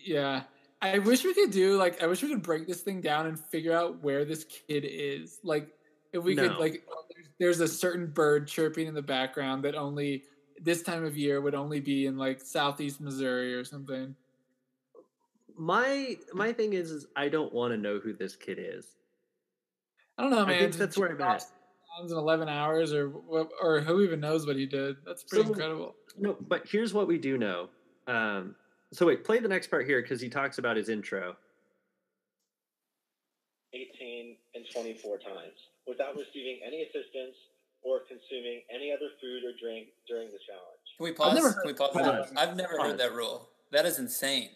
yeah. 0.05 0.45
I 0.81 0.99
wish 0.99 1.25
we 1.25 1.35
could 1.35 1.51
do 1.51 1.77
like 1.77 2.03
I 2.03 2.07
wish 2.07 2.23
we 2.23 2.29
could 2.29 2.43
break 2.43 2.67
this 2.67 2.81
thing 2.83 3.01
down 3.01 3.27
and 3.27 3.39
figure 3.39 3.73
out 3.73 4.03
where 4.03 4.25
this 4.25 4.45
kid 4.45 4.85
is. 4.87 5.39
Like 5.43 5.69
if 6.13 6.23
we 6.23 6.37
could 6.37 6.57
like 6.57 6.85
oh, 6.91 7.05
there's, 7.39 7.59
there's 7.59 7.61
a 7.61 7.73
certain 7.73 8.07
bird 8.07 8.47
chirping 8.47 8.87
in 8.87 8.95
the 8.95 9.03
background 9.03 9.65
that 9.65 9.75
only 9.75 10.25
this 10.61 10.83
time 10.83 11.05
of 11.05 11.17
year 11.17 11.41
would 11.41 11.55
only 11.55 11.81
be 11.81 12.07
in 12.07 12.17
like 12.17 12.41
southeast 12.41 13.01
Missouri 13.01 13.55
or 13.55 13.65
something. 13.65 14.15
My 15.57 16.17
my 16.33 16.53
thing 16.53 16.73
is, 16.75 16.91
is 16.93 17.07
I 17.17 17.29
don't 17.29 17.53
want 17.53 17.73
to 17.73 17.77
know 17.77 17.99
who 17.99 18.13
this 18.13 18.37
kid 18.37 18.59
is. 18.61 18.87
I 20.17 20.23
don't 20.23 20.31
know, 20.31 20.43
I 20.43 20.47
man. 20.47 20.59
think 20.61 20.77
that's 20.77 20.97
where 20.97 21.11
I'm 21.11 21.21
at. 21.21 21.45
In 22.01 22.11
eleven 22.13 22.49
hours, 22.49 22.93
or 22.93 23.13
or 23.61 23.81
who 23.81 24.03
even 24.03 24.21
knows 24.21 24.47
what 24.47 24.55
he 24.55 24.67
did? 24.67 24.97
That's 25.05 25.25
pretty 25.25 25.47
So- 25.47 25.51
incredible. 25.51 25.97
No, 26.17 26.37
but 26.41 26.63
here's 26.69 26.95
what 26.95 27.09
we 27.09 27.19
do 27.19 27.39
know. 27.39 27.69
Um, 28.07 28.55
so 28.93 29.07
wait, 29.07 29.25
play 29.25 29.39
the 29.39 29.49
next 29.49 29.69
part 29.69 29.87
here 29.87 30.01
because 30.03 30.21
he 30.21 30.29
talks 30.29 30.59
about 30.59 30.77
his 30.77 30.89
intro. 30.89 31.37
18, 33.75 34.37
and 34.55 34.65
24 34.73 35.19
times 35.19 35.53
without 35.87 36.17
receiving 36.17 36.61
any 36.67 36.83
assistance 36.83 37.37
or 37.83 38.01
consuming 38.09 38.63
any 38.75 38.93
other 38.93 39.09
food 39.21 39.43
or 39.45 39.53
drink 39.61 39.89
during 40.09 40.27
the 40.29 40.39
challenge. 40.47 40.81
Can 40.97 41.05
we 41.05 41.13
pause? 41.13 41.35
never 41.35 41.53
Can 41.53 41.63
we 41.67 41.69
heard- 41.73 41.77
pause? 41.79 41.93
Pause. 41.93 42.33
I've 42.37 42.57
never 42.57 42.77
Pause. 42.77 42.87
heard 42.91 42.99
that 43.01 43.13
rule. 43.15 43.51
That 43.73 43.85
is 43.87 43.99
insane. 43.99 44.51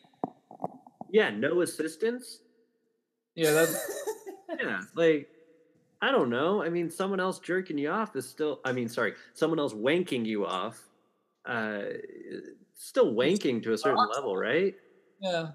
Yeah, 1.11 1.30
no 1.30 1.61
assistance. 1.61 2.41
Yeah, 3.35 3.53
that's 3.53 4.03
Yeah, 4.61 4.80
like 4.95 5.28
I 6.01 6.11
don't 6.11 6.30
know. 6.30 6.62
I 6.62 6.68
mean, 6.68 6.91
someone 6.91 7.20
else 7.20 7.39
jerking 7.39 7.78
you 7.78 7.91
off 7.91 8.16
is 8.16 8.28
still. 8.28 8.61
I 8.64 8.72
mean, 8.72 8.89
sorry, 8.89 9.14
someone 9.35 9.59
else 9.59 9.72
wanking 9.74 10.24
you 10.26 10.45
off. 10.47 10.80
Uh, 11.47 11.83
still 12.83 13.14
wanking 13.14 13.62
to 13.62 13.72
a 13.72 13.78
certain 13.78 14.09
level, 14.14 14.37
right? 14.37 14.74
yeah. 15.20 15.49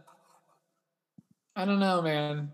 I 1.56 1.66
don't 1.66 1.80
know, 1.80 2.02
man. 2.02 2.52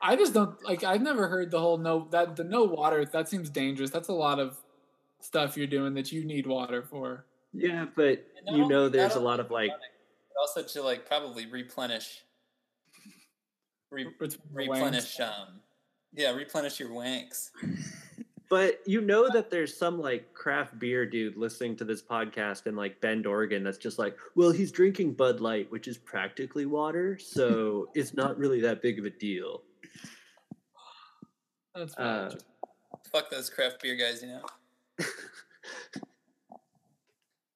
I 0.00 0.16
just 0.16 0.34
don't 0.34 0.60
like. 0.64 0.82
I've 0.82 1.00
never 1.00 1.28
heard 1.28 1.52
the 1.52 1.60
whole 1.60 1.78
no 1.78 2.08
that 2.10 2.34
the 2.34 2.42
no 2.42 2.64
water. 2.64 3.04
That 3.04 3.28
seems 3.28 3.48
dangerous. 3.48 3.90
That's 3.90 4.08
a 4.08 4.12
lot 4.12 4.40
of 4.40 4.58
stuff 5.20 5.56
you're 5.56 5.68
doing 5.68 5.94
that 5.94 6.10
you 6.10 6.24
need 6.24 6.48
water 6.48 6.82
for. 6.82 7.24
Yeah, 7.52 7.86
but 7.94 8.26
you 8.48 8.66
know 8.66 8.88
there's 8.88 9.14
a 9.14 9.20
lot 9.20 9.38
of 9.38 9.52
like 9.52 9.70
also 10.40 10.62
to 10.64 10.82
like 10.82 11.06
probably 11.06 11.46
replenish, 11.46 12.24
re- 13.92 14.08
replenish. 14.52 15.20
Um, 15.20 15.60
yeah, 16.12 16.32
replenish 16.32 16.80
your 16.80 16.90
wanks. 16.90 17.50
But 18.52 18.80
you 18.84 19.00
know 19.00 19.30
that 19.30 19.48
there's 19.48 19.74
some 19.74 19.98
like 19.98 20.34
craft 20.34 20.78
beer 20.78 21.06
dude 21.06 21.38
listening 21.38 21.74
to 21.76 21.86
this 21.86 22.02
podcast 22.02 22.66
in 22.66 22.76
like 22.76 23.00
Bend, 23.00 23.26
Oregon 23.26 23.64
that's 23.64 23.78
just 23.78 23.98
like, 23.98 24.14
well, 24.34 24.50
he's 24.50 24.70
drinking 24.70 25.14
Bud 25.14 25.40
Light, 25.40 25.72
which 25.72 25.88
is 25.88 25.96
practically 25.96 26.66
water, 26.66 27.16
so 27.16 27.88
it's 27.94 28.12
not 28.12 28.36
really 28.36 28.60
that 28.60 28.82
big 28.82 28.98
of 28.98 29.06
a 29.06 29.10
deal. 29.10 29.62
That's 31.74 31.96
Uh. 31.96 32.34
Fuck 33.10 33.30
those 33.30 33.48
craft 33.48 33.80
beer 33.80 33.96
guys, 33.96 34.22
you 34.22 34.28
know. 34.28 34.44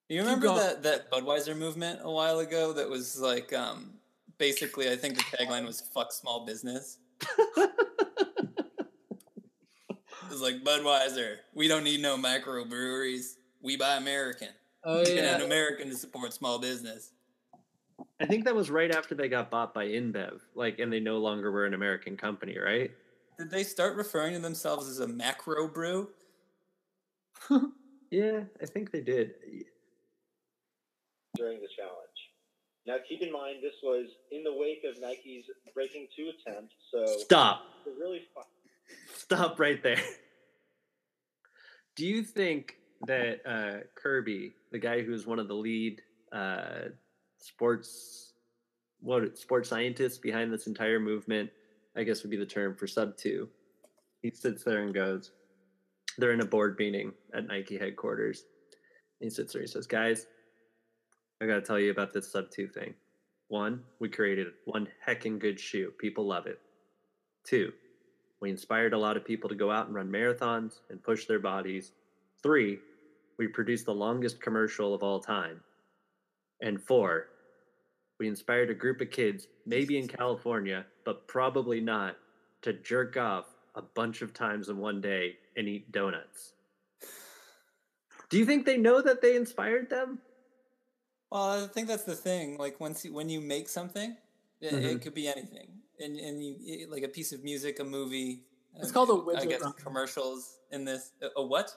you 0.08 0.20
remember 0.22 0.46
going. 0.46 0.60
that 0.60 0.82
that 0.82 1.10
Budweiser 1.10 1.54
movement 1.54 2.00
a 2.04 2.10
while 2.10 2.38
ago? 2.38 2.72
That 2.72 2.88
was 2.88 3.20
like, 3.20 3.52
um, 3.52 3.98
basically, 4.38 4.90
I 4.90 4.96
think 4.96 5.16
the 5.16 5.24
tagline 5.24 5.66
was 5.66 5.82
"fuck 5.92 6.10
small 6.10 6.46
business." 6.46 7.00
it 10.36 10.40
was 10.40 10.52
like 10.52 10.62
Budweiser. 10.64 11.36
We 11.54 11.68
don't 11.68 11.84
need 11.84 12.00
no 12.02 12.16
macro 12.16 12.64
breweries. 12.64 13.38
We 13.62 13.76
buy 13.76 13.96
American. 13.96 14.48
oh 14.84 14.98
And 15.00 15.08
yeah. 15.08 15.36
an 15.36 15.42
American 15.42 15.88
to 15.88 15.96
support 15.96 16.32
small 16.32 16.58
business. 16.58 17.12
I 18.20 18.26
think 18.26 18.44
that 18.44 18.54
was 18.54 18.70
right 18.70 18.94
after 18.94 19.14
they 19.14 19.28
got 19.28 19.50
bought 19.50 19.72
by 19.72 19.86
InBev, 19.86 20.40
like, 20.54 20.78
and 20.78 20.92
they 20.92 21.00
no 21.00 21.18
longer 21.18 21.50
were 21.50 21.64
an 21.64 21.72
American 21.72 22.16
company, 22.16 22.58
right? 22.58 22.90
Did 23.38 23.50
they 23.50 23.62
start 23.62 23.96
referring 23.96 24.34
to 24.34 24.40
themselves 24.40 24.88
as 24.88 25.00
a 25.00 25.08
macro 25.08 25.68
brew? 25.68 26.10
Yeah, 28.08 28.42
I 28.62 28.66
think 28.66 28.92
they 28.92 29.00
did. 29.00 29.34
during 31.34 31.60
the 31.60 31.66
challenge. 31.76 32.16
Now, 32.86 32.94
keep 33.06 33.20
in 33.20 33.32
mind, 33.32 33.56
this 33.60 33.74
was 33.82 34.06
in 34.30 34.44
the 34.44 34.54
wake 34.54 34.84
of 34.88 35.02
Nike's 35.02 35.46
Breaking 35.74 36.06
Two 36.16 36.30
attempt, 36.30 36.72
so 36.92 37.04
Stop. 37.18 37.64
really 37.98 38.22
fun. 38.32 38.44
Stop 39.12 39.58
right 39.58 39.82
there. 39.82 39.98
Do 41.96 42.06
you 42.06 42.22
think 42.22 42.76
that 43.06 43.40
uh, 43.46 43.84
Kirby, 43.94 44.54
the 44.70 44.78
guy 44.78 45.02
who's 45.02 45.26
one 45.26 45.38
of 45.38 45.48
the 45.48 45.54
lead 45.54 46.02
uh, 46.32 46.90
sports 47.38 48.34
what 49.00 49.38
sports 49.38 49.68
scientists 49.68 50.18
behind 50.18 50.52
this 50.52 50.66
entire 50.66 50.98
movement, 50.98 51.50
I 51.96 52.02
guess 52.02 52.22
would 52.22 52.30
be 52.30 52.36
the 52.36 52.46
term 52.46 52.74
for 52.74 52.86
sub 52.86 53.16
two, 53.16 53.48
he 54.22 54.30
sits 54.30 54.64
there 54.64 54.82
and 54.82 54.94
goes, 54.94 55.32
they're 56.18 56.32
in 56.32 56.40
a 56.40 56.46
board 56.46 56.76
meeting 56.78 57.12
at 57.34 57.46
Nike 57.46 57.78
headquarters. 57.78 58.44
He 59.20 59.30
sits 59.30 59.52
there. 59.52 59.62
He 59.62 59.68
says, 59.68 59.86
"Guys, 59.86 60.26
I 61.40 61.46
got 61.46 61.56
to 61.56 61.60
tell 61.62 61.78
you 61.78 61.90
about 61.90 62.12
this 62.12 62.30
sub 62.30 62.50
two 62.50 62.68
thing. 62.68 62.94
One, 63.48 63.82
we 64.00 64.08
created 64.08 64.48
one 64.64 64.88
heckin' 65.06 65.38
good 65.38 65.60
shoe. 65.60 65.92
People 65.98 66.26
love 66.26 66.46
it. 66.46 66.58
Two, 67.44 67.72
we 68.40 68.50
inspired 68.50 68.92
a 68.92 68.98
lot 68.98 69.16
of 69.16 69.24
people 69.24 69.48
to 69.48 69.54
go 69.54 69.70
out 69.70 69.86
and 69.86 69.94
run 69.94 70.10
marathons 70.10 70.80
and 70.90 71.02
push 71.02 71.26
their 71.26 71.38
bodies. 71.38 71.92
Three, 72.42 72.78
we 73.38 73.48
produced 73.48 73.86
the 73.86 73.94
longest 73.94 74.40
commercial 74.40 74.94
of 74.94 75.02
all 75.02 75.20
time. 75.20 75.62
And 76.60 76.82
four, 76.82 77.28
we 78.18 78.28
inspired 78.28 78.70
a 78.70 78.74
group 78.74 79.00
of 79.00 79.10
kids, 79.10 79.46
maybe 79.66 79.98
in 79.98 80.08
California, 80.08 80.86
but 81.04 81.26
probably 81.28 81.80
not, 81.80 82.16
to 82.62 82.72
jerk 82.72 83.16
off 83.16 83.46
a 83.74 83.82
bunch 83.82 84.22
of 84.22 84.32
times 84.32 84.68
in 84.68 84.78
one 84.78 85.00
day 85.00 85.36
and 85.56 85.68
eat 85.68 85.92
donuts. 85.92 86.54
Do 88.28 88.38
you 88.38 88.46
think 88.46 88.64
they 88.64 88.78
know 88.78 89.00
that 89.02 89.20
they 89.20 89.36
inspired 89.36 89.88
them? 89.90 90.18
Well, 91.30 91.64
I 91.64 91.66
think 91.66 91.88
that's 91.88 92.04
the 92.04 92.16
thing. 92.16 92.56
Like 92.56 92.80
once 92.80 93.04
you, 93.04 93.12
when 93.12 93.28
you 93.28 93.40
make 93.40 93.68
something, 93.68 94.16
it, 94.60 94.72
Mhm. 94.72 94.96
it 94.96 95.02
could 95.02 95.14
be 95.14 95.28
anything, 95.28 95.82
and 96.00 96.16
and 96.18 96.42
you 96.42 96.88
like 96.90 97.02
a 97.02 97.08
piece 97.08 97.32
of 97.32 97.44
music, 97.44 97.80
a 97.80 97.84
movie. 97.84 98.42
It's 98.78 98.92
called 98.92 99.10
a 99.10 99.12
widget, 99.12 99.48
guess 99.48 99.62
Ryan. 99.62 99.74
commercials 99.82 100.58
in 100.70 100.84
this. 100.84 101.12
A, 101.22 101.40
a 101.40 101.44
what? 101.44 101.70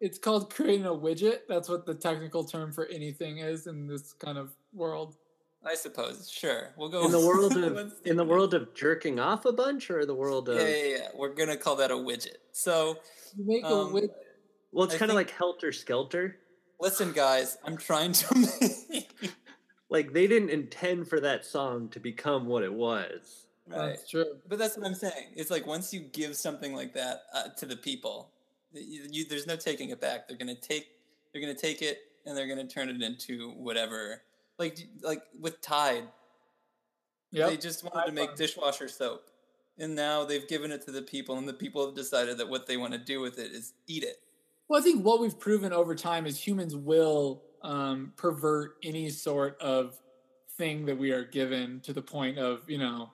It's 0.00 0.18
called 0.18 0.52
creating 0.52 0.86
a 0.86 0.90
widget. 0.90 1.40
That's 1.48 1.68
what 1.68 1.86
the 1.86 1.94
technical 1.94 2.44
term 2.44 2.72
for 2.72 2.86
anything 2.86 3.38
is 3.38 3.66
in 3.66 3.86
this 3.86 4.12
kind 4.14 4.38
of 4.38 4.52
world. 4.72 5.16
I 5.64 5.74
suppose. 5.74 6.30
Sure, 6.30 6.72
we'll 6.76 6.88
go 6.88 7.04
In 7.04 7.12
the 7.12 7.20
world 7.26 7.56
of 7.56 7.92
in 8.04 8.16
the 8.16 8.24
world 8.24 8.54
of 8.54 8.74
jerking 8.74 9.20
off 9.20 9.44
a 9.44 9.52
bunch 9.52 9.90
or 9.90 10.06
the 10.06 10.14
world 10.14 10.48
of 10.48 10.56
Yeah, 10.56 10.68
yeah, 10.68 10.96
yeah. 10.96 11.08
We're 11.14 11.34
gonna 11.34 11.56
call 11.56 11.76
that 11.76 11.90
a 11.90 11.94
widget. 11.94 12.36
So, 12.52 12.96
You 13.36 13.46
make 13.46 13.64
um, 13.64 13.72
a 13.72 14.00
widget. 14.00 14.10
well 14.72 14.84
it's 14.84 14.96
kind 14.96 15.10
of 15.10 15.16
like 15.16 15.30
helter 15.30 15.72
skelter. 15.72 16.38
listen, 16.80 17.12
guys. 17.12 17.58
I'm 17.64 17.76
trying 17.76 18.12
to. 18.12 18.34
Make... 18.90 19.34
Like 19.90 20.12
they 20.12 20.28
didn't 20.28 20.50
intend 20.50 21.08
for 21.08 21.20
that 21.20 21.44
song 21.44 21.88
to 21.90 22.00
become 22.00 22.46
what 22.46 22.62
it 22.62 22.72
was. 22.72 23.46
Right. 23.78 23.88
That's 23.88 24.10
true. 24.10 24.24
But 24.48 24.58
that's 24.58 24.76
what 24.76 24.86
I'm 24.86 24.94
saying. 24.94 25.28
It's 25.36 25.50
like 25.50 25.66
once 25.66 25.92
you 25.92 26.00
give 26.00 26.36
something 26.36 26.74
like 26.74 26.94
that 26.94 27.22
uh, 27.34 27.48
to 27.58 27.66
the 27.66 27.76
people, 27.76 28.30
you, 28.72 29.02
you, 29.10 29.24
there's 29.28 29.46
no 29.46 29.56
taking 29.56 29.90
it 29.90 30.00
back. 30.00 30.28
They're 30.28 30.36
gonna 30.36 30.54
take, 30.54 30.88
they're 31.32 31.42
gonna 31.42 31.54
take 31.54 31.82
it, 31.82 31.98
and 32.26 32.36
they're 32.36 32.48
gonna 32.48 32.66
turn 32.66 32.88
it 32.88 33.02
into 33.02 33.50
whatever. 33.52 34.22
Like, 34.58 34.78
like 35.02 35.22
with 35.38 35.60
Tide, 35.60 36.04
they 37.32 37.56
just 37.56 37.84
wanted 37.84 38.06
to 38.06 38.12
make 38.12 38.36
dishwasher 38.36 38.88
soap, 38.88 39.30
and 39.78 39.94
now 39.94 40.24
they've 40.24 40.46
given 40.48 40.70
it 40.70 40.84
to 40.86 40.90
the 40.90 41.02
people, 41.02 41.38
and 41.38 41.48
the 41.48 41.54
people 41.54 41.86
have 41.86 41.94
decided 41.94 42.38
that 42.38 42.48
what 42.48 42.66
they 42.66 42.76
want 42.76 42.92
to 42.92 42.98
do 42.98 43.20
with 43.20 43.38
it 43.38 43.52
is 43.52 43.72
eat 43.86 44.02
it. 44.04 44.16
Well, 44.68 44.80
I 44.80 44.82
think 44.84 45.04
what 45.04 45.20
we've 45.20 45.38
proven 45.38 45.72
over 45.72 45.94
time 45.94 46.26
is 46.26 46.38
humans 46.38 46.76
will 46.76 47.42
um, 47.62 48.12
pervert 48.16 48.76
any 48.84 49.10
sort 49.10 49.60
of 49.60 49.98
thing 50.56 50.86
that 50.86 50.98
we 50.98 51.10
are 51.10 51.24
given 51.24 51.80
to 51.80 51.92
the 51.92 52.02
point 52.02 52.38
of, 52.38 52.68
you 52.68 52.78
know, 52.78 53.10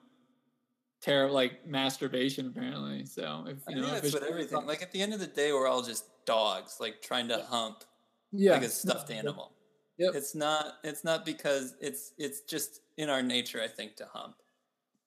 terror 1.01 1.29
like 1.29 1.67
masturbation. 1.67 2.47
Apparently, 2.47 3.05
so 3.05 3.45
if 3.47 3.57
I 3.67 3.71
you 3.71 3.75
think 3.75 3.77
know, 3.77 3.83
if 3.85 3.91
that's 3.91 4.05
it's 4.05 4.13
with 4.13 4.23
everything. 4.23 4.65
Like 4.65 4.81
at 4.81 4.91
the 4.91 5.01
end 5.01 5.13
of 5.13 5.19
the 5.19 5.27
day, 5.27 5.53
we're 5.53 5.67
all 5.67 5.81
just 5.81 6.05
dogs, 6.25 6.77
like 6.79 7.01
trying 7.01 7.27
to 7.29 7.43
hump 7.49 7.83
yeah, 8.31 8.53
like 8.53 8.63
a 8.63 8.69
stuffed 8.69 9.11
animal. 9.11 9.51
Yep. 9.97 10.13
It's 10.15 10.35
not. 10.35 10.73
It's 10.83 11.03
not 11.03 11.25
because 11.25 11.75
it's. 11.81 12.13
It's 12.17 12.41
just 12.41 12.81
in 12.97 13.09
our 13.09 13.23
nature, 13.23 13.61
I 13.61 13.67
think, 13.67 13.95
to 13.97 14.05
hump. 14.11 14.35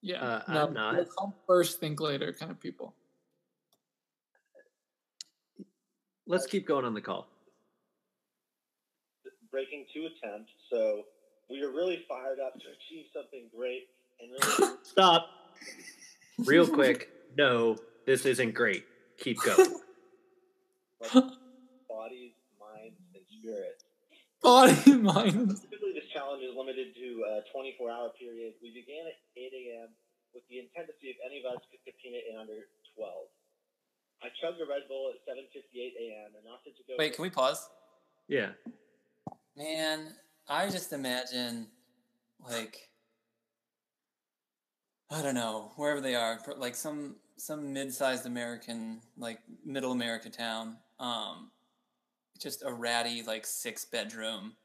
yeah. 0.03 0.21
Uh, 0.21 0.43
no, 0.53 0.67
I'm 0.67 0.75
not. 0.75 0.97
we'll 0.97 1.05
come 1.19 1.35
first, 1.47 1.81
think 1.81 2.01
later, 2.01 2.33
kind 2.33 2.51
of 2.51 2.61
people. 2.61 2.95
Let's 6.27 6.47
keep 6.47 6.67
going 6.67 6.85
on 6.85 6.95
the 6.95 7.01
call. 7.01 7.29
Breaking 9.51 9.85
Two 9.93 10.07
attempt, 10.07 10.51
so 10.71 11.03
we 11.51 11.65
were 11.65 11.73
really 11.73 12.05
fired 12.09 12.39
up 12.39 12.55
to 12.55 12.67
achieve 12.67 13.07
something 13.13 13.49
great 13.55 13.89
and 14.21 14.31
really 14.31 14.75
Stop. 14.83 15.29
Real 16.39 16.67
quick. 16.67 17.09
No, 17.37 17.77
this 18.07 18.27
isn't 18.27 18.55
great. 18.55 18.85
Keep 19.19 19.43
going. 19.43 19.77
bodies, 21.89 22.33
minds, 22.59 22.97
and 23.15 23.25
spirits. 23.29 23.85
Body, 24.43 24.97
mind. 24.97 25.57
Typically, 25.61 25.93
this 25.93 26.09
challenge 26.13 26.43
is 26.43 26.57
limited 26.57 26.95
to 26.97 27.09
a 27.29 27.45
24-hour 27.53 28.17
period. 28.19 28.55
We 28.63 28.73
began 28.73 29.05
at 29.07 29.17
8 29.37 29.53
a.m. 29.53 29.89
with 30.33 30.43
the 30.49 30.59
intent 30.65 30.89
to 30.89 30.95
see 31.01 31.13
if 31.13 31.17
any 31.25 31.45
of 31.45 31.53
us 31.53 31.61
could 31.71 31.85
complete 31.85 32.17
it 32.17 32.25
in 32.33 32.41
under 32.41 32.69
12. 32.97 33.29
I 34.23 34.29
chugged 34.41 34.61
a 34.61 34.69
Red 34.69 34.89
Bull 34.89 35.13
at 35.13 35.21
7:58 35.25 35.97
a.m. 35.97 36.37
and 36.37 36.45
opted 36.53 36.77
to 36.77 36.83
go. 36.89 36.95
Wait, 36.99 37.15
can 37.15 37.23
we 37.23 37.31
pause? 37.31 37.69
Yeah. 38.29 38.53
Man, 39.57 40.15
I 40.49 40.69
just 40.69 40.93
imagine, 40.93 41.69
like, 42.47 42.90
I 45.11 45.23
don't 45.23 45.35
know, 45.35 45.73
wherever 45.77 46.01
they 46.01 46.15
are, 46.15 46.39
like 46.57 46.75
some 46.75 47.17
some 47.37 47.73
mid-sized 47.73 48.27
American, 48.27 49.01
like 49.17 49.41
middle 49.65 49.93
America 49.93 50.29
town, 50.31 50.79
um, 50.99 51.51
just 52.39 52.63
a 52.65 52.73
ratty, 52.73 53.23
like 53.23 53.47
six-bedroom, 53.47 54.57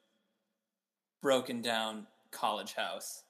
broken 1.22 1.62
down 1.62 2.08
college 2.32 2.74
house. 2.74 3.24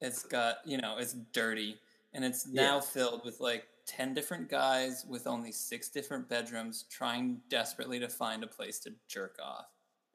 It's 0.00 0.24
got, 0.24 0.58
you 0.66 0.78
know, 0.78 0.98
it's 0.98 1.14
dirty, 1.14 1.78
and 2.14 2.24
it's 2.24 2.46
now 2.46 2.80
Yeah. 2.80 2.80
filled 2.80 3.24
with 3.24 3.40
like 3.40 3.68
ten 3.86 4.14
different 4.14 4.48
guys 4.50 5.04
with 5.08 5.26
only 5.26 5.52
six 5.52 5.90
different 5.90 6.28
bedrooms, 6.28 6.84
trying 6.90 7.42
desperately 7.48 8.00
to 8.00 8.08
find 8.08 8.44
a 8.44 8.48
place 8.48 8.78
to 8.80 8.94
jerk 9.08 9.38
off 9.42 9.66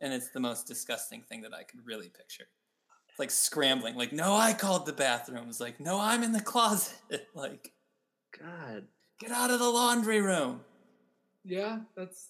and 0.01 0.13
it's 0.13 0.29
the 0.31 0.39
most 0.39 0.67
disgusting 0.67 1.23
thing 1.23 1.41
that 1.41 1.53
I 1.53 1.63
could 1.63 1.85
really 1.85 2.09
picture. 2.09 2.47
It's 3.17 3.19
like 3.19 3.31
scrambling, 3.31 3.95
like, 3.95 4.13
no, 4.13 4.35
I 4.35 4.53
called 4.53 4.85
the 4.85 4.93
bathrooms. 4.93 5.59
Like, 5.59 5.79
no, 5.79 5.99
I'm 5.99 6.21
in 6.21 6.33
the 6.33 6.39
closet. 6.39 6.93
like, 7.33 7.71
God. 8.39 8.83
get 9.19 9.31
out 9.31 9.49
of 9.49 9.57
the 9.57 9.67
laundry 9.67 10.21
room. 10.21 10.61
Yeah, 11.43 11.79
that's 11.95 12.27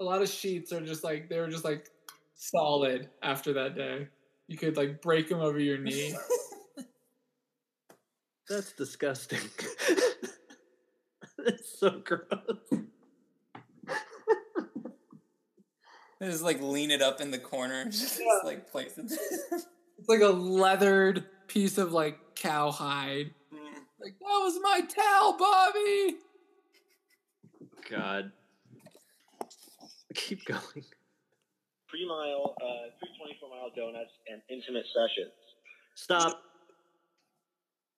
a 0.00 0.04
lot 0.04 0.22
of 0.22 0.30
sheets 0.30 0.72
are 0.72 0.80
just 0.80 1.04
like 1.04 1.28
they 1.28 1.38
were 1.38 1.48
just 1.48 1.64
like 1.64 1.90
solid 2.36 3.10
after 3.22 3.52
that 3.52 3.74
day. 3.74 4.08
You 4.46 4.56
could 4.56 4.78
like 4.78 5.02
break 5.02 5.28
them 5.28 5.40
over 5.40 5.58
your 5.58 5.76
knee. 5.76 6.14
That's 8.48 8.72
disgusting. 8.72 9.40
It's 11.40 11.78
so 11.78 12.02
gross. 12.04 12.82
Just 16.20 16.42
like 16.42 16.60
lean 16.60 16.90
it 16.90 17.00
up 17.00 17.20
in 17.20 17.30
the 17.30 17.38
corner, 17.38 17.84
just 17.84 18.20
like 18.44 18.70
place 18.72 18.98
it. 18.98 19.12
It's 19.98 20.08
like 20.08 20.20
a 20.20 20.28
leathered 20.28 21.26
piece 21.48 21.78
of 21.78 21.92
like 21.92 22.18
cowhide. 22.36 23.32
Like 24.00 24.16
that 24.20 24.26
was 24.26 24.58
my 24.62 24.80
towel, 24.82 25.36
Bobby. 25.36 26.16
God. 27.90 28.32
Keep 30.14 30.44
going. 30.46 30.84
Three 31.90 32.06
mile, 32.06 32.54
uh, 32.62 32.90
three 33.00 33.08
24 33.40 33.48
mile 33.50 33.70
donuts 33.74 34.10
and 34.30 34.40
intimate 34.50 34.84
sessions. 34.94 35.32
Stop. 35.94 36.42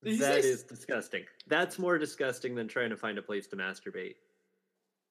Did 0.03 0.13
he 0.15 0.19
That 0.21 0.43
say- 0.43 0.49
is 0.49 0.63
disgusting. 0.63 1.25
That's 1.49 1.79
more 1.79 1.99
disgusting 1.99 2.55
than 2.55 2.69
trying 2.69 2.91
to 2.91 2.97
find 2.97 3.19
a 3.19 3.23
place 3.23 3.47
to 3.49 3.57
masturbate. 3.57 4.15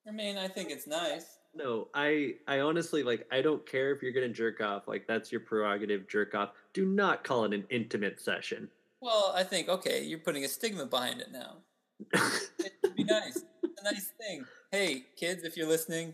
I 0.08 0.12
mean, 0.12 0.38
I 0.38 0.48
think 0.48 0.72
it's 0.72 0.88
nice. 0.88 1.39
No, 1.54 1.88
I 1.94 2.36
I 2.48 2.60
honestly 2.60 3.04
like 3.04 3.28
I 3.32 3.42
don't 3.42 3.66
care 3.66 3.92
if 3.94 4.02
you're 4.02 4.12
gonna 4.12 4.30
jerk 4.30 4.62
off, 4.62 4.88
like 4.88 5.08
that's 5.08 5.32
your 5.32 5.42
prerogative, 5.42 6.08
jerk 6.08 6.36
off. 6.36 6.52
Do 6.74 6.86
not 6.86 7.24
call 7.24 7.46
it 7.46 7.54
an 7.54 7.66
intimate 7.70 8.22
session. 8.22 8.70
Well, 9.02 9.34
I 9.36 9.44
think 9.44 9.68
okay, 9.70 10.04
you're 10.04 10.20
putting 10.20 10.46
a 10.46 10.48
stigma 10.48 10.86
behind 10.86 11.22
it 11.22 11.32
now. 11.32 11.58
It'd 12.14 12.96
be 12.96 13.04
nice. 13.04 13.44
It's 13.64 13.82
a 13.82 13.94
nice 13.94 14.12
thing. 14.20 14.46
Hey, 14.72 15.06
kids, 15.16 15.44
if 15.44 15.56
you're 15.56 15.68
listening, 15.68 16.14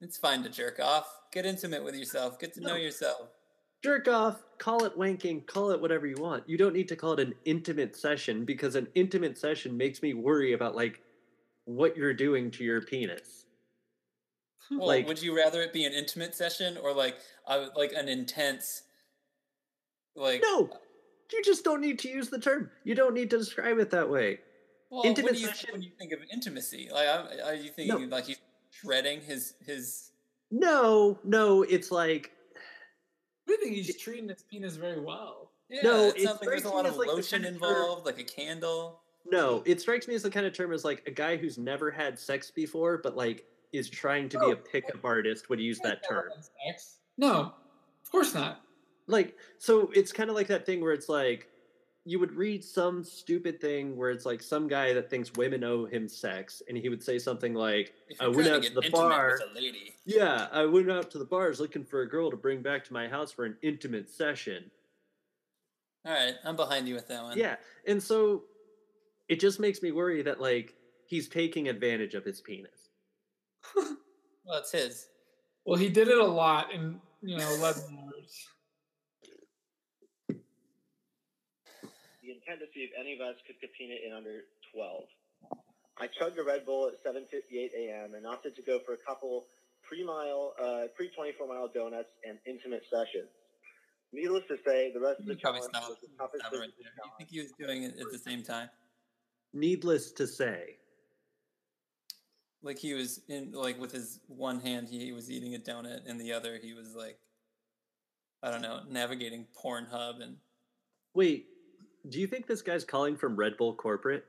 it's 0.00 0.16
fine 0.16 0.44
to 0.44 0.48
jerk 0.48 0.78
off. 0.78 1.06
Get 1.32 1.44
intimate 1.44 1.82
with 1.82 1.96
yourself. 1.96 2.38
Get 2.38 2.54
to 2.54 2.60
know 2.60 2.76
yourself. 2.76 3.30
jerk 3.82 4.06
off, 4.08 4.42
call 4.58 4.84
it 4.84 4.96
wanking, 4.96 5.44
call 5.46 5.70
it 5.72 5.80
whatever 5.80 6.06
you 6.06 6.16
want. 6.18 6.48
You 6.48 6.56
don't 6.56 6.72
need 6.74 6.86
to 6.88 6.96
call 6.96 7.14
it 7.14 7.20
an 7.20 7.34
intimate 7.44 7.96
session 7.96 8.44
because 8.44 8.76
an 8.76 8.86
intimate 8.94 9.36
session 9.38 9.76
makes 9.76 10.02
me 10.02 10.14
worry 10.14 10.52
about 10.52 10.76
like 10.76 11.00
what 11.64 11.96
you're 11.96 12.14
doing 12.14 12.50
to 12.52 12.64
your 12.64 12.80
penis. 12.82 13.46
Well, 14.78 14.86
Like- 14.86 15.06
would 15.08 15.20
you 15.22 15.36
rather 15.36 15.62
it 15.62 15.72
be 15.72 15.84
an 15.84 15.92
intimate 15.92 16.34
session 16.34 16.76
or 16.76 16.92
like 16.92 17.16
uh, 17.46 17.68
like 17.76 17.92
an 17.92 18.08
intense, 18.08 18.82
like 20.14 20.42
No, 20.42 20.68
you 21.32 21.42
just 21.42 21.64
don't 21.64 21.80
need 21.80 21.98
to 22.00 22.08
use 22.08 22.28
the 22.28 22.38
term. 22.38 22.70
You 22.84 22.94
don't 22.94 23.14
need 23.14 23.30
to 23.30 23.38
describe 23.38 23.78
it 23.78 23.90
that 23.90 24.08
way. 24.08 24.40
Well, 24.90 25.02
intimate 25.04 25.30
what 25.32 25.34
do 25.36 25.40
you 25.40 25.46
session- 25.48 25.70
when 25.72 25.82
you 25.82 25.90
think 25.98 26.12
of 26.12 26.20
intimacy? 26.32 26.88
Like, 26.92 27.08
I'm- 27.08 27.28
are 27.44 27.54
you 27.54 27.70
thinking 27.70 28.10
like 28.10 28.24
he's 28.26 28.38
shredding 28.70 29.20
his 29.20 29.54
his? 29.64 30.10
No, 30.50 31.18
no, 31.24 31.62
it's 31.62 31.90
like 31.90 32.32
I 33.48 33.56
think 33.62 33.74
he's 33.74 33.96
treating 33.96 34.28
his 34.28 34.42
penis 34.50 34.76
very 34.76 35.00
well. 35.00 35.52
Yeah, 35.70 35.80
No, 35.82 36.04
it 36.08 36.16
it 36.16 36.22
sounds 36.24 36.40
like 36.40 36.48
there's 36.50 36.64
a 36.64 36.68
lot 36.70 36.86
of 36.86 36.92
as, 36.92 36.98
like, 36.98 37.08
lotion 37.08 37.42
kind 37.42 37.54
of 37.56 37.60
term- 37.62 37.70
involved, 37.70 38.06
like 38.06 38.18
a 38.18 38.24
candle. 38.24 39.00
no, 39.30 39.62
it 39.66 39.80
strikes 39.80 40.08
me 40.08 40.14
as 40.14 40.22
the 40.22 40.30
kind 40.30 40.46
of 40.46 40.52
term 40.54 40.72
as 40.72 40.84
like 40.84 41.02
a 41.06 41.10
guy 41.10 41.36
who's 41.36 41.58
never 41.58 41.90
had 41.90 42.18
sex 42.18 42.50
before, 42.50 42.98
but 42.98 43.14
like 43.16 43.46
is 43.72 43.88
trying 43.90 44.28
to 44.30 44.38
be 44.38 44.50
a 44.50 44.56
pickup 44.56 45.04
artist 45.04 45.48
would 45.50 45.60
use 45.60 45.78
that 45.80 46.06
term. 46.08 46.24
No, 47.16 47.52
of 48.02 48.10
course 48.10 48.34
not. 48.34 48.60
like 49.06 49.36
so 49.58 49.90
it's 49.94 50.12
kind 50.12 50.30
of 50.30 50.36
like 50.36 50.46
that 50.48 50.64
thing 50.66 50.80
where 50.80 50.92
it's 50.92 51.08
like 51.08 51.48
you 52.04 52.18
would 52.18 52.32
read 52.32 52.64
some 52.64 53.04
stupid 53.04 53.60
thing 53.60 53.94
where 53.94 54.10
it's 54.10 54.24
like 54.24 54.42
some 54.42 54.66
guy 54.66 54.94
that 54.94 55.10
thinks 55.10 55.30
women 55.34 55.62
owe 55.62 55.84
him 55.84 56.08
sex 56.08 56.62
and 56.66 56.78
he 56.78 56.88
would 56.88 57.02
say 57.02 57.18
something 57.18 57.52
like 57.52 57.92
i 58.20 58.26
went 58.26 58.48
out 58.48 58.62
to 58.62 58.70
to 58.70 58.80
the 58.80 58.90
bar 58.90 59.32
with 59.32 59.50
a 59.50 59.54
lady, 59.54 59.92
yeah 60.06 60.46
i 60.52 60.64
went 60.64 60.90
out 60.90 61.10
to 61.10 61.18
the 61.18 61.24
bars 61.24 61.60
looking 61.60 61.84
for 61.84 62.00
a 62.00 62.08
girl 62.08 62.30
to 62.30 62.36
bring 62.36 62.62
back 62.62 62.82
to 62.82 62.94
my 62.94 63.06
house 63.06 63.30
for 63.30 63.44
an 63.44 63.56
intimate 63.62 64.08
session 64.08 64.70
all 66.06 66.14
right, 66.14 66.34
I'm 66.44 66.56
behind 66.56 66.88
you 66.88 66.94
with 66.94 67.08
that 67.08 67.22
one. 67.22 67.36
yeah 67.36 67.56
and 67.86 68.02
so 68.02 68.44
it 69.28 69.38
just 69.38 69.60
makes 69.60 69.82
me 69.82 69.92
worry 69.92 70.22
that 70.22 70.40
like 70.40 70.74
he's 71.06 71.28
taking 71.28 71.68
advantage 71.68 72.14
of 72.14 72.24
his 72.24 72.40
penis 72.40 72.77
well, 73.76 74.58
it's 74.58 74.72
his. 74.72 75.08
Well, 75.64 75.78
he 75.78 75.88
did 75.88 76.08
it 76.08 76.18
a 76.18 76.24
lot 76.24 76.72
in 76.72 77.00
you 77.22 77.36
know 77.36 77.48
11 77.54 77.82
hours. 77.98 78.48
The 80.28 80.36
intent 82.32 82.60
to 82.60 82.66
see 82.74 82.80
if 82.80 82.90
any 82.98 83.14
of 83.14 83.20
us 83.20 83.36
could 83.46 83.60
compete 83.60 83.90
in 84.06 84.12
under 84.12 84.44
12. 84.74 85.04
I 86.00 86.06
chugged 86.18 86.38
a 86.38 86.44
Red 86.44 86.64
Bull 86.64 86.88
at 86.88 87.02
7:58 87.04 87.70
a.m. 87.76 88.14
and 88.14 88.26
opted 88.26 88.54
to 88.56 88.62
go 88.62 88.78
for 88.86 88.94
a 88.94 89.02
couple 89.06 89.46
pre-mile, 89.82 90.54
uh, 90.60 90.82
pre-24 90.94 91.48
mile 91.48 91.68
donuts 91.74 92.10
and 92.28 92.38
intimate 92.46 92.82
sessions. 92.90 93.30
Needless 94.12 94.44
to 94.48 94.56
say, 94.64 94.92
the 94.92 95.00
rest 95.00 95.20
of 95.20 95.26
the 95.26 95.34
could 95.34 95.42
probably 95.42 95.60
challenge 95.60 95.76
stop, 95.76 95.88
was 95.88 95.98
the 96.00 96.08
toughest 96.16 96.44
right. 96.52 96.70
You 96.78 97.10
think 97.18 97.30
he 97.30 97.40
was 97.40 97.52
doing 97.58 97.82
it 97.82 97.98
at 97.98 98.10
the 98.12 98.18
same 98.18 98.42
time? 98.42 98.68
needless 99.52 100.12
to 100.12 100.26
say 100.26 100.76
Like 102.62 102.78
he 102.78 102.94
was 102.94 103.20
in, 103.28 103.52
like 103.52 103.80
with 103.80 103.92
his 103.92 104.20
one 104.26 104.60
hand, 104.60 104.88
he 104.88 105.12
was 105.12 105.30
eating 105.30 105.54
a 105.54 105.58
donut, 105.58 106.08
and 106.08 106.20
the 106.20 106.32
other, 106.32 106.58
he 106.60 106.74
was 106.74 106.94
like, 106.94 107.18
I 108.42 108.50
don't 108.50 108.62
know, 108.62 108.80
navigating 108.88 109.46
Pornhub 109.62 110.22
and 110.22 110.36
wait 111.14 111.46
do 112.10 112.20
you 112.20 112.26
think 112.26 112.46
this 112.46 112.62
guy's 112.62 112.84
calling 112.84 113.16
from 113.16 113.36
red 113.36 113.56
bull 113.56 113.74
corporate 113.74 114.24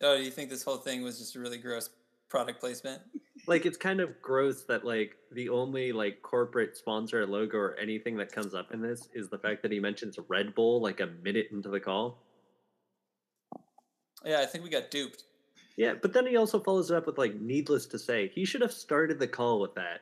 Oh, 0.00 0.16
do 0.16 0.22
you 0.22 0.30
think 0.30 0.48
this 0.48 0.62
whole 0.62 0.76
thing 0.76 1.02
was 1.02 1.18
just 1.18 1.34
a 1.34 1.40
really 1.40 1.58
gross 1.58 1.90
product 2.30 2.60
placement? 2.60 3.02
like 3.48 3.66
it's 3.66 3.76
kind 3.76 4.00
of 4.00 4.20
gross 4.22 4.62
that 4.64 4.84
like 4.84 5.16
the 5.32 5.48
only 5.48 5.90
like 5.90 6.22
corporate 6.22 6.76
sponsor 6.76 7.26
logo 7.26 7.58
or 7.58 7.76
anything 7.76 8.16
that 8.16 8.30
comes 8.30 8.54
up 8.54 8.72
in 8.72 8.80
this 8.80 9.08
is 9.12 9.28
the 9.28 9.38
fact 9.38 9.62
that 9.62 9.72
he 9.72 9.80
mentions 9.80 10.16
Red 10.28 10.54
Bull 10.54 10.80
like 10.80 11.00
a 11.00 11.06
minute 11.24 11.48
into 11.50 11.68
the 11.68 11.80
call. 11.80 12.22
Yeah, 14.24 14.40
I 14.40 14.46
think 14.46 14.62
we 14.62 14.70
got 14.70 14.90
duped. 14.90 15.24
Yeah, 15.78 15.94
but 15.94 16.12
then 16.12 16.26
he 16.26 16.36
also 16.36 16.58
follows 16.58 16.90
it 16.90 16.96
up 16.96 17.06
with 17.06 17.18
like 17.18 17.40
needless 17.40 17.86
to 17.86 18.00
say. 18.00 18.32
He 18.34 18.44
should 18.44 18.62
have 18.62 18.72
started 18.72 19.20
the 19.20 19.28
call 19.28 19.60
with 19.60 19.76
that. 19.76 20.00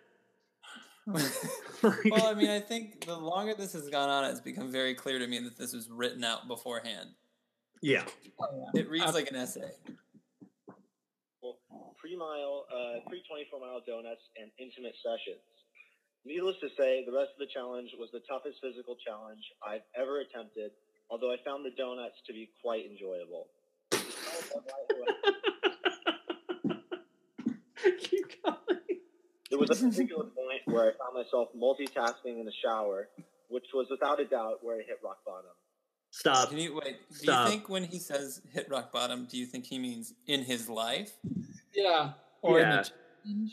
well, 1.06 2.26
I 2.26 2.32
mean, 2.32 2.48
I 2.56 2.60
think 2.60 3.04
the 3.04 3.14
longer 3.14 3.52
this 3.52 3.74
has 3.74 3.86
gone 3.90 4.08
on, 4.08 4.24
it's 4.24 4.40
become 4.40 4.72
very 4.72 4.94
clear 4.94 5.18
to 5.18 5.26
me 5.26 5.38
that 5.40 5.58
this 5.58 5.74
was 5.74 5.90
written 5.90 6.24
out 6.24 6.48
beforehand. 6.48 7.10
Yeah. 7.82 8.04
It 8.74 8.88
reads 8.88 9.12
like 9.12 9.28
an 9.28 9.36
essay. 9.36 9.68
pre-mile, 12.00 12.64
uh, 12.72 13.04
pre-24 13.06 13.60
mile 13.60 13.82
donuts 13.86 14.24
and 14.40 14.50
intimate 14.58 14.94
sessions. 15.04 15.44
Needless 16.24 16.56
to 16.62 16.68
say, 16.78 17.04
the 17.04 17.12
rest 17.12 17.36
of 17.36 17.38
the 17.38 17.52
challenge 17.52 17.90
was 18.00 18.08
the 18.14 18.24
toughest 18.24 18.64
physical 18.64 18.96
challenge 19.04 19.44
I've 19.60 19.84
ever 19.94 20.20
attempted, 20.20 20.70
although 21.10 21.32
I 21.32 21.36
found 21.44 21.66
the 21.66 21.76
donuts 21.76 22.16
to 22.26 22.32
be 22.32 22.48
quite 22.64 22.88
enjoyable. 22.88 23.52
There 29.50 29.58
was 29.58 29.70
a 29.70 29.74
particular 29.88 30.24
point 30.24 30.62
where 30.66 30.90
I 30.90 30.92
found 30.98 31.14
myself 31.14 31.48
multitasking 31.56 32.38
in 32.40 32.44
the 32.44 32.52
shower, 32.64 33.08
which 33.48 33.66
was 33.74 33.86
without 33.90 34.20
a 34.20 34.24
doubt 34.24 34.58
where 34.62 34.76
I 34.76 34.78
hit 34.80 34.98
rock 35.04 35.18
bottom. 35.24 35.50
Stop. 36.10 36.48
Can 36.50 36.58
you 36.58 36.74
wait? 36.82 36.96
Do 37.10 37.14
Stop. 37.16 37.46
you 37.46 37.50
think 37.52 37.68
when 37.68 37.84
he 37.84 37.98
says 37.98 38.40
hit 38.52 38.68
rock 38.70 38.92
bottom, 38.92 39.26
do 39.30 39.36
you 39.36 39.46
think 39.46 39.66
he 39.66 39.78
means 39.78 40.14
in 40.26 40.42
his 40.42 40.68
life? 40.68 41.12
Yeah. 41.74 42.12
Or 42.42 42.58
in 42.60 42.66
Yeah. 42.68 42.82
the. 43.24 43.50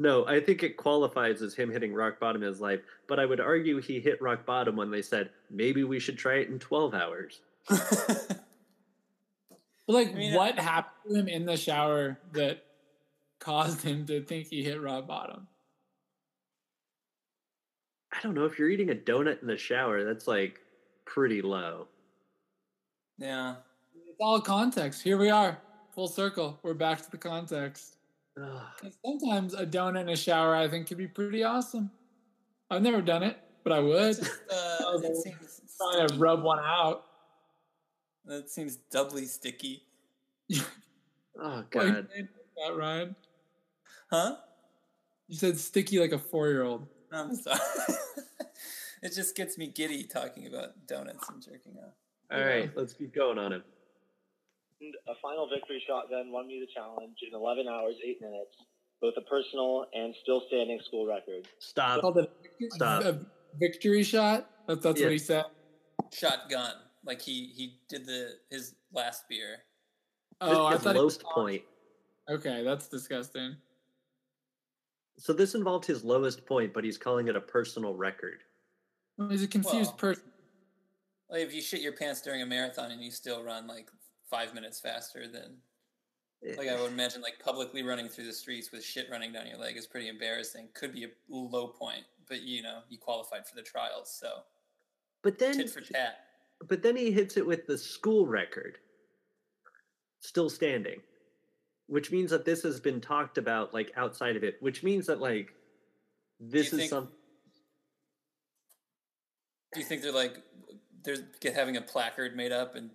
No, 0.00 0.26
I 0.26 0.40
think 0.40 0.62
it 0.62 0.76
qualifies 0.76 1.42
as 1.42 1.54
him 1.54 1.70
hitting 1.70 1.92
rock 1.92 2.20
bottom 2.20 2.42
in 2.42 2.48
his 2.48 2.60
life, 2.60 2.80
but 3.08 3.18
I 3.18 3.26
would 3.26 3.40
argue 3.40 3.80
he 3.80 3.98
hit 4.00 4.22
rock 4.22 4.46
bottom 4.46 4.76
when 4.76 4.90
they 4.90 5.02
said 5.02 5.30
maybe 5.50 5.82
we 5.84 5.98
should 5.98 6.16
try 6.16 6.36
it 6.36 6.48
in 6.48 6.58
12 6.58 6.94
hours. 6.94 7.40
Like, 9.90 10.10
I 10.10 10.12
mean, 10.12 10.34
what 10.34 10.58
happened 10.58 11.14
to 11.14 11.18
him 11.20 11.28
in 11.28 11.46
the 11.46 11.56
shower 11.56 12.18
that 12.32 12.62
caused 13.38 13.82
him 13.82 14.06
to 14.06 14.22
think 14.22 14.48
he 14.48 14.62
hit 14.62 14.80
rock 14.80 15.06
bottom? 15.06 15.46
I 18.12 18.20
don't 18.22 18.34
know 18.34 18.46
if 18.46 18.58
you're 18.58 18.70
eating 18.70 18.90
a 18.90 18.94
donut 18.94 19.42
in 19.42 19.48
the 19.48 19.56
shower, 19.56 20.04
that's 20.04 20.26
like 20.26 20.60
pretty 21.04 21.42
low. 21.42 21.86
Yeah. 23.18 23.56
It's 24.08 24.18
all 24.20 24.40
context. 24.40 25.02
Here 25.02 25.18
we 25.18 25.30
are, 25.30 25.58
full 25.94 26.08
circle. 26.08 26.58
We're 26.62 26.74
back 26.74 27.02
to 27.02 27.10
the 27.10 27.18
context. 27.18 27.96
Sometimes 29.04 29.54
a 29.54 29.66
donut 29.66 30.02
in 30.02 30.08
a 30.10 30.16
shower, 30.16 30.54
I 30.54 30.68
think, 30.68 30.86
could 30.86 30.98
be 30.98 31.08
pretty 31.08 31.42
awesome. 31.42 31.90
I've 32.70 32.82
never 32.82 33.02
done 33.02 33.22
it, 33.22 33.38
but 33.64 33.72
I 33.72 33.80
would. 33.80 34.16
Just, 34.16 34.30
uh, 34.50 34.98
it 35.02 35.16
seems 35.16 35.60
Trying 35.78 36.08
to 36.08 36.14
rub 36.16 36.42
one 36.42 36.58
out. 36.58 37.04
that 38.24 38.50
seems 38.50 38.76
doubly 38.90 39.26
sticky. 39.26 39.82
Oh 41.40 41.62
god. 41.70 42.08
you 42.16 42.26
that, 42.66 42.76
Ryan? 42.76 43.14
Huh? 44.10 44.36
You 45.28 45.36
said 45.36 45.58
sticky 45.58 45.98
like 45.98 46.12
a 46.12 46.18
four-year-old. 46.18 46.86
I'm 47.12 47.34
sorry. 47.36 47.58
it 49.02 49.12
just 49.14 49.36
gets 49.36 49.58
me 49.58 49.66
giddy 49.68 50.04
talking 50.04 50.46
about 50.46 50.86
donuts 50.86 51.28
and 51.28 51.42
jerking 51.42 51.74
off. 51.78 51.94
All 52.32 52.44
right, 52.44 52.70
let's 52.76 52.92
keep 52.92 53.14
going 53.14 53.38
on 53.38 53.52
him. 53.52 53.62
A 55.08 55.12
final 55.20 55.48
victory 55.48 55.82
shot 55.86 56.04
then 56.10 56.30
won 56.30 56.46
me 56.46 56.60
the 56.60 56.72
challenge 56.72 57.16
in 57.26 57.34
11 57.34 57.66
hours, 57.68 57.94
8 58.04 58.18
minutes, 58.20 58.54
both 59.02 59.14
a 59.16 59.22
personal 59.22 59.86
and 59.92 60.14
still 60.22 60.42
standing 60.48 60.78
school 60.86 61.06
record. 61.06 61.48
Stop. 61.58 62.00
Called 62.00 62.18
it 62.18 62.30
a, 62.62 62.74
Stop. 62.74 63.02
a 63.04 63.20
victory 63.58 64.02
shot. 64.02 64.48
That's, 64.68 64.82
that's 64.82 65.00
Yeah. 65.00 65.06
what 65.06 65.12
he 65.12 65.18
said. 65.18 65.44
Shotgun, 66.12 66.72
Like 67.04 67.20
he 67.20 67.52
he 67.54 67.80
did 67.88 68.06
the 68.06 68.34
his 68.50 68.74
last 68.92 69.24
beer. 69.28 69.58
Oh, 70.40 70.66
I 70.66 70.72
his 70.74 70.82
thought. 70.82 70.94
he- 70.94 71.00
lowest 71.00 71.22
point. 71.24 71.62
Okay, 72.30 72.62
that's 72.62 72.88
disgusting. 72.88 73.56
So 75.18 75.32
this 75.32 75.54
involved 75.54 75.84
his 75.84 76.04
lowest 76.04 76.46
point, 76.46 76.72
but 76.72 76.84
he's 76.84 76.96
calling 76.96 77.26
it 77.28 77.36
a 77.36 77.40
personal 77.40 77.94
record. 77.94 78.38
He's 79.28 79.42
a 79.42 79.48
confused 79.48 79.90
Well, 79.90 79.98
person. 80.12 80.24
Like 81.28 81.42
if 81.42 81.52
you 81.52 81.60
shit 81.60 81.80
your 81.80 81.92
pants 81.92 82.22
during 82.22 82.40
a 82.40 82.46
marathon 82.46 82.92
and 82.92 83.02
you 83.02 83.10
still 83.10 83.42
run 83.42 83.66
like 83.66 83.90
five 84.30 84.54
minutes 84.54 84.78
faster 84.80 85.26
than 85.26 85.56
eh. 86.46 86.54
like 86.56 86.68
I 86.68 86.80
would 86.80 86.92
imagine 86.92 87.20
like 87.20 87.38
publicly 87.44 87.82
running 87.82 88.08
through 88.08 88.26
the 88.26 88.32
streets 88.32 88.70
with 88.70 88.84
shit 88.84 89.08
running 89.10 89.32
down 89.32 89.46
your 89.46 89.58
leg 89.58 89.76
is 89.76 89.86
pretty 89.86 90.08
embarrassing. 90.08 90.68
Could 90.74 90.92
be 90.92 91.04
a 91.04 91.08
low 91.28 91.66
point, 91.66 92.04
but 92.28 92.42
you 92.42 92.62
know, 92.62 92.78
you 92.88 92.96
qualified 92.98 93.46
for 93.46 93.56
the 93.56 93.62
trials, 93.62 94.16
so 94.18 94.42
But 95.22 95.38
then, 95.38 95.56
tit 95.56 95.70
for 95.70 95.80
tat. 95.80 96.18
but 96.68 96.80
then 96.82 96.96
he 96.96 97.10
hits 97.10 97.36
it 97.36 97.46
with 97.46 97.66
the 97.66 97.76
school 97.76 98.26
record, 98.26 98.78
still 100.20 100.48
standing, 100.48 101.00
which 101.88 102.12
means 102.12 102.30
that 102.30 102.44
this 102.44 102.62
has 102.62 102.78
been 102.78 103.00
talked 103.00 103.38
about 103.38 103.74
like 103.74 103.90
outside 103.96 104.36
of 104.36 104.44
it. 104.44 104.56
Which 104.60 104.82
means 104.82 105.06
that 105.06 105.20
like 105.20 105.52
this 106.38 106.72
is 106.72 106.78
think- 106.78 106.90
some. 106.90 107.08
Do 109.74 109.80
you 109.80 109.86
think 109.86 110.02
they're 110.02 110.12
like 110.12 110.36
they're 111.04 111.52
having 111.54 111.76
a 111.76 111.82
placard 111.82 112.36
made 112.36 112.52
up 112.52 112.74
and 112.74 112.90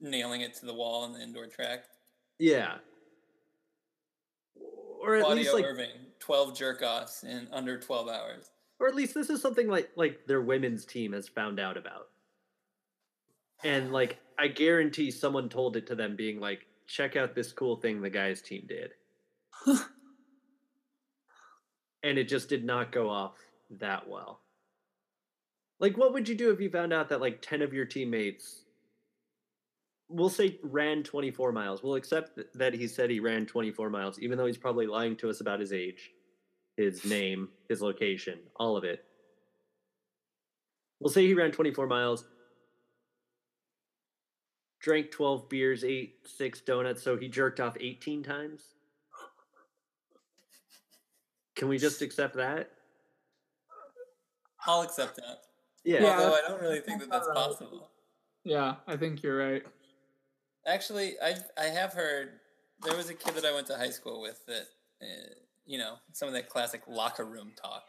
nailing 0.00 0.42
it 0.42 0.54
to 0.54 0.66
the 0.66 0.74
wall 0.74 1.04
in 1.06 1.12
the 1.12 1.20
indoor 1.22 1.46
track? 1.46 1.84
Yeah. 2.38 2.74
Or 5.00 5.16
at 5.16 5.22
Claudio 5.24 5.42
least 5.42 5.54
like, 5.54 5.64
Irving, 5.64 5.90
twelve 6.18 6.56
jerk 6.56 6.82
offs 6.82 7.24
in 7.24 7.48
under 7.52 7.78
twelve 7.78 8.08
hours. 8.08 8.50
or 8.78 8.88
at 8.88 8.94
least 8.94 9.14
this 9.14 9.30
is 9.30 9.40
something 9.40 9.68
like 9.68 9.90
like 9.96 10.26
their 10.26 10.42
women's 10.42 10.84
team 10.84 11.12
has 11.12 11.28
found 11.28 11.58
out 11.58 11.76
about. 11.76 12.08
And 13.64 13.90
like 13.92 14.18
I 14.38 14.48
guarantee 14.48 15.10
someone 15.10 15.48
told 15.48 15.76
it 15.76 15.86
to 15.88 15.94
them 15.94 16.14
being 16.14 16.40
like, 16.40 16.66
check 16.88 17.14
out 17.14 17.34
this 17.34 17.52
cool 17.52 17.76
thing 17.76 18.00
the 18.00 18.10
guys 18.10 18.42
team 18.42 18.64
did. 18.66 18.90
and 22.02 22.18
it 22.18 22.28
just 22.28 22.48
did 22.48 22.64
not 22.64 22.90
go 22.90 23.08
off 23.08 23.36
that 23.78 24.08
well. 24.08 24.40
Like 25.78 25.96
what 25.96 26.12
would 26.12 26.28
you 26.28 26.34
do 26.34 26.50
if 26.50 26.60
you 26.60 26.70
found 26.70 26.92
out 26.92 27.10
that 27.10 27.20
like 27.20 27.40
10 27.42 27.62
of 27.62 27.72
your 27.72 27.84
teammates 27.84 28.62
we'll 30.08 30.30
say 30.30 30.58
ran 30.62 31.02
24 31.02 31.52
miles. 31.52 31.82
We'll 31.82 31.96
accept 31.96 32.38
that 32.54 32.74
he 32.74 32.88
said 32.88 33.10
he 33.10 33.20
ran 33.20 33.46
24 33.46 33.90
miles 33.90 34.18
even 34.20 34.38
though 34.38 34.46
he's 34.46 34.56
probably 34.58 34.86
lying 34.86 35.16
to 35.16 35.30
us 35.30 35.40
about 35.40 35.60
his 35.60 35.72
age, 35.72 36.10
his 36.76 37.04
name, 37.04 37.48
his 37.68 37.82
location, 37.82 38.38
all 38.56 38.76
of 38.76 38.84
it. 38.84 39.04
We'll 41.00 41.12
say 41.12 41.26
he 41.26 41.34
ran 41.34 41.52
24 41.52 41.86
miles, 41.86 42.24
drank 44.80 45.10
12 45.10 45.48
beers, 45.48 45.84
ate 45.84 46.16
six 46.24 46.60
donuts, 46.60 47.02
so 47.02 47.16
he 47.16 47.28
jerked 47.28 47.60
off 47.60 47.76
18 47.80 48.22
times. 48.22 48.62
Can 51.56 51.68
we 51.68 51.78
just 51.78 52.02
accept 52.02 52.36
that? 52.36 52.70
I'll 54.66 54.82
accept 54.82 55.16
that. 55.16 55.40
Yeah. 55.84 56.02
Yeah. 56.02 56.18
Although 56.18 56.34
I 56.34 56.40
don't 56.46 56.60
really 56.60 56.80
think 56.80 57.00
that 57.00 57.10
that's 57.10 57.28
possible. 57.34 57.90
Yeah, 58.44 58.76
I 58.86 58.96
think 58.96 59.22
you're 59.22 59.36
right. 59.36 59.62
Actually, 60.66 61.14
I 61.22 61.36
I 61.60 61.64
have 61.64 61.92
heard 61.92 62.40
there 62.82 62.96
was 62.96 63.10
a 63.10 63.14
kid 63.14 63.34
that 63.34 63.44
I 63.44 63.52
went 63.52 63.66
to 63.68 63.76
high 63.76 63.90
school 63.90 64.20
with 64.20 64.44
that 64.46 64.66
uh, 65.02 65.34
you 65.66 65.78
know 65.78 65.94
some 66.12 66.28
of 66.28 66.34
that 66.34 66.48
classic 66.48 66.82
locker 66.86 67.24
room 67.24 67.52
talk. 67.60 67.84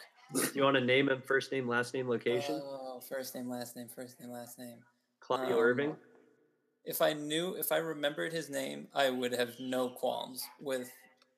You 0.54 0.64
want 0.64 0.76
to 0.76 0.84
name 0.84 1.10
him 1.10 1.22
first 1.26 1.52
name, 1.52 1.68
last 1.68 1.94
name, 1.94 2.08
location? 2.08 2.62
Oh, 2.64 3.02
first 3.08 3.34
name, 3.34 3.50
last 3.50 3.76
name, 3.76 3.88
first 3.88 4.20
name, 4.20 4.30
last 4.30 4.60
name. 4.60 4.78
Claudio 5.20 5.56
um, 5.56 5.64
Irving? 5.64 5.96
If 6.90 7.02
I 7.04 7.14
knew, 7.14 7.54
if 7.54 7.72
I 7.72 7.78
remembered 7.78 8.34
his 8.34 8.50
name, 8.50 8.88
I 8.96 9.12
would 9.12 9.32
have 9.34 9.52
no 9.60 9.90
qualms 9.90 10.44
with 10.60 10.92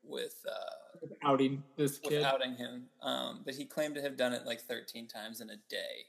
with 0.03 0.35
uh, 0.49 1.07
Outing 1.23 1.61
this 1.77 1.99
with 2.01 2.09
kid. 2.11 2.23
outing 2.23 2.55
him. 2.55 2.83
Um, 3.03 3.41
but 3.45 3.53
he 3.53 3.65
claimed 3.65 3.95
to 3.95 4.01
have 4.01 4.15
done 4.17 4.33
it 4.33 4.45
like 4.45 4.61
13 4.61 5.07
times 5.07 5.41
in 5.41 5.49
a 5.49 5.57
day. 5.69 6.05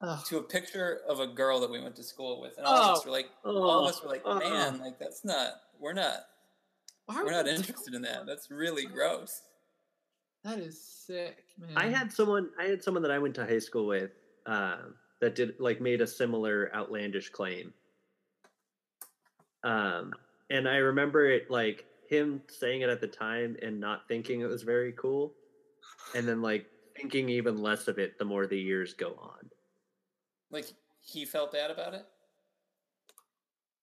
Ugh. 0.00 0.24
To 0.26 0.38
a 0.38 0.42
picture 0.42 1.00
of 1.08 1.18
a 1.20 1.26
girl 1.26 1.60
that 1.60 1.70
we 1.70 1.80
went 1.82 1.96
to 1.96 2.02
school 2.02 2.40
with, 2.40 2.56
and 2.56 2.66
all 2.66 2.74
of 2.90 2.96
us 2.96 3.02
Oh. 3.02 3.06
were 3.06 3.12
like, 3.12 3.26
Oh, 3.44 3.62
all 3.62 3.84
of 3.84 3.90
us 3.94 4.02
were 4.02 4.08
like, 4.08 4.22
oh. 4.24 4.38
man, 4.38 4.78
like 4.78 4.98
that's 4.98 5.24
not, 5.24 5.54
we're 5.80 5.92
not, 5.92 6.18
Why 7.06 7.22
we're 7.22 7.30
not 7.32 7.46
would- 7.46 7.54
interested 7.54 7.94
in 7.94 8.02
that. 8.02 8.26
That's 8.26 8.50
really 8.50 8.86
gross. 8.86 9.42
That 10.44 10.58
is 10.58 10.80
sick, 10.80 11.42
man. 11.58 11.70
I 11.76 11.86
had 11.88 12.12
someone 12.12 12.50
I 12.58 12.64
had 12.64 12.82
someone 12.84 13.02
that 13.02 13.10
I 13.12 13.18
went 13.18 13.34
to 13.36 13.44
high 13.46 13.58
school 13.58 13.86
with 13.86 14.10
um, 14.46 14.94
that 15.20 15.34
did 15.34 15.54
like 15.58 15.80
made 15.80 16.00
a 16.00 16.06
similar 16.06 16.70
outlandish 16.74 17.30
claim. 17.30 17.72
Um, 19.64 20.12
and 20.50 20.68
I 20.68 20.76
remember 20.76 21.28
it 21.28 21.50
like 21.50 21.84
him 22.08 22.42
saying 22.48 22.82
it 22.82 22.90
at 22.90 23.00
the 23.00 23.06
time 23.08 23.56
and 23.62 23.80
not 23.80 24.06
thinking 24.06 24.40
it 24.42 24.46
was 24.46 24.62
very 24.62 24.92
cool, 24.92 25.32
and 26.14 26.28
then 26.28 26.42
like 26.42 26.66
thinking 26.96 27.28
even 27.28 27.58
less 27.60 27.88
of 27.88 27.98
it 27.98 28.18
the 28.18 28.24
more 28.24 28.46
the 28.46 28.58
years 28.58 28.94
go 28.94 29.16
on. 29.20 29.50
Like 30.50 30.66
he 31.00 31.24
felt 31.24 31.50
bad 31.52 31.70
about 31.70 31.94
it. 31.94 32.04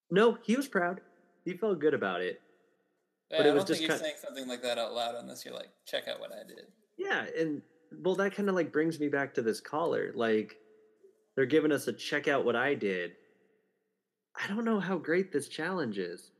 No, 0.09 0.37
he 0.43 0.55
was 0.55 0.67
proud. 0.67 1.01
He 1.45 1.53
felt 1.53 1.79
good 1.79 1.93
about 1.93 2.21
it. 2.21 2.41
Yeah, 3.31 3.37
But 3.37 3.45
it 3.45 3.49
I 3.49 3.53
was 3.53 3.63
don't 3.63 3.67
just 3.69 3.79
think 3.79 3.89
you're 3.89 3.97
kind- 3.97 4.05
saying 4.05 4.15
something 4.23 4.47
like 4.47 4.61
that 4.61 4.77
out 4.77 4.93
loud 4.93 5.15
unless 5.15 5.45
you're 5.45 5.53
like, 5.53 5.69
check 5.85 6.07
out 6.07 6.19
what 6.19 6.31
I 6.31 6.45
did. 6.47 6.65
Yeah, 6.97 7.25
and 7.37 7.61
well, 8.03 8.15
that 8.15 8.35
kind 8.35 8.49
of 8.49 8.55
like 8.55 8.71
brings 8.71 8.99
me 8.99 9.07
back 9.07 9.33
to 9.35 9.41
this 9.41 9.59
caller. 9.61 10.11
Like, 10.13 10.57
they're 11.35 11.45
giving 11.45 11.71
us 11.71 11.87
a 11.87 11.93
check 11.93 12.27
out 12.27 12.45
what 12.45 12.55
I 12.55 12.75
did. 12.75 13.13
I 14.35 14.47
don't 14.47 14.65
know 14.65 14.79
how 14.79 14.97
great 14.97 15.31
this 15.31 15.47
challenge 15.47 15.97
is. 15.97 16.31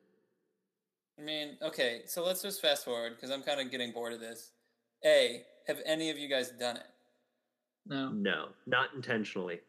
I 1.20 1.24
mean, 1.24 1.58
okay, 1.62 2.02
so 2.08 2.24
let's 2.26 2.42
just 2.42 2.62
fast 2.62 2.86
forward 2.86 3.14
because 3.16 3.30
I'm 3.32 3.44
kind 3.44 3.60
of 3.60 3.70
getting 3.70 3.92
bored 3.92 4.14
of 4.14 4.20
this. 4.20 4.52
A, 5.06 5.44
have 5.68 5.80
any 5.86 6.10
of 6.10 6.18
you 6.18 6.28
guys 6.30 6.52
done 6.60 6.78
it? 6.78 6.84
no. 7.86 8.10
No, 8.12 8.46
not 8.68 8.90
intentionally. 8.96 9.60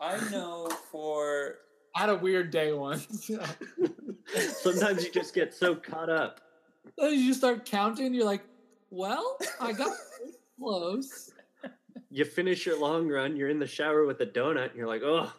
I 0.00 0.18
know 0.30 0.68
for 0.90 1.56
I 1.96 2.00
had 2.00 2.08
a 2.10 2.16
weird 2.16 2.50
day 2.50 2.72
once. 2.72 3.30
Sometimes 4.62 5.04
you 5.04 5.10
just 5.12 5.34
get 5.34 5.54
so 5.54 5.74
caught 5.74 6.10
up. 6.10 6.40
You 6.98 7.28
just 7.28 7.38
start 7.38 7.64
counting. 7.64 8.12
You're 8.12 8.24
like, 8.24 8.42
well, 8.90 9.38
I 9.60 9.72
got 9.72 9.96
close. 10.58 11.30
You 12.10 12.24
finish 12.24 12.66
your 12.66 12.78
long 12.78 13.08
run, 13.08 13.36
you're 13.36 13.48
in 13.50 13.60
the 13.60 13.66
shower 13.68 14.04
with 14.04 14.20
a 14.20 14.26
donut, 14.26 14.70
and 14.70 14.76
you're 14.76 14.88
like, 14.88 15.02
oh, 15.04 15.32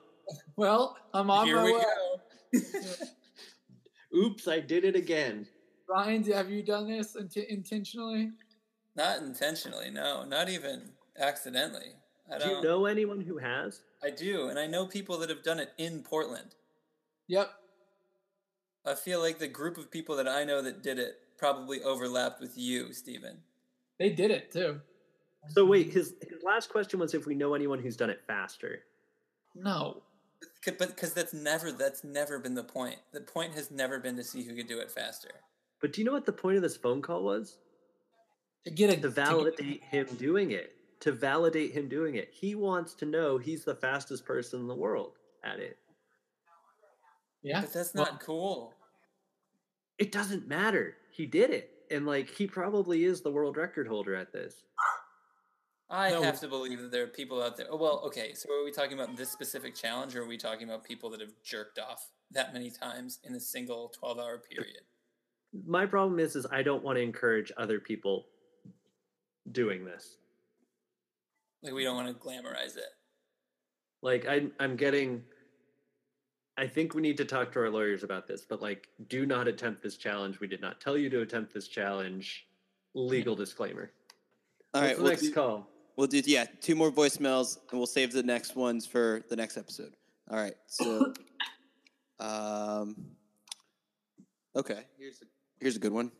Well, 0.56 0.98
I'm 1.14 1.30
on 1.30 1.46
here 1.46 1.58
my 1.58 1.64
we 1.66 1.74
way. 1.74 1.82
go. 1.82 2.13
oops, 4.16 4.48
I 4.48 4.60
did 4.60 4.84
it 4.86 4.96
again. 4.96 5.48
Ryan, 5.90 6.24
have 6.32 6.50
you 6.50 6.64
done 6.64 6.88
this 6.88 7.16
int- 7.16 7.38
intentionally? 7.38 8.32
Not 8.96 9.20
intentionally, 9.20 9.90
no, 9.90 10.24
not 10.24 10.50
even 10.50 10.92
accidentally. 11.20 11.94
I 12.32 12.38
Do 12.38 12.46
don't. 12.46 12.56
you 12.64 12.70
know 12.70 12.86
anyone 12.86 13.22
who 13.22 13.38
has? 13.38 13.82
I 14.04 14.10
do, 14.12 14.48
and 14.48 14.58
I 14.58 14.68
know 14.68 14.86
people 14.86 15.18
that 15.20 15.30
have 15.30 15.44
done 15.44 15.60
it 15.60 15.72
in 15.78 16.02
Portland. 16.04 16.56
Yep. 17.28 17.50
I 18.86 18.96
feel 18.96 19.20
like 19.20 19.40
the 19.40 19.48
group 19.48 19.78
of 19.78 19.90
people 19.92 20.16
that 20.18 20.28
I 20.28 20.44
know 20.44 20.62
that 20.62 20.84
did 20.84 21.00
it 21.00 21.16
probably 21.38 21.82
overlapped 21.84 22.42
with 22.42 22.58
you, 22.58 22.94
Stephen. 22.94 23.38
They 24.00 24.10
did 24.10 24.32
it 24.32 24.52
too. 24.52 24.80
So 25.50 25.66
wait, 25.66 25.88
his 25.92 26.14
his 26.22 26.42
last 26.44 26.70
question 26.70 27.00
was 27.00 27.14
if 27.14 27.26
we 27.26 27.36
know 27.36 27.54
anyone 27.54 27.80
who's 27.80 27.98
done 27.98 28.10
it 28.10 28.22
faster. 28.28 28.80
No. 29.56 30.02
C- 30.64 30.72
But 30.78 30.90
because 30.90 31.14
that's 31.14 31.34
never 31.34 31.72
that's 31.72 32.04
never 32.04 32.40
been 32.40 32.56
the 32.56 32.64
point. 32.64 32.98
The 33.12 33.22
point 33.22 33.54
has 33.54 33.72
never 33.72 34.00
been 34.00 34.16
to 34.18 34.24
see 34.24 34.44
who 34.44 34.56
could 34.56 34.68
do 34.68 34.80
it 34.80 34.92
faster. 34.92 35.30
But 35.82 35.94
do 35.94 36.02
you 36.02 36.06
know 36.06 36.14
what 36.14 36.26
the 36.26 36.32
point 36.34 36.56
of 36.58 36.62
this 36.64 36.78
phone 36.78 37.02
call 37.02 37.24
was? 37.24 37.58
To 38.66 38.72
get 38.72 38.90
a 38.90 39.02
to 39.02 39.10
validate 39.10 39.84
him 39.84 40.08
doing 40.18 40.52
it. 40.52 40.76
To 41.02 41.12
validate 41.12 41.72
him 41.74 41.90
doing 41.90 42.16
it. 42.16 42.30
He 42.32 42.56
wants 42.56 42.94
to 42.96 43.06
know 43.06 43.38
he's 43.38 43.66
the 43.66 43.76
fastest 43.76 44.26
person 44.26 44.62
in 44.62 44.68
the 44.68 44.76
world 44.76 45.14
at 45.44 45.60
it. 45.60 45.78
Yeah. 47.42 47.62
But 47.62 47.74
that's 47.74 47.94
Well- 47.94 48.06
not 48.06 48.20
cool. 48.22 48.74
It 49.98 50.12
doesn't 50.12 50.48
matter. 50.48 50.96
He 51.12 51.26
did 51.26 51.50
it. 51.52 51.70
And 51.92 52.06
like 52.06 52.30
he 52.30 52.48
probably 52.48 53.04
is 53.04 53.22
the 53.22 53.30
world 53.32 53.58
record 53.58 53.88
holder 53.88 54.16
at 54.16 54.32
this. 54.32 54.64
I 55.94 56.10
No. 56.10 56.24
have 56.24 56.40
to 56.40 56.48
believe 56.48 56.82
that 56.82 56.90
there 56.92 57.04
are 57.04 57.08
people 57.08 57.42
out 57.42 57.56
there. 57.56 57.68
Oh, 57.70 57.78
well, 57.78 58.00
okay. 58.06 58.34
So 58.34 58.52
are 58.52 58.64
we 58.64 58.72
talking 58.72 59.00
about 59.00 59.16
this 59.16 59.30
specific 59.30 59.76
challenge, 59.76 60.16
or 60.16 60.24
are 60.24 60.28
we 60.28 60.38
talking 60.38 60.68
about 60.68 60.84
people 60.84 61.08
that 61.12 61.22
have 61.22 61.34
jerked 61.44 61.78
off 61.78 62.10
that 62.32 62.52
many 62.52 62.72
times 62.72 63.20
in 63.24 63.36
a 63.36 63.40
single 63.40 63.90
twelve-hour 63.90 64.40
period? 64.40 64.82
My 65.68 65.86
problem 65.86 66.20
is 66.20 66.36
is 66.36 66.48
I 66.52 66.64
don't 66.64 66.84
want 66.84 66.98
to 66.98 67.02
encourage 67.04 67.52
other 67.58 67.80
people 67.80 68.26
doing 69.52 69.86
this. 69.86 70.18
Like 71.62 71.74
we 71.74 71.84
don't 71.84 71.96
want 71.96 72.08
to 72.08 72.16
glamorize 72.16 72.76
it. 72.76 72.90
Like 74.02 74.26
I 74.28 74.48
I'm 74.60 74.76
getting 74.76 75.24
I 76.58 76.66
think 76.66 76.96
we 76.96 77.04
need 77.04 77.18
to 77.18 77.26
talk 77.26 77.52
to 77.52 77.60
our 77.60 77.70
lawyers 77.70 78.04
about 78.04 78.26
this, 78.26 78.46
but 78.46 78.64
like 78.64 78.88
do 79.10 79.28
not 79.28 79.48
attempt 79.48 79.84
this 79.84 79.98
challenge. 79.98 80.40
We 80.40 80.48
did 80.48 80.60
not 80.60 80.82
tell 80.82 80.98
you 80.98 81.12
to 81.12 81.22
attempt 81.22 81.54
this 81.54 81.68
challenge. 81.68 82.48
Legal 82.96 83.36
disclaimer. 83.36 83.92
All 84.74 84.82
What's 84.82 84.88
right, 84.90 84.98
the 84.98 85.04
we'll 85.04 85.12
next 85.12 85.22
do, 85.22 85.34
call? 85.34 85.70
We'll 85.96 86.08
do 86.08 86.22
yeah, 86.26 86.46
two 86.62 86.76
more 86.76 86.92
voicemails, 86.92 87.58
and 87.70 87.80
we'll 87.80 87.88
save 87.88 88.12
the 88.12 88.24
next 88.24 88.56
ones 88.56 88.86
for 88.86 89.24
the 89.30 89.36
next 89.36 89.58
episode. 89.58 89.94
All 90.30 90.38
right, 90.38 90.56
so 90.68 91.14
Um, 92.24 92.96
okay, 94.56 94.80
here's 94.98 95.22
a, 95.22 95.26
here's 95.60 95.76
a 95.76 95.80
good 95.80 95.92
one. 95.92 96.12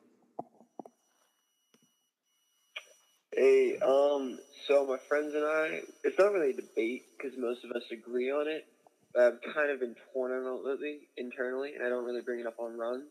Hey, 3.32 3.78
um, 3.78 4.38
so 4.68 4.86
my 4.86 4.98
friends 4.98 5.34
and 5.34 5.46
I, 5.46 5.82
it's 6.04 6.20
not 6.20 6.34
really 6.34 6.52
a 6.52 6.56
debate 6.56 7.04
because 7.18 7.38
most 7.38 7.64
of 7.64 7.72
us 7.72 7.84
agree 7.92 8.32
on 8.32 8.48
it. 8.48 8.66
But 9.14 9.24
I've 9.24 9.54
kind 9.54 9.70
of 9.70 9.80
been 9.80 9.96
torn 10.12 10.32
on 10.32 10.46
it 10.46 10.68
lately 10.68 11.00
internally, 11.18 11.74
and 11.76 11.86
I 11.86 11.90
don't 11.90 12.04
really 12.04 12.22
bring 12.22 12.40
it 12.40 12.48
up 12.48 12.60
on 12.60 12.78
runs. 12.78 13.06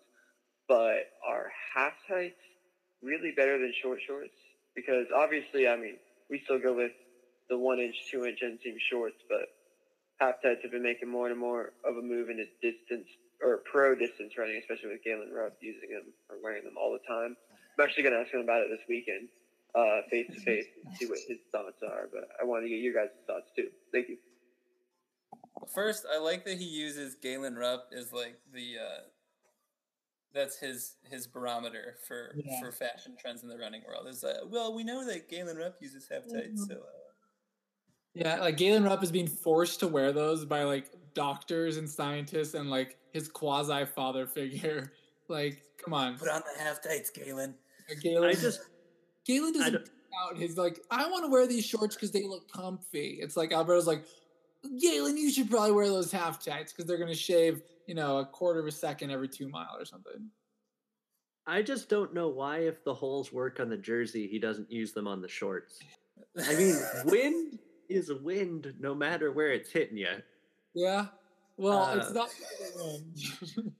But 0.69 1.11
are 1.27 1.51
half 1.75 1.93
tights 2.09 2.41
really 3.03 3.33
better 3.37 3.59
than 3.59 3.73
short 3.81 4.01
shorts? 4.07 4.35
Because 4.75 5.07
obviously, 5.15 5.69
I 5.69 5.77
mean, 5.77 5.97
we 6.31 6.41
still 6.45 6.59
go 6.59 6.75
with 6.75 6.93
the 7.49 7.59
one 7.59 7.79
inch, 7.79 7.97
two 8.11 8.25
inch 8.25 8.41
inseam 8.45 8.77
shorts, 8.91 9.23
but 9.29 9.49
half 10.19 10.43
tights 10.43 10.61
have 10.63 10.71
been 10.71 10.83
making 10.83 11.11
more 11.11 11.29
and 11.29 11.39
more 11.39 11.73
of 11.85 11.97
a 11.97 12.03
move 12.03 12.31
into 12.31 12.45
distance 12.63 13.07
or 13.43 13.61
pro 13.71 13.95
distance 13.95 14.33
running, 14.39 14.57
especially 14.57 14.91
with 14.91 15.03
Galen 15.05 15.31
Rupp 15.35 15.57
using 15.61 15.91
them 15.91 16.13
or 16.31 16.37
wearing 16.43 16.65
them 16.65 16.75
all 16.81 16.93
the 16.93 17.03
time. 17.07 17.37
I'm 17.79 17.85
actually 17.85 18.05
going 18.05 18.15
to 18.15 18.21
ask 18.21 18.33
him 18.33 18.41
about 18.41 18.63
it 18.63 18.69
this 18.71 18.87
weekend, 18.89 19.29
face 20.11 20.29
to 20.33 20.41
face, 20.41 20.67
and 20.85 20.97
see 20.97 21.07
what 21.07 21.19
his 21.27 21.39
thoughts 21.51 21.83
are. 21.83 22.09
But 22.13 22.29
I 22.41 22.45
want 22.45 22.65
to 22.65 22.69
get 22.69 22.79
your 22.79 22.95
guys' 22.95 23.09
thoughts 23.27 23.51
too. 23.57 23.69
Thank 23.93 24.09
you. 24.09 24.19
First, 25.75 26.07
I 26.13 26.19
like 26.19 26.45
that 26.45 26.59
he 26.59 26.65
uses 26.65 27.15
Galen 27.17 27.57
Rupp 27.57 27.91
as 27.97 28.13
like 28.13 28.39
the 28.53 28.77
uh, 28.79 29.01
that's 30.35 30.59
his 30.59 30.95
his 31.11 31.27
barometer 31.27 31.97
for 32.07 32.33
Yeah. 32.37 32.61
for 32.61 32.73
fashion 32.73 33.17
trends 33.19 33.43
in 33.43 33.49
the 33.49 33.59
running 33.59 33.83
world. 33.87 34.07
Is 34.09 34.25
uh, 34.25 34.41
well, 34.47 34.75
we 34.75 34.85
know 34.85 35.05
that 35.07 35.29
Galen 35.29 35.57
Rupp 35.57 35.77
uses 35.81 36.09
half 36.11 36.23
tights, 36.33 36.67
so 36.69 36.75
uh, 36.75 36.79
Yeah, 38.15 38.41
like 38.41 38.57
Galen 38.57 38.85
Rupp 38.85 39.03
is 39.03 39.11
being 39.11 39.27
forced 39.27 39.81
to 39.81 39.89
wear 39.89 40.13
those 40.13 40.45
by 40.45 40.63
like 40.65 40.91
doctors 41.15 41.77
and 41.77 41.89
scientists 41.89 42.55
and 42.55 42.71
like 42.71 42.97
his 43.13 43.29
quasi 43.29 43.85
father 43.87 44.27
figure. 44.27 44.93
Like, 45.29 45.63
come 45.83 45.95
on, 45.95 46.19
put 46.19 46.29
on 46.29 46.43
the 46.57 46.63
half 46.63 46.83
tights, 46.83 47.09
Galen. 47.09 47.55
Galen. 48.03 48.29
I 48.29 48.35
just 48.35 48.61
Galen 49.25 49.53
doesn't 49.55 49.73
don't- 49.73 49.85
pick 49.85 49.93
out 50.21 50.37
his 50.37 50.59
like. 50.59 50.81
I 50.91 51.09
want 51.09 51.25
to 51.25 51.31
wear 51.31 51.47
these 51.47 51.65
shorts 51.65 51.95
because 51.95 52.11
they 52.11 52.25
look 52.27 52.53
comfy. 52.53 53.19
It's 53.23 53.35
like 53.37 53.51
Alberto's 53.53 53.87
like, 53.87 54.05
Galen, 54.81 55.17
you 55.17 55.31
should 55.31 55.51
probably 55.51 55.73
wear 55.73 55.89
those 55.89 56.13
half 56.13 56.43
tights 56.43 56.73
because 56.73 56.87
they're 56.87 56.99
gonna 56.99 57.15
shave, 57.15 57.63
you 57.87 57.95
know, 57.95 58.19
a 58.19 58.27
quarter 58.27 58.61
of 58.61 58.67
a 58.67 58.73
second 58.73 59.11
every 59.11 59.29
two 59.29 59.49
mile 59.49 59.77
or 59.77 59.85
something. 59.85 60.31
I 61.47 61.63
just 61.63 61.89
don't 61.89 62.15
know 62.15 62.29
why, 62.29 62.59
if 62.59 62.85
the 62.85 62.95
holes 62.95 63.33
work 63.33 63.59
on 63.59 63.69
the 63.69 63.77
jersey, 63.77 64.29
he 64.29 64.39
doesn't 64.39 64.71
use 64.71 64.93
them 64.93 65.09
on 65.09 65.21
the 65.21 65.29
shorts. 65.29 65.81
I 66.47 66.55
mean, 66.55 66.77
wind 67.07 67.59
is 67.89 68.13
wind, 68.13 68.73
no 68.79 68.95
matter 68.95 69.33
where 69.33 69.53
it's 69.53 69.71
hitting 69.71 69.97
you. 69.97 70.23
Yeah. 70.75 71.07
Well, 71.57 71.83
Uh, 71.83 71.97
it's 71.97 72.13
not 72.13 72.31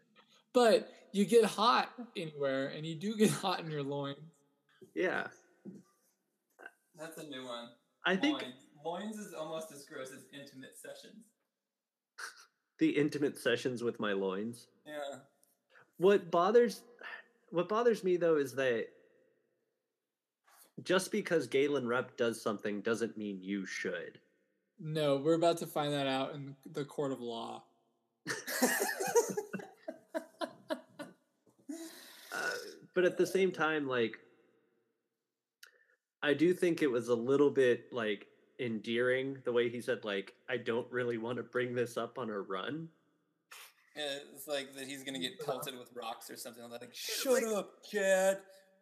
but 0.53 0.91
you 1.13 1.25
get 1.25 1.45
hot 1.45 1.91
anywhere, 2.17 2.69
and 2.69 2.85
you 2.85 2.95
do 2.97 3.17
get 3.17 3.31
hot 3.31 3.61
in 3.61 3.71
your 3.71 3.83
loins. 3.83 4.19
Yeah, 4.95 5.29
that's 6.99 7.19
a 7.19 7.27
new 7.29 7.47
one. 7.47 7.69
I 8.05 8.17
think 8.17 8.45
Loins. 8.85 9.17
Loins 9.17 9.19
is 9.19 9.35
almost 9.35 9.73
as 9.73 9.85
gross 9.85 10.11
as 10.11 10.25
intimate 10.33 10.77
sessions. 10.77 11.25
the 12.79 12.91
intimate 12.91 13.37
sessions 13.39 13.83
with 13.83 14.01
my 14.01 14.13
loins. 14.13 14.67
Yeah. 14.87 15.19
What 15.99 16.31
bothers 16.31 16.83
what 17.51 17.69
bothers 17.69 18.03
me 18.03 18.17
though 18.17 18.37
is 18.37 18.55
that 18.55 18.87
just 20.83 21.13
because 21.13 21.47
Galen 21.47 21.87
Rupp 21.87 22.17
does 22.17 22.41
something 22.41 22.81
doesn't 22.81 23.17
mean 23.17 23.39
you 23.41 23.67
should. 23.67 24.19
No, 24.81 25.17
we're 25.17 25.35
about 25.35 25.59
to 25.59 25.67
find 25.67 25.93
that 25.93 26.07
out 26.07 26.35
in 26.35 26.57
the 26.73 26.85
court 26.85 27.13
of 27.13 27.21
law. 27.21 27.63
Uh, 32.35 32.39
but 32.95 33.05
at 33.05 33.19
the 33.19 33.27
same 33.27 33.53
time, 33.53 33.87
like, 33.87 34.19
I 36.23 36.33
do 36.35 36.55
think 36.55 36.81
it 36.83 36.91
was 36.91 37.09
a 37.09 37.15
little 37.15 37.51
bit 37.51 37.93
like 37.93 38.27
endearing 38.63 39.39
the 39.45 39.53
way 39.53 39.69
he 39.69 39.81
said, 39.81 40.05
like, 40.05 40.33
I 40.49 40.57
don't 40.57 40.91
really 40.91 41.19
want 41.19 41.37
to 41.39 41.43
bring 41.43 41.75
this 41.75 41.97
up 41.97 42.19
on 42.19 42.31
a 42.31 42.41
run. 42.41 42.89
Yeah, 43.97 44.05
it's 44.35 44.49
like 44.49 44.75
that 44.77 44.87
he's 44.87 45.03
gonna 45.05 45.19
get 45.19 45.45
pelted 45.45 45.79
with 45.79 45.91
rocks 45.95 46.31
or 46.31 46.37
something 46.37 46.63
like 46.63 46.73
that. 46.73 46.81
Like, 46.83 46.95
Shut 46.95 47.45
up, 47.45 47.85
Chad. 47.91 48.39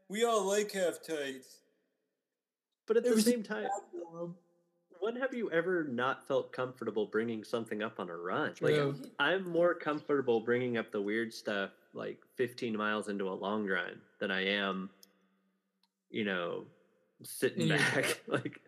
We 0.09 0.25
all 0.25 0.45
like 0.47 0.71
half 0.73 1.03
tights. 1.05 1.61
But 2.87 2.97
at 2.99 3.07
It 3.07 3.15
the 3.17 3.23
same 3.23 3.43
time, 3.43 3.69
when 5.01 5.17
have 5.17 5.33
you 5.35 5.51
ever 5.51 5.85
not 5.85 6.27
felt 6.29 6.53
comfortable 6.53 7.07
bringing 7.07 7.43
something 7.43 7.83
up 7.83 7.99
on 7.99 8.09
a 8.11 8.17
run? 8.17 8.55
True. 8.55 8.95
Like, 9.01 9.11
I'm 9.19 9.49
more 9.49 9.75
comfortable 9.75 10.41
bringing 10.41 10.77
up 10.77 10.93
the 10.93 11.01
weird 11.01 11.33
stuff 11.33 11.71
like 11.95 12.19
15 12.37 12.77
miles 12.77 13.09
into 13.09 13.29
a 13.29 13.35
long 13.35 13.67
run 13.67 14.01
than 14.21 14.31
I 14.31 14.45
am, 14.47 14.91
you 16.11 16.25
know, 16.25 16.67
sitting 17.23 17.63
In 17.63 17.69
your- 17.69 17.79
back 17.79 18.21
like 18.29 18.61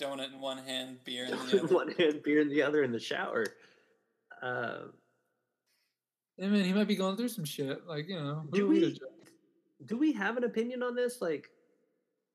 Donut 0.00 0.32
in 0.32 0.40
one 0.40 0.58
hand, 0.58 0.98
beer 1.04 1.24
in 1.24 1.30
the 1.32 1.62
other. 1.64 1.74
one 1.74 1.90
hand, 1.92 2.22
beer 2.22 2.40
in 2.40 2.48
the 2.48 2.62
other 2.62 2.82
in 2.82 2.92
the 2.92 3.00
shower. 3.00 3.44
Uh, 4.42 4.82
I 6.42 6.46
mean, 6.46 6.64
he 6.64 6.72
might 6.72 6.86
be 6.86 6.94
going 6.96 7.16
through 7.16 7.28
some 7.30 7.44
shit. 7.44 7.86
Like, 7.86 8.08
you 8.08 8.16
know, 8.18 8.44
Do 8.52 8.68
we 8.68 8.80
we- 8.80 9.00
do 9.86 9.96
we 9.96 10.12
have 10.12 10.36
an 10.36 10.44
opinion 10.44 10.82
on 10.82 10.94
this? 10.94 11.20
Like, 11.20 11.50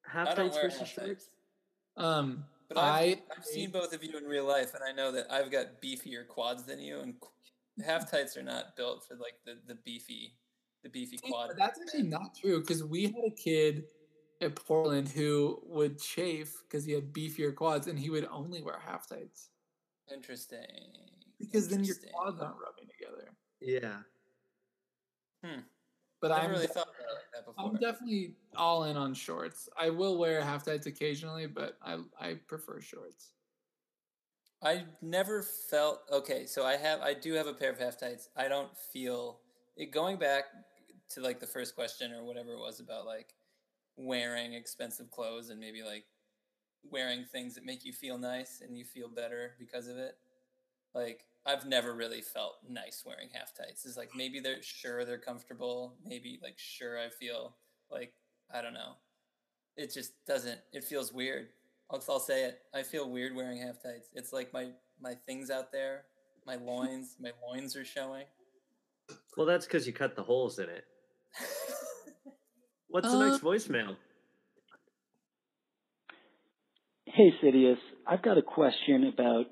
half 0.06 0.36
tights 0.36 0.58
versus 0.58 0.80
half 0.80 0.88
shorts? 0.90 1.30
Um, 1.98 2.46
But 2.70 2.78
I've, 2.78 3.18
I 3.18 3.22
I've 3.38 3.46
seen 3.46 3.70
both 3.72 3.94
of 3.94 4.04
you 4.04 4.18
in 4.18 4.24
real 4.26 4.46
life, 4.46 4.74
and 4.74 4.84
I 4.84 4.92
know 4.92 5.12
that 5.12 5.32
I've 5.32 5.52
got 5.52 5.82
beefier 5.82 6.28
quads 6.28 6.64
than 6.64 6.80
you, 6.80 7.00
and 7.00 7.20
qu- 7.20 7.30
half 7.86 8.10
tights 8.10 8.36
are 8.38 8.44
not 8.44 8.76
built 8.76 9.06
for 9.06 9.16
like 9.16 9.36
the, 9.46 9.58
the 9.68 9.76
beefy, 9.76 10.34
the 10.84 10.90
beefy 10.90 11.18
See, 11.18 11.30
quad. 11.30 11.52
that's 11.58 11.80
actually 11.80 12.04
not 12.04 12.36
true 12.36 12.60
because 12.62 12.84
we 12.84 13.04
had 13.04 13.16
a 13.28 13.32
kid 13.32 13.86
at 14.44 14.56
Portland 14.56 15.10
who 15.10 15.60
would 15.64 16.00
chafe 16.00 16.62
because 16.64 16.86
he 16.86 16.92
had 16.92 17.14
beefier 17.14 17.54
quads 17.54 17.88
and 17.88 17.98
he 17.98 18.10
would 18.10 18.28
only 18.32 18.62
wear 18.62 18.80
half 18.86 19.08
tights 19.08 19.50
Interesting. 20.14 20.60
because 21.40 21.68
then 21.68 21.84
your 21.84 21.96
quads 22.14 22.40
aren't 22.42 22.56
rubbing 22.56 22.88
together. 22.98 23.32
Yeah. 23.60 23.98
Hmm. 25.44 25.62
But 26.22 26.32
I'm 26.32 26.52
really 26.52 26.68
thought 26.68 26.88
about 26.88 27.16
like 27.16 27.32
that 27.34 27.46
before. 27.46 27.70
I'm 27.70 27.76
definitely 27.76 28.36
all 28.56 28.86
in 28.86 28.96
on 28.96 29.14
shorts. 29.14 29.68
I 29.78 29.90
will 29.90 30.18
wear 30.18 30.42
half 30.42 30.64
tights 30.64 30.86
occasionally, 30.86 31.48
but 31.48 31.78
I 31.84 31.98
I 32.20 32.36
prefer 32.48 32.80
shorts. 32.80 33.34
I 34.64 34.86
never 35.02 35.44
felt 35.44 36.04
okay. 36.12 36.46
So 36.46 36.66
I 36.66 36.78
have, 36.78 37.02
I 37.02 37.14
do 37.14 37.34
have 37.34 37.48
a 37.48 37.54
pair 37.54 37.70
of 37.70 37.78
half 37.78 38.00
tights. 38.00 38.30
I 38.38 38.48
don't 38.48 38.76
feel 38.78 39.40
it 39.76 39.92
going 39.92 40.18
back 40.18 40.46
to 41.10 41.20
like 41.20 41.40
the 41.40 41.48
first 41.48 41.76
question 41.76 42.14
or 42.14 42.24
whatever 42.24 42.54
it 42.54 42.60
was 42.60 42.80
about 42.80 43.06
like 43.06 43.34
wearing 43.98 44.54
expensive 44.54 45.12
clothes 45.12 45.50
and 45.50 45.60
maybe 45.60 45.84
like 45.84 46.06
wearing 46.90 47.26
things 47.32 47.56
that 47.56 47.66
make 47.66 47.86
you 47.86 47.94
feel 47.94 48.18
nice 48.18 48.62
and 48.62 48.78
you 48.78 48.86
feel 48.86 49.08
better 49.08 49.52
because 49.60 49.88
of 49.88 49.98
it. 49.98 50.16
Like 50.94 51.26
I've 51.46 51.66
never 51.66 51.94
really 51.94 52.22
felt 52.22 52.56
nice 52.68 53.04
wearing 53.06 53.30
half 53.34 53.54
tights. 53.56 53.86
It's 53.86 53.98
like 53.98 54.10
maybe 54.16 54.40
they're 54.40 54.62
sure 54.62 55.06
they're 55.06 55.18
comfortable. 55.18 55.96
Maybe 56.06 56.40
like 56.42 56.58
sure 56.58 57.00
I 57.00 57.10
feel 57.10 57.56
like 57.92 58.14
I 58.54 58.62
don't 58.62 58.74
know. 58.74 58.94
It 59.76 59.94
just 59.94 60.14
doesn't. 60.28 60.60
It 60.72 60.84
feels 60.84 61.12
weird. 61.12 61.48
I'll, 61.90 62.04
I'll 62.08 62.20
say 62.20 62.44
it. 62.44 62.60
I 62.74 62.84
feel 62.84 63.10
weird 63.10 63.36
wearing 63.36 63.60
half 63.60 63.82
tights. 63.82 64.10
It's 64.14 64.32
like 64.32 64.54
my 64.54 64.70
my 65.02 65.16
things 65.26 65.50
out 65.50 65.72
there. 65.72 66.04
My 66.46 66.56
loins. 66.56 67.16
My 67.20 67.32
loins 67.46 67.76
are 67.76 67.86
showing. 67.86 68.26
Well, 69.36 69.46
that's 69.46 69.66
because 69.66 69.88
you 69.88 69.94
cut 69.94 70.16
the 70.16 70.24
holes 70.24 70.60
in 70.60 70.70
it. 70.70 70.86
What's 72.94 73.12
the 73.12 73.18
Uh, 73.18 73.28
next 73.30 73.42
voicemail? 73.44 73.96
Hey, 77.06 77.34
Citius. 77.42 77.80
I've 78.06 78.22
got 78.22 78.38
a 78.38 78.44
question 78.44 79.06
about 79.06 79.48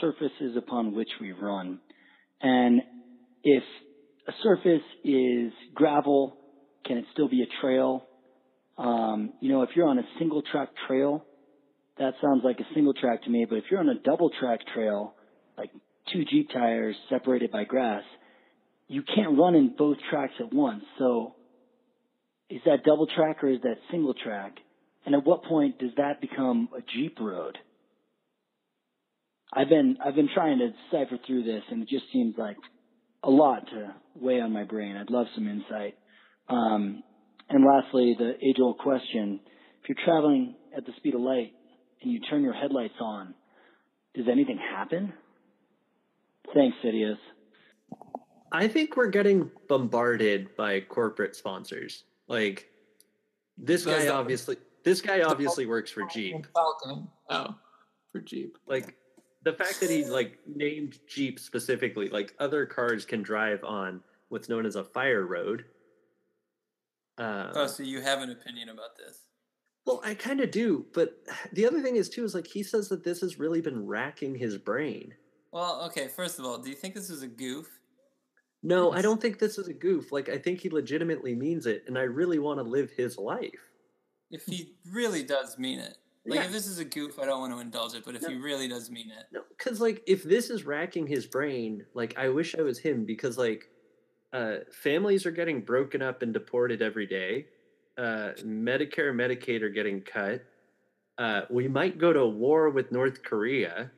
surfaces 0.00 0.56
upon 0.56 0.92
which 0.92 1.10
we 1.20 1.30
run. 1.30 1.78
And 2.40 2.82
if 3.44 3.62
a 4.26 4.32
surface 4.42 4.82
is 5.04 5.52
gravel, 5.74 6.36
can 6.84 6.96
it 6.96 7.04
still 7.12 7.28
be 7.28 7.42
a 7.42 7.46
trail? 7.60 8.04
Um, 8.76 9.32
you 9.38 9.48
know, 9.52 9.62
if 9.62 9.76
you're 9.76 9.86
on 9.86 10.00
a 10.00 10.08
single 10.18 10.42
track 10.42 10.70
trail, 10.88 11.24
that 11.98 12.14
sounds 12.20 12.42
like 12.42 12.58
a 12.58 12.66
single 12.74 12.94
track 12.94 13.22
to 13.22 13.30
me. 13.30 13.44
But 13.44 13.58
if 13.58 13.70
you're 13.70 13.78
on 13.78 13.90
a 13.90 14.00
double 14.00 14.30
track 14.40 14.58
trail, 14.74 15.14
like 15.56 15.70
two 16.12 16.24
Jeep 16.24 16.50
tires 16.50 16.96
separated 17.08 17.52
by 17.52 17.62
grass, 17.62 18.02
you 18.88 19.04
can't 19.04 19.38
run 19.38 19.54
in 19.54 19.68
both 19.78 19.98
tracks 20.10 20.34
at 20.40 20.52
once. 20.52 20.82
So 20.98 21.36
is 22.52 22.60
that 22.66 22.84
double 22.84 23.06
track 23.06 23.42
or 23.42 23.48
is 23.48 23.62
that 23.62 23.76
single 23.90 24.12
track? 24.12 24.58
And 25.06 25.14
at 25.14 25.24
what 25.24 25.42
point 25.44 25.78
does 25.78 25.92
that 25.96 26.20
become 26.20 26.68
a 26.76 26.82
Jeep 26.94 27.18
road? 27.18 27.56
I've 29.54 29.70
been 29.70 29.96
I've 30.04 30.14
been 30.14 30.28
trying 30.32 30.58
to 30.58 30.70
cipher 30.90 31.18
through 31.26 31.44
this, 31.44 31.62
and 31.70 31.82
it 31.82 31.88
just 31.88 32.04
seems 32.12 32.34
like 32.36 32.56
a 33.22 33.30
lot 33.30 33.66
to 33.68 33.94
weigh 34.14 34.40
on 34.40 34.52
my 34.52 34.64
brain. 34.64 34.96
I'd 34.96 35.10
love 35.10 35.26
some 35.34 35.48
insight. 35.48 35.94
Um, 36.48 37.02
and 37.48 37.64
lastly, 37.64 38.16
the 38.18 38.32
age-old 38.46 38.78
question: 38.78 39.40
If 39.82 39.88
you're 39.88 40.04
traveling 40.04 40.54
at 40.76 40.84
the 40.84 40.92
speed 40.98 41.14
of 41.14 41.22
light 41.22 41.52
and 42.02 42.12
you 42.12 42.20
turn 42.20 42.42
your 42.42 42.54
headlights 42.54 42.94
on, 43.00 43.34
does 44.14 44.26
anything 44.30 44.58
happen? 44.58 45.12
Thanks, 46.54 46.76
Citius. 46.84 47.18
I 48.52 48.68
think 48.68 48.96
we're 48.96 49.10
getting 49.10 49.50
bombarded 49.68 50.54
by 50.56 50.80
corporate 50.80 51.34
sponsors. 51.34 52.04
Like 52.28 52.68
this 53.58 53.84
guy 53.84 54.08
obviously 54.08 54.56
this 54.84 55.00
guy 55.00 55.22
obviously 55.22 55.66
works 55.66 55.90
for 55.90 56.04
Jeep. 56.06 56.46
Falcon. 56.54 57.08
Oh, 57.30 57.54
for 58.12 58.20
Jeep. 58.20 58.58
Like 58.66 58.96
the 59.44 59.52
fact 59.52 59.80
that 59.80 59.90
he 59.90 60.04
like 60.04 60.38
named 60.46 60.98
Jeep 61.08 61.38
specifically, 61.38 62.08
like 62.08 62.34
other 62.38 62.66
cars 62.66 63.04
can 63.04 63.22
drive 63.22 63.62
on 63.64 64.00
what's 64.28 64.48
known 64.48 64.66
as 64.66 64.76
a 64.76 64.84
fire 64.84 65.26
road. 65.26 65.64
Uh, 67.18 67.52
Oh, 67.54 67.66
so 67.66 67.82
you 67.82 68.00
have 68.00 68.20
an 68.22 68.30
opinion 68.30 68.68
about 68.70 68.96
this? 68.96 69.18
well, 69.84 70.00
I 70.04 70.14
kind 70.14 70.40
of 70.40 70.50
do, 70.52 70.86
but 70.94 71.18
the 71.52 71.66
other 71.66 71.80
thing 71.80 71.96
is 71.96 72.08
too 72.08 72.24
is 72.24 72.34
like 72.34 72.46
he 72.46 72.62
says 72.62 72.88
that 72.88 73.04
this 73.04 73.20
has 73.20 73.38
really 73.38 73.60
been 73.60 73.86
racking 73.86 74.34
his 74.34 74.56
brain. 74.58 75.14
Well, 75.52 75.82
okay. 75.86 76.08
First 76.08 76.38
of 76.38 76.46
all, 76.46 76.58
do 76.58 76.70
you 76.70 76.76
think 76.76 76.94
this 76.94 77.10
was 77.10 77.22
a 77.22 77.26
goof? 77.26 77.68
No, 78.62 78.92
I 78.92 79.02
don't 79.02 79.20
think 79.20 79.38
this 79.38 79.58
is 79.58 79.68
a 79.68 79.72
goof. 79.72 80.12
Like 80.12 80.28
I 80.28 80.38
think 80.38 80.60
he 80.60 80.70
legitimately 80.70 81.34
means 81.34 81.66
it, 81.66 81.84
and 81.86 81.98
I 81.98 82.02
really 82.02 82.38
want 82.38 82.58
to 82.58 82.62
live 82.62 82.90
his 82.90 83.18
life. 83.18 83.68
If 84.30 84.44
he 84.46 84.74
really 84.90 85.24
does 85.24 85.58
mean 85.58 85.78
it, 85.80 85.96
like 86.24 86.38
Yeah. 86.40 86.46
if 86.46 86.52
this 86.52 86.66
is 86.66 86.78
a 86.78 86.84
goof, 86.84 87.18
I 87.18 87.26
don't 87.26 87.40
want 87.40 87.52
to 87.52 87.58
indulge 87.60 87.94
it. 87.94 88.04
But 88.04 88.14
if 88.14 88.22
No. 88.22 88.28
he 88.28 88.36
really 88.36 88.68
does 88.68 88.90
mean 88.90 89.10
it, 89.10 89.26
No, 89.32 89.42
because 89.56 89.80
like 89.80 90.02
if 90.06 90.22
this 90.22 90.48
is 90.48 90.64
racking 90.64 91.06
his 91.06 91.26
brain, 91.26 91.84
like 91.94 92.16
I 92.16 92.28
wish 92.28 92.54
I 92.54 92.62
was 92.62 92.78
him 92.78 93.04
because 93.04 93.36
like 93.36 93.68
uh, 94.32 94.60
families 94.70 95.26
are 95.26 95.30
getting 95.30 95.60
broken 95.60 96.00
up 96.00 96.22
and 96.22 96.32
deported 96.32 96.80
every 96.80 97.06
day. 97.06 97.46
Uh, 97.98 98.32
Medicare 98.38 99.10
and 99.10 99.20
Medicaid 99.20 99.60
are 99.60 99.68
getting 99.68 100.00
cut. 100.00 100.42
Uh, 101.18 101.42
we 101.50 101.68
might 101.68 101.98
go 101.98 102.12
to 102.14 102.24
war 102.26 102.70
with 102.70 102.90
North 102.90 103.22
Korea. 103.22 103.90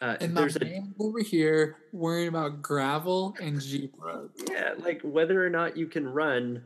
Uh, 0.00 0.16
And 0.20 0.32
my 0.32 0.40
there's 0.42 0.56
a 0.56 0.64
man 0.64 0.94
over 0.98 1.20
here 1.20 1.76
worrying 1.92 2.28
about 2.28 2.62
gravel 2.62 3.34
and 3.40 3.60
Jeep 3.60 3.94
roads. 3.98 4.42
yeah, 4.50 4.72
like 4.78 5.00
whether 5.02 5.44
or 5.44 5.50
not 5.50 5.76
you 5.76 5.86
can 5.86 6.08
run 6.08 6.62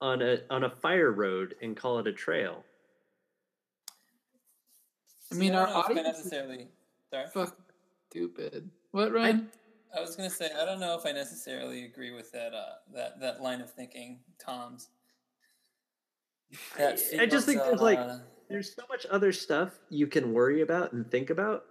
on 0.00 0.22
a 0.22 0.38
on 0.50 0.64
a 0.64 0.70
fire 0.70 1.10
road 1.10 1.54
and 1.62 1.76
call 1.76 1.98
it 1.98 2.06
a 2.06 2.12
trail. 2.12 2.64
I 5.32 5.34
mean, 5.34 5.54
I 5.54 5.58
our 5.58 5.66
don't 5.66 5.74
know 5.74 5.80
if 5.80 5.86
I 5.86 5.90
audience 5.90 6.18
necessarily. 6.18 6.68
Sorry. 7.10 7.26
fuck 7.32 7.56
stupid. 8.10 8.70
What, 8.92 9.12
Ryan? 9.12 9.50
I 9.96 10.00
was 10.00 10.14
gonna 10.14 10.30
say 10.30 10.50
I 10.56 10.64
don't 10.64 10.78
know 10.80 10.96
if 10.96 11.06
I 11.06 11.12
necessarily 11.12 11.84
agree 11.84 12.12
with 12.12 12.30
that 12.32 12.54
uh, 12.54 12.74
that 12.94 13.20
that 13.20 13.42
line 13.42 13.60
of 13.60 13.72
thinking, 13.72 14.20
Thoms. 14.38 14.88
That 16.78 17.00
I 17.18 17.26
just 17.26 17.46
think 17.46 17.58
feels, 17.60 17.70
there's 17.70 17.80
like 17.80 17.98
uh, 17.98 18.18
there's 18.48 18.72
so 18.74 18.82
much 18.88 19.04
other 19.10 19.32
stuff 19.32 19.72
you 19.90 20.06
can 20.06 20.32
worry 20.32 20.60
about 20.60 20.92
and 20.92 21.10
think 21.10 21.30
about. 21.30 21.64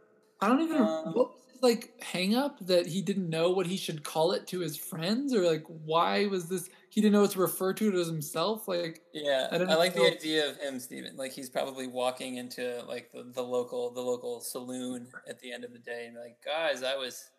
I 0.43 0.47
don't 0.49 0.61
even. 0.61 0.77
Um, 0.77 1.13
what 1.13 1.31
was 1.33 1.41
his 1.51 1.63
like 1.63 1.93
hang 2.01 2.35
up 2.35 2.59
that 2.67 2.87
he 2.87 3.01
didn't 3.01 3.29
know 3.29 3.51
what 3.51 3.67
he 3.67 3.77
should 3.77 4.03
call 4.03 4.31
it 4.33 4.47
to 4.47 4.59
his 4.59 4.75
friends, 4.77 5.33
or 5.33 5.41
like 5.41 5.63
why 5.67 6.25
was 6.27 6.49
this? 6.49 6.69
He 6.89 7.01
didn't 7.01 7.13
know 7.13 7.21
what 7.21 7.31
to 7.31 7.39
refer 7.39 7.73
to 7.73 7.87
it 7.89 7.95
as 7.95 8.05
himself. 8.07 8.67
Like 8.67 9.01
Yeah, 9.13 9.47
I 9.51 9.55
I, 9.55 9.57
don't 9.57 9.67
like 9.69 9.95
know. 9.95 10.03
the 10.03 10.15
idea 10.15 10.49
of 10.49 10.57
him, 10.57 10.79
Stephen. 10.79 11.15
Like 11.17 11.31
he's 11.31 11.49
probably 11.49 11.87
walking 11.87 12.37
into 12.37 12.83
like 12.87 13.11
the, 13.11 13.23
the 13.23 13.41
local 13.41 13.91
the 13.91 14.01
local 14.01 14.41
saloon 14.41 15.07
at 15.27 15.39
the 15.39 15.51
end 15.51 15.63
of 15.63 15.71
the 15.73 15.79
day 15.79 16.05
and 16.05 16.15
be 16.15 16.19
like, 16.21 16.37
guys, 16.43 16.83
I 16.83 16.95
was 16.95 17.31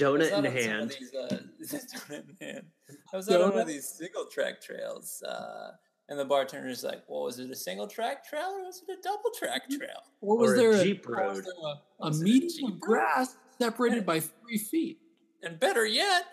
I 0.00 0.08
was 0.08 0.20
Donut 0.20 0.28
in 0.28 0.34
on 0.34 0.44
some 0.44 0.46
of 0.46 0.52
hand. 0.52 0.90
These, 0.98 1.14
uh, 1.14 1.38
donut 2.10 2.10
in 2.10 2.36
hand. 2.40 2.66
I 3.12 3.16
was 3.16 3.28
out 3.28 3.40
on 3.42 3.50
one 3.50 3.58
of 3.60 3.66
these 3.68 3.88
single 3.88 4.26
track 4.26 4.60
trails, 4.60 5.22
uh, 5.22 5.72
and 6.10 6.18
the 6.18 6.24
bartender's 6.24 6.84
like, 6.84 7.02
"Well, 7.08 7.22
was 7.22 7.38
it 7.38 7.50
a 7.50 7.56
single 7.56 7.86
track 7.86 8.28
trail 8.28 8.50
or 8.58 8.64
was 8.64 8.82
it 8.86 8.92
a 8.98 9.02
double 9.02 9.30
track 9.38 9.62
mm-hmm. 9.70 9.78
trail?" 9.78 10.02
what 10.20 10.38
was 10.38 10.50
Or 10.50 10.54
a 10.54 10.58
there? 10.58 10.84
Jeep 10.84 11.06
what 11.08 11.24
was 11.26 11.36
road. 11.38 11.44
there 11.46 11.54
a, 11.64 11.66
a 12.04 12.08
Was 12.08 12.20
a 12.20 12.24
median 12.24 12.48
Jeep 12.50 12.64
of 12.66 12.72
road? 12.72 12.80
grass 12.80 13.36
separated 13.58 14.04
by 14.04 14.20
three 14.20 14.58
feet. 14.58 14.98
And 15.42 15.58
better 15.58 15.86
yet, 15.86 16.26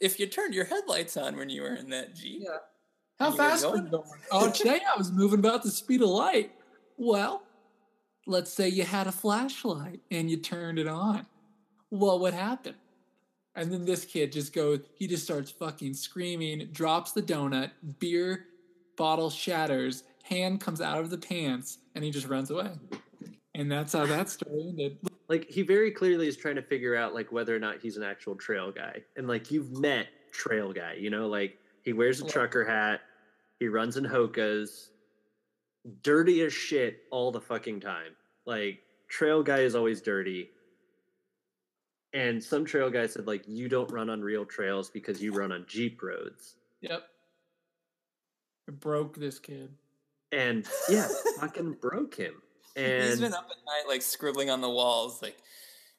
if 0.00 0.18
you 0.18 0.26
turned 0.26 0.54
your 0.54 0.64
headlights 0.64 1.16
on 1.16 1.36
when 1.36 1.50
you 1.50 1.62
were 1.62 1.74
in 1.74 1.90
that 1.90 2.14
jeep, 2.14 2.42
Yeah. 2.44 2.56
How 3.18 3.30
fast 3.30 3.68
were 3.68 3.76
you 3.76 3.82
going? 3.82 4.04
Oh, 4.32 4.50
today 4.54 4.80
I 4.92 4.96
was 4.98 5.12
moving 5.12 5.38
about 5.38 5.62
the 5.62 5.70
speed 5.70 6.02
of 6.02 6.08
light. 6.08 6.52
Well, 6.96 7.42
let's 8.26 8.52
say 8.52 8.68
you 8.68 8.84
had 8.84 9.06
a 9.06 9.12
flashlight 9.12 10.00
and 10.10 10.30
you 10.30 10.36
turned 10.36 10.78
it 10.78 10.88
on. 10.88 11.26
Well, 11.90 12.12
What 12.12 12.20
would 12.20 12.34
happen? 12.34 12.74
And 13.56 13.72
then 13.72 13.84
this 13.84 14.04
kid 14.04 14.32
just 14.32 14.52
goes, 14.52 14.80
he 14.96 15.06
just 15.06 15.22
starts 15.24 15.50
fucking 15.52 15.94
screaming, 15.94 16.68
drops 16.72 17.12
the 17.12 17.22
donut, 17.22 17.70
beer 18.00 18.46
bottle 18.96 19.30
shatters, 19.30 20.04
hand 20.22 20.60
comes 20.60 20.80
out 20.80 20.98
of 21.00 21.10
the 21.10 21.18
pants, 21.18 21.78
and 21.94 22.04
he 22.04 22.10
just 22.10 22.28
runs 22.28 22.50
away. 22.50 22.70
And 23.54 23.70
that's 23.70 23.92
how 23.92 24.06
that 24.06 24.28
story 24.28 24.66
ended. 24.68 24.98
like 25.28 25.48
he 25.48 25.62
very 25.62 25.90
clearly 25.90 26.26
is 26.26 26.36
trying 26.36 26.56
to 26.56 26.62
figure 26.62 26.96
out 26.96 27.14
like 27.14 27.30
whether 27.30 27.54
or 27.54 27.58
not 27.60 27.80
he's 27.80 27.96
an 27.96 28.02
actual 28.02 28.34
trail 28.34 28.72
guy 28.72 29.00
and 29.16 29.28
like 29.28 29.50
you've 29.50 29.70
met 29.78 30.08
trail 30.32 30.72
guy 30.72 30.94
you 30.94 31.08
know 31.08 31.28
like 31.28 31.56
he 31.82 31.92
wears 31.92 32.20
a 32.20 32.26
trucker 32.26 32.64
hat 32.64 33.00
he 33.60 33.68
runs 33.68 33.96
in 33.96 34.04
hokas 34.04 34.88
dirty 36.02 36.40
as 36.42 36.52
shit 36.52 37.04
all 37.12 37.30
the 37.30 37.40
fucking 37.40 37.78
time 37.78 38.16
like 38.44 38.80
trail 39.08 39.40
guy 39.42 39.60
is 39.60 39.76
always 39.76 40.02
dirty 40.02 40.50
and 42.12 42.42
some 42.42 42.64
trail 42.64 42.90
guy 42.90 43.06
said 43.06 43.26
like 43.26 43.44
you 43.46 43.68
don't 43.68 43.90
run 43.92 44.10
on 44.10 44.20
real 44.20 44.44
trails 44.44 44.90
because 44.90 45.22
you 45.22 45.32
run 45.32 45.52
on 45.52 45.64
jeep 45.68 46.02
roads 46.02 46.56
Yep. 46.80 47.02
It 48.68 48.80
broke 48.80 49.16
this 49.16 49.38
kid. 49.38 49.70
and 50.32 50.66
yeah 50.88 51.08
fucking 51.38 51.74
broke 51.80 52.14
him 52.16 52.34
And 52.76 53.02
he's 53.04 53.12
and 53.12 53.20
been 53.20 53.34
up 53.34 53.48
at 53.50 53.56
night 53.66 53.84
like 53.88 54.02
scribbling 54.02 54.50
on 54.50 54.60
the 54.60 54.68
walls, 54.68 55.22
like 55.22 55.36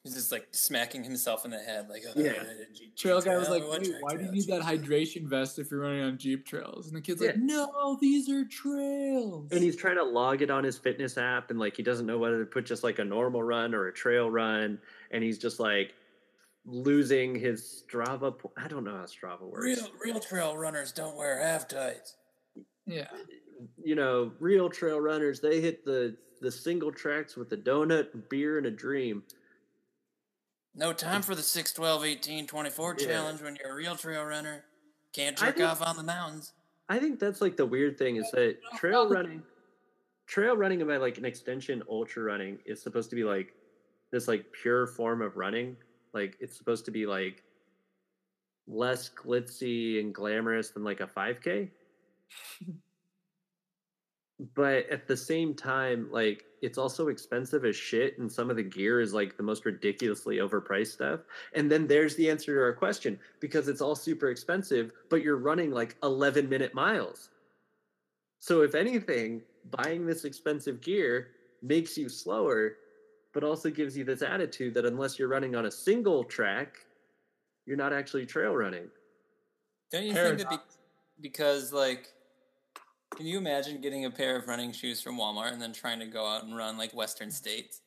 he's 0.02 0.12
just 0.14 0.30
like 0.30 0.46
smacking 0.52 1.02
himself 1.02 1.46
in 1.46 1.50
the 1.50 1.58
head, 1.58 1.88
like, 1.88 2.02
oh, 2.06 2.12
Yeah. 2.20 2.34
Jeep 2.74 2.94
Trail 2.96 3.20
guy 3.22 3.38
was 3.38 3.48
like, 3.48 3.66
one 3.66 3.82
why 4.00 4.14
do 4.14 4.24
you 4.24 4.30
need 4.30 4.46
that 4.48 4.60
hydration 4.60 5.26
vest 5.26 5.58
if 5.58 5.70
you're 5.70 5.80
running 5.80 6.02
on 6.02 6.18
Jeep 6.18 6.44
trails?" 6.44 6.88
And 6.88 6.96
the 6.96 7.00
kid's 7.00 7.22
like, 7.22 7.38
"No, 7.38 7.96
these 7.98 8.28
are 8.28 8.44
trails." 8.44 9.48
and 9.52 9.62
he's 9.62 9.74
trying 9.74 9.96
to 9.96 10.04
log 10.04 10.42
it 10.42 10.50
on 10.50 10.64
his 10.64 10.76
fitness 10.76 11.16
app 11.16 11.50
and 11.50 11.58
like 11.58 11.74
he 11.74 11.82
doesn't 11.82 12.04
know 12.04 12.18
whether 12.18 12.40
to 12.40 12.46
put 12.46 12.66
just 12.66 12.84
like 12.84 12.98
a 12.98 13.04
normal 13.04 13.42
run 13.42 13.74
or 13.74 13.86
a 13.86 13.92
trail 13.92 14.30
run 14.30 14.78
and 15.12 15.24
he's 15.24 15.38
just 15.38 15.58
like 15.58 15.94
losing 16.66 17.34
his 17.34 17.84
strava 17.88 18.36
po- 18.36 18.52
i 18.56 18.66
don't 18.68 18.84
know 18.84 18.96
how 18.96 19.04
strava 19.04 19.42
works 19.42 19.64
Real 19.64 19.88
real 20.04 20.20
trail 20.20 20.56
runners 20.58 20.92
don't 20.92 21.16
wear 21.16 21.40
half 21.40 21.68
tights. 21.68 22.16
Yeah, 22.86 23.08
you 23.82 23.94
know 23.94 24.32
real 24.40 24.68
trail 24.68 25.00
runners 25.00 25.40
they 25.40 25.60
hit 25.60 25.84
the 25.84 26.16
the 26.40 26.50
single 26.50 26.92
tracks 26.92 27.36
with 27.36 27.52
a 27.52 27.56
donut 27.56 28.28
beer 28.28 28.58
and 28.58 28.66
a 28.66 28.70
dream 28.70 29.22
No 30.74 30.92
time 30.92 31.22
for 31.22 31.34
the 31.34 31.42
6, 31.42 31.72
12, 31.72 32.04
18, 32.04 32.46
24 32.46 32.96
Yeah. 32.98 33.06
challenge 33.06 33.40
when 33.42 33.56
you're 33.56 33.72
a 33.72 33.74
real 33.74 33.96
trail 33.96 34.22
runner. 34.24 34.62
Can't 35.14 35.40
I 35.42 35.46
jerk 35.46 35.56
think- 35.56 35.68
off 35.70 35.80
on 35.82 35.96
the 35.96 36.02
mountains. 36.02 36.52
i 36.90 36.98
think 36.98 37.18
that's 37.18 37.40
like 37.40 37.56
the 37.56 37.64
weird 37.66 37.96
thing 37.98 38.16
is 38.16 38.30
that 38.32 38.58
trail 38.76 39.08
running 39.08 39.42
trail 40.26 40.56
running 40.56 40.82
about 40.82 41.00
like 41.00 41.16
an 41.18 41.24
extension 41.24 41.82
ultra 41.88 42.22
running 42.22 42.58
is 42.66 42.82
supposed 42.82 43.08
to 43.10 43.16
be 43.16 43.24
like 43.24 43.54
this 44.12 44.28
like 44.28 44.44
pure 44.52 44.86
form 44.86 45.22
of 45.22 45.36
running 45.36 45.76
like 46.12 46.36
it's 46.40 46.56
supposed 46.56 46.84
to 46.84 46.90
be 46.90 47.06
like 47.06 47.42
less 48.68 49.08
glitzy 49.08 49.98
and 50.00 50.14
glamorous 50.14 50.70
than 50.70 50.84
like 50.84 51.00
a 51.00 51.06
5k 51.06 51.70
but 54.54 54.88
at 54.90 55.06
the 55.06 55.16
same 55.16 55.54
time 55.54 56.08
like 56.10 56.44
it's 56.60 56.78
also 56.78 57.08
expensive 57.08 57.64
as 57.64 57.76
shit 57.76 58.18
and 58.18 58.30
some 58.30 58.50
of 58.50 58.56
the 58.56 58.62
gear 58.62 59.00
is 59.00 59.14
like 59.14 59.36
the 59.36 59.42
most 59.42 59.64
ridiculously 59.64 60.36
overpriced 60.38 60.92
stuff. 60.92 61.20
And 61.54 61.70
then 61.70 61.86
there's 61.86 62.16
the 62.16 62.28
answer 62.28 62.54
to 62.54 62.60
our 62.60 62.72
question 62.72 63.18
because 63.40 63.68
it's 63.68 63.80
all 63.80 63.94
super 63.94 64.28
expensive 64.28 64.92
but 65.08 65.22
you're 65.22 65.36
running 65.36 65.70
like 65.70 65.96
11 66.02 66.48
minute 66.48 66.74
miles. 66.74 67.30
So 68.40 68.62
if 68.62 68.74
anything 68.74 69.42
buying 69.70 70.06
this 70.06 70.24
expensive 70.24 70.80
gear 70.80 71.28
makes 71.62 71.96
you 71.96 72.08
slower 72.08 72.76
but 73.32 73.44
also 73.44 73.70
gives 73.70 73.96
you 73.96 74.04
this 74.04 74.22
attitude 74.22 74.74
that 74.74 74.84
unless 74.84 75.18
you're 75.18 75.28
running 75.28 75.54
on 75.54 75.66
a 75.66 75.70
single 75.70 76.24
track 76.24 76.78
you're 77.64 77.76
not 77.76 77.92
actually 77.92 78.26
trail 78.26 78.54
running. 78.54 78.88
Don't 79.90 80.04
you 80.04 80.14
think 80.14 80.38
that 80.38 80.50
be- 80.50 80.56
because 81.20 81.72
like 81.72 82.12
can 83.16 83.26
you 83.26 83.38
imagine 83.38 83.80
getting 83.80 84.04
a 84.04 84.10
pair 84.10 84.36
of 84.36 84.46
running 84.46 84.72
shoes 84.72 85.00
from 85.00 85.18
Walmart 85.18 85.52
and 85.52 85.60
then 85.60 85.72
trying 85.72 85.98
to 86.00 86.06
go 86.06 86.26
out 86.26 86.44
and 86.44 86.56
run 86.56 86.76
like 86.78 86.94
Western 86.94 87.30
states? 87.30 87.80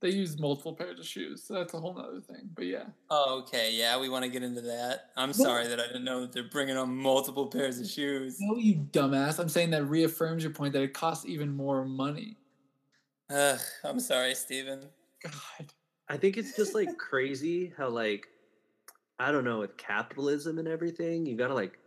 they 0.00 0.10
use 0.10 0.36
multiple 0.36 0.72
pairs 0.74 0.98
of 0.98 1.06
shoes, 1.06 1.44
so 1.44 1.54
that's 1.54 1.74
a 1.74 1.78
whole 1.78 1.94
nother 1.94 2.20
thing. 2.20 2.50
But 2.56 2.66
yeah, 2.66 2.86
Oh, 3.08 3.38
okay, 3.42 3.72
yeah, 3.72 3.98
we 4.00 4.08
want 4.08 4.24
to 4.24 4.30
get 4.30 4.42
into 4.42 4.60
that. 4.62 5.10
I'm 5.16 5.32
sorry 5.32 5.68
that 5.68 5.78
I 5.78 5.86
didn't 5.86 6.02
know 6.04 6.22
that 6.22 6.32
they're 6.32 6.48
bringing 6.50 6.76
on 6.76 6.94
multiple 6.96 7.46
pairs 7.46 7.78
of 7.78 7.86
shoes. 7.86 8.36
no, 8.40 8.56
you 8.56 8.84
dumbass. 8.90 9.38
I'm 9.38 9.48
saying 9.48 9.70
that 9.70 9.84
reaffirms 9.84 10.42
your 10.42 10.52
point 10.52 10.72
that 10.72 10.82
it 10.82 10.92
costs 10.92 11.24
even 11.24 11.54
more 11.54 11.84
money. 11.84 12.36
Ugh, 13.30 13.60
I'm 13.84 14.00
sorry, 14.00 14.34
Stephen. 14.34 14.88
God, 15.22 15.72
I 16.08 16.16
think 16.16 16.36
it's 16.36 16.56
just 16.56 16.74
like 16.74 16.98
crazy 16.98 17.72
how 17.78 17.88
like 17.88 18.26
I 19.20 19.30
don't 19.30 19.44
know 19.44 19.60
with 19.60 19.76
capitalism 19.76 20.58
and 20.58 20.66
everything, 20.66 21.26
you 21.26 21.36
gotta 21.36 21.54
like 21.54 21.78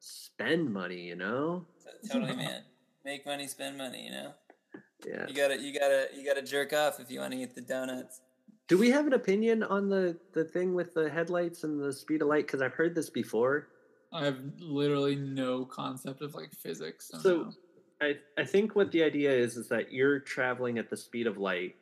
spend 0.00 0.72
money, 0.72 1.02
you 1.02 1.16
know? 1.16 1.66
Totally, 2.12 2.36
man. 2.44 2.62
Make 3.04 3.24
money, 3.26 3.46
spend 3.46 3.76
money. 3.78 4.04
You 4.06 4.10
know, 4.12 4.34
Yeah. 5.06 5.26
you 5.28 5.34
gotta, 5.34 5.58
you 5.60 5.72
gotta, 5.78 6.08
you 6.16 6.24
gotta 6.24 6.42
jerk 6.42 6.72
off 6.72 7.00
if 7.00 7.10
you 7.10 7.20
want 7.20 7.32
to 7.32 7.38
eat 7.38 7.54
the 7.54 7.60
donuts. 7.60 8.20
Do 8.66 8.76
we 8.76 8.90
have 8.90 9.06
an 9.06 9.14
opinion 9.14 9.62
on 9.62 9.88
the 9.88 10.18
the 10.34 10.44
thing 10.44 10.74
with 10.74 10.92
the 10.92 11.08
headlights 11.08 11.64
and 11.64 11.80
the 11.82 11.92
speed 11.92 12.20
of 12.22 12.28
light? 12.28 12.46
Because 12.46 12.60
I've 12.60 12.74
heard 12.74 12.94
this 12.94 13.08
before. 13.08 13.68
I 14.12 14.24
have 14.26 14.38
literally 14.58 15.16
no 15.16 15.64
concept 15.64 16.20
of 16.22 16.34
like 16.34 16.52
physics. 16.52 17.08
So, 17.12 17.18
So 17.18 17.36
no. 17.44 17.52
I 18.02 18.18
I 18.36 18.44
think 18.44 18.76
what 18.76 18.92
the 18.92 19.02
idea 19.02 19.32
is 19.32 19.56
is 19.56 19.68
that 19.68 19.90
you're 19.92 20.18
traveling 20.20 20.76
at 20.78 20.90
the 20.90 20.96
speed 20.98 21.26
of 21.26 21.38
light, 21.38 21.76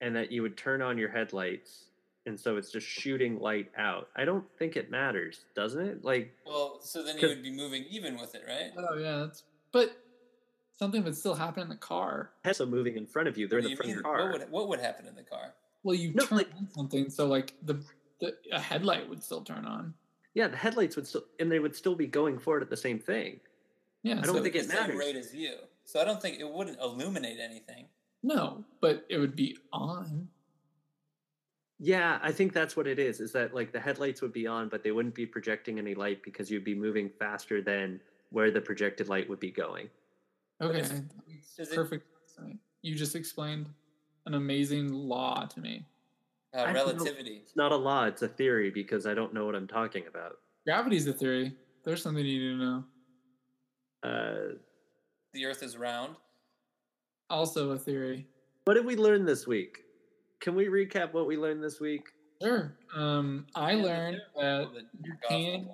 and 0.00 0.16
that 0.16 0.32
you 0.32 0.40
would 0.42 0.56
turn 0.56 0.80
on 0.80 0.96
your 0.96 1.10
headlights, 1.10 1.89
and 2.26 2.38
so 2.38 2.56
it's 2.56 2.70
just 2.70 2.86
shooting 2.86 3.38
light 3.40 3.70
out. 3.76 4.08
I 4.16 4.24
don't 4.24 4.44
think 4.58 4.76
it 4.76 4.90
matters, 4.90 5.44
doesn't 5.54 5.80
it? 5.84 6.04
Like 6.04 6.34
Well, 6.46 6.78
so 6.82 7.02
then 7.02 7.18
you 7.18 7.28
would 7.28 7.42
be 7.42 7.50
moving 7.52 7.84
even 7.90 8.18
with 8.18 8.34
it, 8.34 8.42
right? 8.46 8.70
oh 8.76 8.98
yeah, 8.98 9.16
that's 9.18 9.44
but 9.72 9.96
something 10.78 11.02
would 11.04 11.16
still 11.16 11.34
happen 11.34 11.62
in 11.62 11.68
the 11.68 11.76
car. 11.76 12.30
heads 12.44 12.60
moving 12.60 12.96
in 12.96 13.06
front 13.06 13.28
of 13.28 13.36
you. 13.38 13.46
They're 13.48 13.58
What 13.60 13.64
in 13.66 13.70
the 13.70 13.76
front 13.76 13.88
mean? 13.88 13.98
of 13.98 14.04
your 14.04 14.12
What 14.12 14.20
car. 14.20 14.32
would 14.32 14.50
what 14.50 14.68
would 14.68 14.80
happen 14.80 15.06
in 15.06 15.14
the 15.14 15.22
car? 15.22 15.54
Well, 15.82 15.94
you 15.94 16.12
No, 16.14 16.24
turn 16.26 16.38
like- 16.38 16.54
on 16.56 16.68
something, 16.70 17.08
so 17.10 17.26
like 17.26 17.54
the, 17.62 17.82
the 18.20 18.36
a 18.52 18.60
headlight 18.60 19.08
would 19.08 19.22
still 19.22 19.40
turn 19.42 19.64
on. 19.64 19.94
Yeah, 20.34 20.48
the 20.48 20.56
headlights 20.56 20.94
would 20.96 21.06
still, 21.06 21.24
and 21.40 21.50
they 21.50 21.58
would 21.58 21.74
still 21.74 21.94
be 21.96 22.06
going 22.06 22.38
forward 22.38 22.62
at 22.62 22.70
the 22.70 22.76
same 22.76 22.98
thing. 22.98 23.40
Yeah, 24.02 24.18
I 24.18 24.22
don't 24.22 24.36
so- 24.36 24.42
think 24.42 24.52
the 24.54 24.60
it 24.60 24.68
same 24.68 24.78
matters. 24.80 24.98
rate 24.98 25.16
as 25.16 25.34
you. 25.34 25.54
So 25.86 26.00
I 26.00 26.04
don't 26.04 26.20
think 26.22 26.38
it 26.38 26.48
wouldn't 26.48 26.78
illuminate 26.80 27.38
anything. 27.40 27.86
No, 28.22 28.64
but 28.80 29.04
it 29.08 29.18
would 29.18 29.34
be 29.34 29.56
on. 29.72 30.28
Yeah, 31.82 32.18
I 32.22 32.30
think 32.30 32.52
that's 32.52 32.76
what 32.76 32.86
it 32.86 32.98
is. 32.98 33.20
Is 33.20 33.32
that 33.32 33.54
like 33.54 33.72
the 33.72 33.80
headlights 33.80 34.20
would 34.20 34.34
be 34.34 34.46
on, 34.46 34.68
but 34.68 34.82
they 34.84 34.92
wouldn't 34.92 35.14
be 35.14 35.24
projecting 35.24 35.78
any 35.78 35.94
light 35.94 36.22
because 36.22 36.50
you'd 36.50 36.62
be 36.64 36.74
moving 36.74 37.08
faster 37.18 37.62
than 37.62 38.00
where 38.30 38.50
the 38.50 38.60
projected 38.60 39.08
light 39.08 39.28
would 39.30 39.40
be 39.40 39.50
going. 39.50 39.88
Okay, 40.60 40.80
if- 40.80 40.88
that 40.90 41.02
makes 41.26 41.58
it- 41.58 41.74
perfect. 41.74 42.06
You 42.82 42.94
just 42.94 43.14
explained 43.16 43.66
an 44.26 44.34
amazing 44.34 44.92
law 44.92 45.46
to 45.46 45.60
me. 45.60 45.86
Uh, 46.54 46.60
I 46.62 46.72
don't 46.72 46.74
know. 46.74 46.84
relativity. 47.04 47.36
It's 47.42 47.56
not 47.56 47.72
a 47.72 47.76
law; 47.76 48.04
it's 48.06 48.22
a 48.22 48.28
theory 48.28 48.70
because 48.70 49.06
I 49.06 49.14
don't 49.14 49.32
know 49.32 49.46
what 49.46 49.54
I'm 49.54 49.66
talking 49.68 50.06
about. 50.06 50.38
Gravity's 50.66 51.06
a 51.06 51.12
theory. 51.12 51.54
There's 51.84 52.02
something 52.02 52.24
you 52.24 52.38
need 52.54 52.58
to 52.58 52.64
know. 52.64 52.84
Uh, 54.02 54.54
The 55.32 55.46
Earth 55.46 55.62
is 55.62 55.76
round. 55.76 56.16
Also 57.30 57.70
a 57.70 57.78
theory. 57.78 58.26
what 58.64 58.74
did 58.74 58.84
we 58.84 58.96
learn 58.96 59.24
this 59.24 59.46
week? 59.46 59.84
Can 60.40 60.54
we 60.54 60.66
recap 60.66 61.12
what 61.12 61.26
we 61.26 61.36
learned 61.36 61.62
this 61.62 61.80
week? 61.80 62.08
Sure. 62.42 62.74
Um, 62.96 63.46
I 63.54 63.72
Yeah, 63.72 63.82
learned 63.82 64.20
that 64.36 64.70
you 65.04 65.04
jerk 65.04 65.18
off 65.24 65.30
a 65.30 65.34
can. 65.34 65.68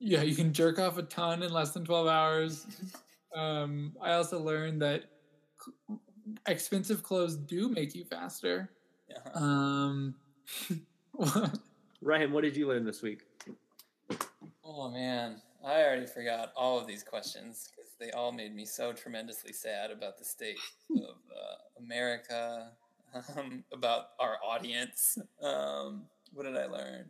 Yeah, 0.00 0.22
you 0.22 0.34
can 0.34 0.52
jerk 0.52 0.78
off 0.78 0.98
a 0.98 1.02
ton 1.02 1.42
in 1.42 1.52
less 1.52 1.70
than 1.72 1.84
twelve 1.84 2.06
hours. 2.08 2.66
Um, 3.36 3.96
I 4.00 4.12
also 4.12 4.38
learned 4.38 4.80
that 4.82 5.06
c- 5.58 5.96
expensive 6.46 7.02
clothes 7.02 7.34
do 7.34 7.68
make 7.68 7.92
you 7.92 8.04
faster. 8.04 8.70
Yeah. 9.10 9.16
Um, 9.34 10.14
Ryan, 12.00 12.30
what 12.30 12.42
did 12.44 12.56
you 12.56 12.68
learn 12.68 12.84
this 12.84 13.02
week? 13.02 13.22
Oh 14.64 14.88
man, 14.88 15.42
I 15.66 15.82
already 15.82 16.06
forgot 16.06 16.52
all 16.56 16.78
of 16.78 16.86
these 16.86 17.02
questions 17.02 17.68
because 17.74 17.90
they 17.98 18.12
all 18.12 18.30
made 18.30 18.54
me 18.54 18.64
so 18.64 18.92
tremendously 18.92 19.52
sad 19.52 19.90
about 19.90 20.16
the 20.16 20.24
state 20.24 20.60
of 20.92 21.00
uh, 21.02 21.80
America, 21.82 22.70
um, 23.14 23.64
about 23.72 24.08
our 24.18 24.36
audience. 24.44 25.18
Um, 25.42 26.02
what 26.32 26.44
did 26.44 26.56
I 26.56 26.66
learn? 26.66 27.04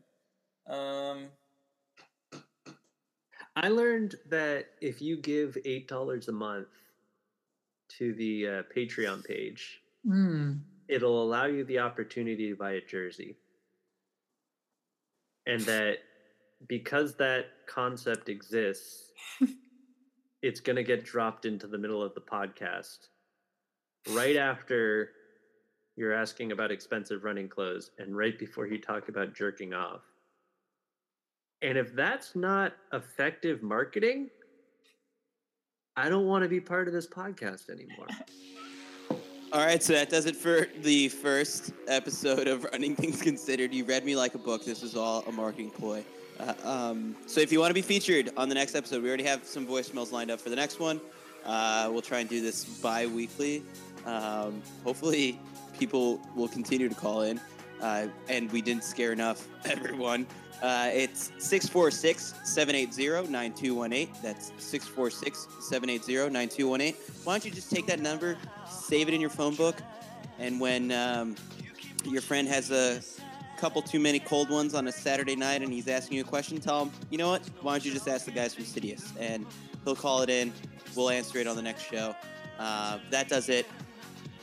Um, 0.69 1.29
I 3.57 3.69
learned 3.69 4.17
that 4.29 4.67
if 4.81 5.01
you 5.01 5.17
give 5.17 5.57
eight 5.65 5.89
dollars 5.89 6.29
a 6.29 6.33
month 6.33 6.69
to 7.99 8.13
the 8.15 8.47
uh, 8.49 8.63
Patreon 8.77 9.25
page, 9.25 9.81
hmm. 10.05 10.55
it'll 10.89 11.23
allow 11.23 11.47
you 11.47 11.65
the 11.65 11.79
opportunity 11.79 12.51
to 12.51 12.57
buy 12.57 12.73
a 12.73 12.81
jersey, 12.81 13.37
and 15.47 15.61
that 15.63 15.99
because 16.67 17.15
that 17.17 17.47
concept 17.69 18.29
exists, 18.29 19.13
it's 20.43 20.61
going 20.61 20.77
to 20.77 20.83
get 20.83 21.05
dropped 21.05 21.45
into 21.45 21.67
the 21.67 21.79
middle 21.79 22.03
of 22.03 22.15
the 22.15 22.21
podcast 22.21 23.09
right 24.11 24.37
after 24.37 25.11
you're 25.97 26.13
asking 26.13 26.53
about 26.53 26.71
expensive 26.71 27.25
running 27.25 27.49
clothes 27.49 27.91
and 27.99 28.17
right 28.17 28.39
before 28.39 28.67
you 28.67 28.79
talk 28.79 29.09
about 29.09 29.35
jerking 29.35 29.73
off. 29.73 30.01
And 31.63 31.79
if 31.79 31.95
that's 31.95 32.35
not 32.35 32.75
effective 32.93 33.63
marketing, 33.63 34.29
I 35.97 36.09
don't 36.09 36.27
want 36.27 36.43
to 36.43 36.49
be 36.49 36.61
part 36.61 36.89
of 36.89 36.95
this 36.95 37.07
podcast 37.07 37.71
anymore. 37.71 38.07
All 39.53 39.65
right, 39.65 39.81
so 39.81 39.93
that 39.93 40.11
does 40.11 40.27
it 40.27 40.35
for 40.35 40.67
the 40.83 41.09
first 41.09 41.73
episode 41.87 42.49
of 42.49 42.65
Running 42.65 42.97
Things 42.97 43.23
Considered. 43.23 43.73
You 43.73 43.85
read 43.85 44.05
me 44.05 44.17
like 44.17 44.35
a 44.35 44.39
book. 44.39 44.65
This 44.65 44.83
was 44.83 44.97
all 44.97 45.23
a 45.29 45.33
marketing 45.33 45.71
ploy. 45.71 46.05
Uh, 46.41 46.55
um, 46.65 47.15
so 47.27 47.41
if 47.41 47.53
you 47.53 47.61
want 47.61 47.71
to 47.71 47.75
be 47.75 47.83
featured 47.83 48.33
on 48.37 48.49
the 48.49 48.55
next 48.57 48.75
episode, 48.75 49.01
we 49.01 49.09
already 49.09 49.23
have 49.23 49.45
some 49.45 49.65
voicemails 49.65 50.11
lined 50.11 50.33
up 50.33 50.41
for 50.41 50.51
the 50.51 50.57
next 50.57 50.81
one. 50.81 51.01
Uh, 51.45 51.89
we'll 51.93 52.03
try 52.03 52.19
and 52.19 52.29
do 52.29 52.41
this 52.41 52.65
bi-weekly. 52.65 53.63
Um, 54.05 54.61
hopefully, 54.83 55.39
people 55.79 56.21
will 56.35 56.49
continue 56.49 56.89
to 56.89 56.95
call 56.95 57.23
in, 57.23 57.41
uh, 57.81 58.09
and 58.29 58.53
we 58.53 58.61
didn't 58.63 58.85
scare 58.85 59.13
enough 59.13 59.49
everyone. 59.65 60.27
Uh, 60.63 60.91
it's 60.93 61.33
646-780-9218. 61.39 64.23
That's 64.23 64.53
646-780-9218. 64.53 67.25
Why 67.25 67.33
don't 67.33 67.45
you 67.45 67.51
just 67.51 67.71
take 67.71 67.87
that 67.87 67.99
number, 68.01 68.37
save 68.69 69.09
it 69.09 69.15
in 69.15 69.21
your 69.21 69.31
phone 69.31 69.57
book, 69.57 69.77
and 70.39 70.61
when 70.61 70.93
um, 70.93 71.35
your 72.05 72.23
friend 72.23 72.47
has 72.49 72.71
a 72.71 73.01
couple 73.59 73.83
too 73.83 74.01
many 74.01 74.19
cold 74.19 74.51
ones 74.51 74.75
on 74.75 74.89
a 74.89 74.93
Saturday 74.93 75.37
night 75.37 75.63
and 75.63 75.73
he's 75.73 75.89
asking 75.89 76.17
you 76.17 76.23
a 76.23 76.27
question, 76.27 76.61
tell 76.61 76.85
him, 76.85 76.93
you 77.11 77.19
know 77.19 77.31
what? 77.31 77.43
Why 77.63 77.73
don't 77.73 77.85
you 77.85 77.93
just 77.93 78.09
ask 78.09 78.25
the 78.25 78.31
guys 78.31 78.55
from 78.55 78.65
Citius? 78.65 79.13
And 79.19 79.47
he'll 79.85 79.97
call 79.97 80.23
it 80.23 80.31
in. 80.31 80.53
We'll 80.95 81.11
answer 81.11 81.39
it 81.39 81.47
on 81.47 81.57
the 81.57 81.63
next 81.63 81.83
show. 81.83 82.15
Uh, 82.59 82.99
that 83.11 83.29
does 83.29 83.49
it. 83.49 83.67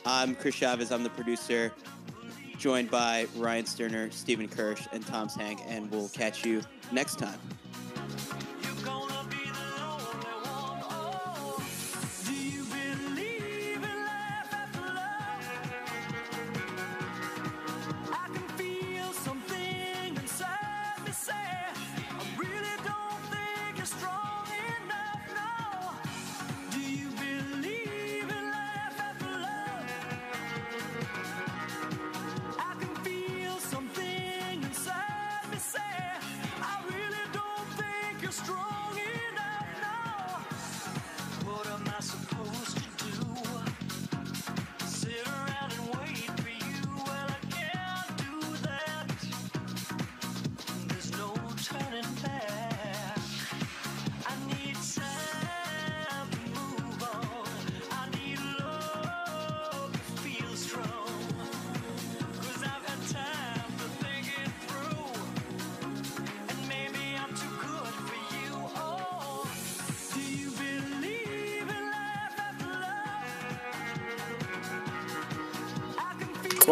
I'm 0.06 0.36
Chris 0.36 0.56
Chavez. 0.56 0.92
I'm 0.92 1.04
the 1.04 1.10
producer, 1.12 1.72
joined 2.58 2.90
by 2.90 3.28
Ryan 3.36 3.66
Sterner, 3.66 4.10
Stephen 4.10 4.48
Kersh, 4.48 4.88
and 4.92 5.06
Thoms 5.06 5.36
Heynk, 5.36 5.62
and 5.68 5.92
we'll 5.92 6.10
catch 6.10 6.44
you 6.44 6.64
next 6.92 7.20
time. 7.20 7.40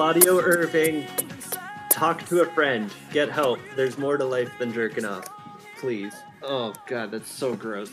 Claudio 0.09 0.39
Irving, 0.39 1.05
talk 1.91 2.25
to 2.29 2.41
a 2.41 2.45
friend, 2.53 2.91
get 3.11 3.29
help. 3.29 3.59
There's 3.75 3.99
more 3.99 4.17
to 4.17 4.25
life 4.25 4.51
than 4.57 4.73
jerking 4.73 5.05
off. 5.05 5.25
Please. 5.77 6.15
Oh, 6.41 6.73
God, 6.87 7.11
that's 7.11 7.29
so 7.29 7.55
gross. 7.55 7.91